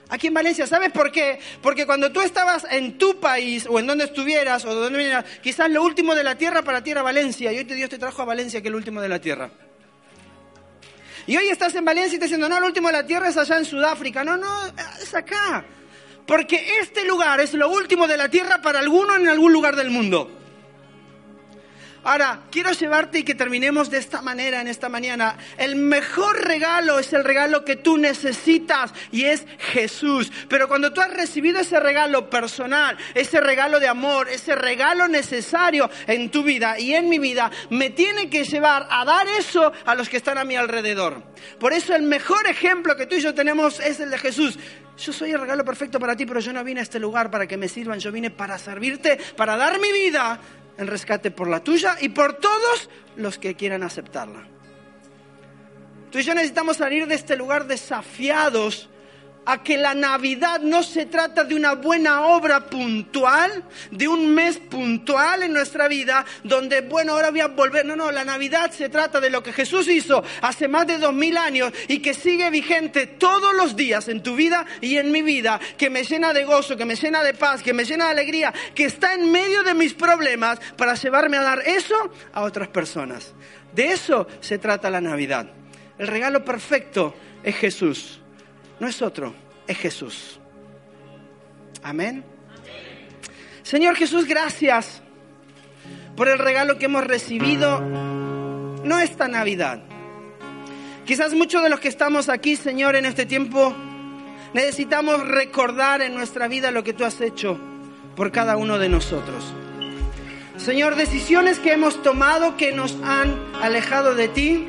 Aquí 0.09 0.28
en 0.28 0.34
Valencia, 0.34 0.66
¿sabes 0.66 0.92
por 0.92 1.11
qué? 1.11 1.40
Porque 1.61 1.84
cuando 1.84 2.12
tú 2.12 2.20
estabas 2.20 2.64
en 2.70 2.96
tu 2.96 3.18
país 3.18 3.66
o 3.68 3.80
en 3.80 3.88
donde 3.88 4.04
estuvieras 4.04 4.64
o 4.64 4.72
donde 4.72 4.98
vinieras, 4.98 5.24
quizás 5.42 5.68
lo 5.68 5.82
último 5.82 6.14
de 6.14 6.22
la 6.22 6.36
tierra 6.36 6.62
para 6.62 6.82
ti 6.82 6.92
era 6.92 7.02
Valencia 7.02 7.52
y 7.52 7.59
hoy 7.59 7.64
Dios 7.64 7.90
te 7.90 7.98
trajo 7.98 8.22
a 8.22 8.24
Valencia 8.24 8.62
que 8.62 8.68
es 8.68 8.72
lo 8.72 8.78
último 8.78 9.00
de 9.00 9.09
la 9.09 9.20
tierra. 9.20 9.50
Y 11.26 11.36
hoy 11.36 11.48
estás 11.48 11.74
en 11.74 11.84
Valencia 11.84 12.16
y 12.16 12.18
te 12.20 12.26
diciendo, 12.26 12.48
no, 12.48 12.61
lo 12.61 12.66
último 12.66 12.86
de 12.86 12.92
la 12.92 13.07
tierra 13.07 13.28
es 13.28 13.36
allá 13.36 13.59
en 13.59 13.64
Sudáfrica. 13.64 14.22
No, 14.22 14.36
no, 14.36 14.48
es 15.02 15.12
acá. 15.12 15.64
Porque 16.24 16.78
este 16.80 17.04
lugar 17.04 17.40
es 17.40 17.52
lo 17.54 17.68
último 17.68 18.07
de 18.07 18.16
la 18.16 18.28
tierra 18.28 18.62
para 18.62 18.78
alguno 18.78 19.16
en 19.16 19.28
algún 19.28 19.52
lugar 19.52 19.74
del 19.74 19.90
mundo. 19.90 20.30
Ahora, 22.07 22.42
quiero 22.52 22.70
llevarte 22.70 23.18
y 23.18 23.22
que 23.24 23.34
terminemos 23.34 23.90
de 23.90 23.98
esta 23.98 24.22
manera 24.22 24.61
en 24.61 24.68
esta 24.68 24.88
mañana. 24.88 25.36
El 25.59 25.74
mejor 25.74 26.40
regalo 26.46 27.00
es 27.00 27.12
el 27.12 27.24
regalo 27.24 27.64
que 27.64 27.74
tú 27.74 27.98
necesitas 27.98 28.94
y 29.11 29.24
es 29.24 29.44
Jesús. 29.59 30.30
Pero 30.48 30.68
cuando 30.68 30.92
tú 30.92 31.00
has 31.00 31.12
recibido 31.12 31.59
ese 31.59 31.80
regalo 31.80 32.30
personal, 32.30 32.96
ese 33.12 33.40
regalo 33.40 33.80
de 33.80 33.88
amor, 33.88 34.28
ese 34.28 34.54
regalo 34.54 35.09
necesario 35.09 35.90
en 36.07 36.30
tu 36.30 36.44
vida 36.44 36.78
y 36.78 36.94
en 36.94 37.09
mi 37.09 37.18
vida, 37.18 37.50
me 37.70 37.90
tiene 37.90 38.30
que 38.30 38.44
llevar 38.44 38.86
a 38.88 39.04
dar 39.04 39.26
eso 39.26 39.72
a 39.84 39.96
los 39.96 40.09
que 40.09 40.18
están 40.18 40.38
a 40.38 40.44
mi 40.44 40.54
alrededor. 40.54 41.24
Por 41.59 41.72
eso 41.72 41.92
el 41.92 42.02
mejor 42.02 42.46
ejemplo 42.46 42.94
que 42.94 43.07
tú 43.07 43.16
y 43.16 43.20
yo 43.20 43.34
tenemos 43.34 43.80
es 43.80 43.98
el 43.98 44.11
de 44.11 44.18
Jesús. 44.18 44.57
Yo 44.96 45.12
soy 45.12 45.32
el 45.32 45.40
regalo 45.40 45.64
perfecto 45.64 45.98
para 45.98 46.14
ti, 46.14 46.24
pero 46.24 46.38
yo 46.38 46.52
no 46.52 46.62
vine 46.62 46.78
a 46.78 46.82
este 46.84 47.00
lugar 47.00 47.32
para 47.32 47.48
que 47.48 47.57
me 47.57 47.66
sirvan, 47.66 47.98
yo 47.98 48.12
vine 48.12 48.30
para 48.30 48.59
servirte, 48.59 49.18
para 49.36 49.57
dar 49.57 49.80
mi 49.80 49.90
vida 49.90 50.38
en 50.79 50.87
rescate 50.87 51.31
por 51.31 51.49
la 51.49 51.62
tuya 51.62 51.97
y 52.01 52.09
por 52.11 52.35
todos 52.35 52.91
los 53.16 53.39
que 53.39 53.55
quieran 53.55 53.83
aceptarla. 53.83 54.47
Tú 56.11 56.18
y 56.18 56.22
yo 56.22 56.35
necesitamos 56.35 56.79
salir 56.79 57.07
de 57.07 57.14
este 57.14 57.37
lugar 57.37 57.66
desafiados 57.66 58.89
a 59.47 59.62
que 59.62 59.76
la 59.78 59.94
Navidad 59.94 60.61
no 60.61 60.82
se 60.82 61.07
trata 61.07 61.44
de 61.44 61.55
una 61.55 61.74
buena 61.74 62.26
obra 62.26 62.66
puntual, 62.66 63.64
de 63.90 64.09
un 64.09 64.34
mes 64.34 64.59
puntual 64.59 65.44
en 65.44 65.53
nuestra 65.53 65.86
vida, 65.88 66.26
donde, 66.42 66.80
bueno, 66.80 67.12
ahora 67.12 67.30
voy 67.30 67.40
a 67.40 67.47
volver. 67.47 67.86
No, 67.86 67.94
no, 67.94 68.11
la 68.11 68.24
Navidad 68.24 68.72
se 68.72 68.88
trata 68.88 69.20
de 69.20 69.30
lo 69.30 69.42
que 69.42 69.53
Jesús 69.53 69.88
hizo 69.88 70.22
hace 70.42 70.66
más 70.66 70.86
de 70.86 70.99
dos 70.99 71.14
mil 71.14 71.36
años 71.36 71.72
y 71.88 72.01
que 72.01 72.12
sigue 72.12 72.51
vigente 72.51 73.07
todos 73.07 73.55
los 73.55 73.76
días 73.76 74.09
en 74.09 74.22
tu 74.22 74.34
vida 74.34 74.66
y 74.80 74.97
en 74.97 75.12
mi 75.12 75.22
vida, 75.22 75.61
que 75.78 75.90
me 75.90 76.03
llena 76.03 76.32
de 76.32 76.44
gozo, 76.44 76.76
que 76.76 76.84
me 76.84 76.97
llena 76.97 77.22
de 77.22 77.34
paz, 77.34 77.62
que 77.62 77.72
me 77.72 77.84
llena 77.84 78.07
de 78.07 78.11
alegría, 78.11 78.53
que 78.74 78.84
está 78.84 79.14
en 79.14 79.30
medio 79.30 79.62
de 79.62 79.74
mis 79.74 79.94
problemas 79.94 80.59
para 80.76 80.94
llevarme 80.94 81.36
a 81.36 81.42
dar 81.42 81.62
eso 81.64 81.94
a 82.32 82.42
otras 82.42 82.68
personas. 82.68 83.32
De 83.72 83.92
eso 83.92 84.26
se 84.40 84.59
trata 84.59 84.90
la 84.90 85.01
Navidad. 85.01 85.47
El 85.99 86.09
regalo 86.09 86.44
perfecto 86.44 87.14
es 87.44 87.55
Jesús 87.57 88.20
no 88.79 88.89
es 88.89 89.03
otro, 89.03 89.35
es 89.66 89.79
Jesús. 89.79 90.39
Amén. 91.83 92.24
Señor 93.62 93.97
Jesús, 93.97 94.27
gracias 94.27 95.03
por 96.16 96.29
el 96.29 96.39
regalo 96.39 96.79
que 96.79 96.87
hemos 96.87 97.05
recibido, 97.05 97.81
no 97.81 98.99
esta 98.99 99.29
Navidad. 99.29 99.83
Quizás 101.05 101.35
muchos 101.35 101.62
de 101.62 101.68
los 101.68 101.81
que 101.81 101.89
estamos 101.89 102.29
aquí, 102.29 102.57
Señor, 102.57 102.97
en 102.97 103.07
este 103.07 103.27
tiempo, 103.27 103.74
necesitamos 104.55 105.27
recordar 105.27 106.03
en 106.03 106.14
nuestra 106.14 106.49
vida 106.49 106.70
lo 106.70 106.83
que 106.83 106.93
tú 106.93 107.05
has 107.05 107.20
hecho 107.20 107.59
por 108.14 108.33
cada 108.33 108.57
uno 108.57 108.79
de 108.79 108.89
nosotros. 108.89 109.45
Señor, 110.57 110.97
decisiones 110.97 111.59
que 111.59 111.72
hemos 111.72 112.03
tomado 112.03 112.57
que 112.57 112.72
nos 112.72 112.97
han 113.05 113.37
alejado 113.61 114.14
de 114.14 114.29
ti, 114.29 114.66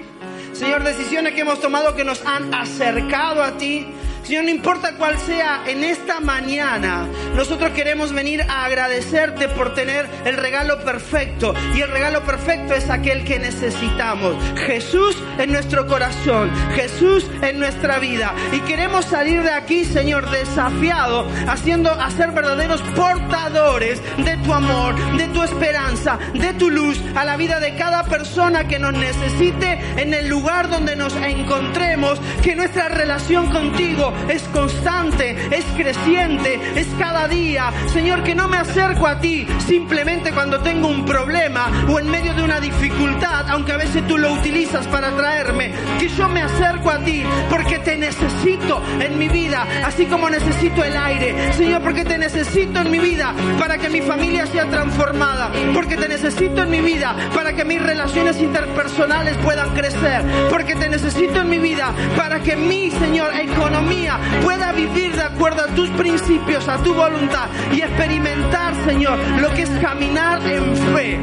Señor, 0.57 0.83
decisiones 0.83 1.35
que 1.35 1.41
hemos 1.41 1.61
tomado 1.61 1.95
que 1.95 2.03
nos 2.03 2.25
han 2.25 2.51
acercado 2.51 3.43
a 3.43 3.59
ti. 3.59 3.85
Señor, 4.27 4.43
no 4.43 4.49
importa 4.49 4.91
cuál 4.97 5.17
sea 5.19 5.63
en 5.67 5.85
esta 5.85 6.19
mañana, 6.19 7.07
nosotros 7.33 7.71
queremos 7.71 8.11
venir 8.11 8.41
a 8.41 8.65
agradecerte 8.65 9.47
por 9.47 9.73
tener 9.73 10.05
el 10.25 10.35
regalo 10.35 10.83
perfecto. 10.83 11.53
Y 11.73 11.79
el 11.79 11.89
regalo 11.89 12.25
perfecto 12.25 12.73
es 12.73 12.89
aquel 12.89 13.23
que 13.23 13.39
necesitamos. 13.39 14.35
Jesús 14.65 15.15
en 15.37 15.53
nuestro 15.53 15.87
corazón, 15.87 16.51
Jesús 16.75 17.25
en 17.41 17.57
nuestra 17.57 17.99
vida. 17.99 18.33
Y 18.51 18.59
queremos 18.61 19.05
salir 19.05 19.43
de 19.43 19.51
aquí, 19.51 19.85
Señor, 19.85 20.29
desafiado, 20.29 21.25
haciendo, 21.47 21.89
ser 22.17 22.31
verdaderos 22.31 22.81
portadores 22.97 24.01
de 24.17 24.35
tu 24.43 24.53
amor, 24.53 24.93
de 25.15 25.27
tu 25.27 25.41
esperanza, 25.41 26.19
de 26.33 26.53
tu 26.55 26.69
luz 26.69 26.99
a 27.15 27.23
la 27.23 27.37
vida 27.37 27.61
de 27.61 27.75
cada 27.75 28.03
persona 28.03 28.67
que 28.67 28.77
nos 28.77 28.91
necesite 28.91 29.79
en 29.95 30.13
el 30.13 30.27
lugar 30.27 30.69
donde 30.69 30.97
nos 30.97 31.15
encontremos. 31.15 32.19
Que 32.43 32.57
nuestra 32.57 32.89
relación 32.89 33.49
contigo 33.51 34.16
es 34.29 34.43
constante, 34.49 35.35
es 35.51 35.65
creciente, 35.75 36.59
es 36.75 36.87
cada 36.99 37.27
día. 37.27 37.71
Señor, 37.93 38.23
que 38.23 38.35
no 38.35 38.47
me 38.47 38.57
acerco 38.57 39.07
a 39.07 39.19
ti 39.19 39.47
simplemente 39.65 40.31
cuando 40.31 40.59
tengo 40.59 40.87
un 40.87 41.05
problema 41.05 41.85
o 41.89 41.99
en 41.99 42.09
medio 42.09 42.33
de 42.33 42.43
una 42.43 42.59
dificultad, 42.59 43.49
aunque 43.49 43.73
a 43.73 43.77
veces 43.77 44.05
tú 44.07 44.17
lo 44.17 44.33
utilizas 44.33 44.87
para 44.87 45.11
traerme. 45.15 45.73
Que 45.99 46.09
yo 46.09 46.27
me 46.29 46.41
acerco 46.41 46.89
a 46.91 46.99
ti 46.99 47.23
porque 47.49 47.79
te 47.79 47.97
necesito 47.97 48.81
en 48.99 49.17
mi 49.17 49.27
vida, 49.27 49.65
así 49.85 50.05
como 50.05 50.29
necesito 50.29 50.83
el 50.83 50.95
aire. 50.95 51.53
Señor, 51.53 51.81
porque 51.81 52.03
te 52.03 52.17
necesito 52.17 52.81
en 52.81 52.91
mi 52.91 52.99
vida 52.99 53.33
para 53.59 53.77
que 53.77 53.89
mi 53.89 54.01
familia 54.01 54.45
sea 54.45 54.65
transformada. 54.65 55.51
Porque 55.73 55.97
te 55.97 56.07
necesito 56.07 56.63
en 56.63 56.69
mi 56.69 56.81
vida 56.81 57.15
para 57.33 57.53
que 57.53 57.65
mis 57.65 57.81
relaciones 57.81 58.39
interpersonales 58.39 59.37
puedan 59.37 59.73
crecer. 59.73 60.23
Porque 60.49 60.75
te 60.75 60.89
necesito 60.89 61.41
en 61.41 61.49
mi 61.49 61.57
vida 61.57 61.93
para 62.15 62.39
que 62.41 62.55
mi, 62.55 62.91
Señor, 62.91 63.31
economía 63.35 64.06
pueda 64.43 64.71
vivir 64.71 65.15
de 65.15 65.23
acuerdo 65.23 65.63
a 65.63 65.67
tus 65.67 65.89
principios, 65.91 66.67
a 66.67 66.77
tu 66.77 66.93
voluntad 66.93 67.47
y 67.73 67.81
experimentar, 67.81 68.73
Señor, 68.85 69.17
lo 69.41 69.49
que 69.53 69.63
es 69.63 69.69
caminar 69.81 70.45
en 70.47 70.75
fe. 70.93 71.19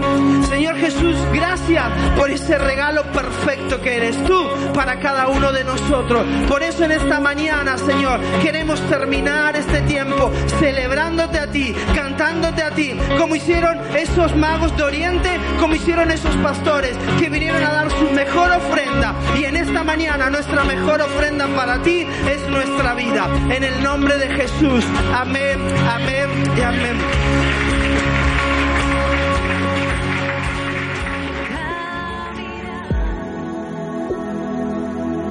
Señor 0.49 0.77
Jesús, 0.77 1.17
gracias 1.33 1.85
por 2.17 2.31
ese 2.31 2.59
regalo 2.59 3.03
perfecto 3.05 3.81
que 3.81 3.97
eres 3.97 4.23
tú 4.25 4.49
para 4.75 4.99
cada 4.99 5.29
uno 5.29 5.53
de 5.53 5.65
nosotros. 5.65 6.25
Por 6.49 6.63
eso 6.63 6.85
en 6.85 6.93
esta 6.93 7.21
mañana, 7.21 7.79
Señor, 7.79 8.21
queremos 8.43 8.81
terminar 8.89 9.57
este 9.57 9.81
tiempo 9.83 10.31
celebrándote 10.59 11.39
a 11.39 11.51
ti, 11.51 11.75
cantándote 11.95 12.63
a 12.63 12.71
ti, 12.71 12.95
como 13.19 13.37
hicieron 13.37 13.79
esos 13.97 14.35
magos 14.37 14.77
de 14.77 14.83
Oriente, 14.83 15.31
como 15.61 15.75
hicieron 15.75 16.11
esos 16.11 16.35
pastores 16.37 16.97
que 17.19 17.29
vinieron 17.29 17.63
a 17.63 17.73
dar 17.73 17.91
su 17.91 18.11
mejor 18.11 18.51
ofrenda. 18.53 19.15
Y 19.39 19.45
en 19.45 19.57
esta 19.57 19.83
mañana 19.85 20.31
nuestra 20.31 20.65
mejor 20.65 21.01
ofrenda 21.03 21.47
para 21.57 21.83
ti 21.83 22.07
es 22.29 22.49
nuestra 22.75 22.95
vida. 22.95 23.29
En 23.55 23.63
el 23.63 23.83
nombre 23.83 24.17
de 24.19 24.29
Jesús. 24.29 24.85
Amén, 25.15 25.59
amén 25.89 26.31
y 26.57 26.61
amén. 26.61 26.99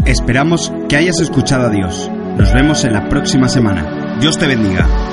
Esperamos 0.06 0.72
que 0.90 0.96
hayas 0.98 1.20
escuchado 1.22 1.68
a 1.68 1.70
Dios. 1.70 2.10
Nos 2.38 2.54
vemos 2.54 2.84
en 2.84 2.94
la 2.94 3.08
próxima 3.10 3.48
semana. 3.48 4.18
Dios 4.20 4.38
te 4.38 4.48
bendiga. 4.48 5.13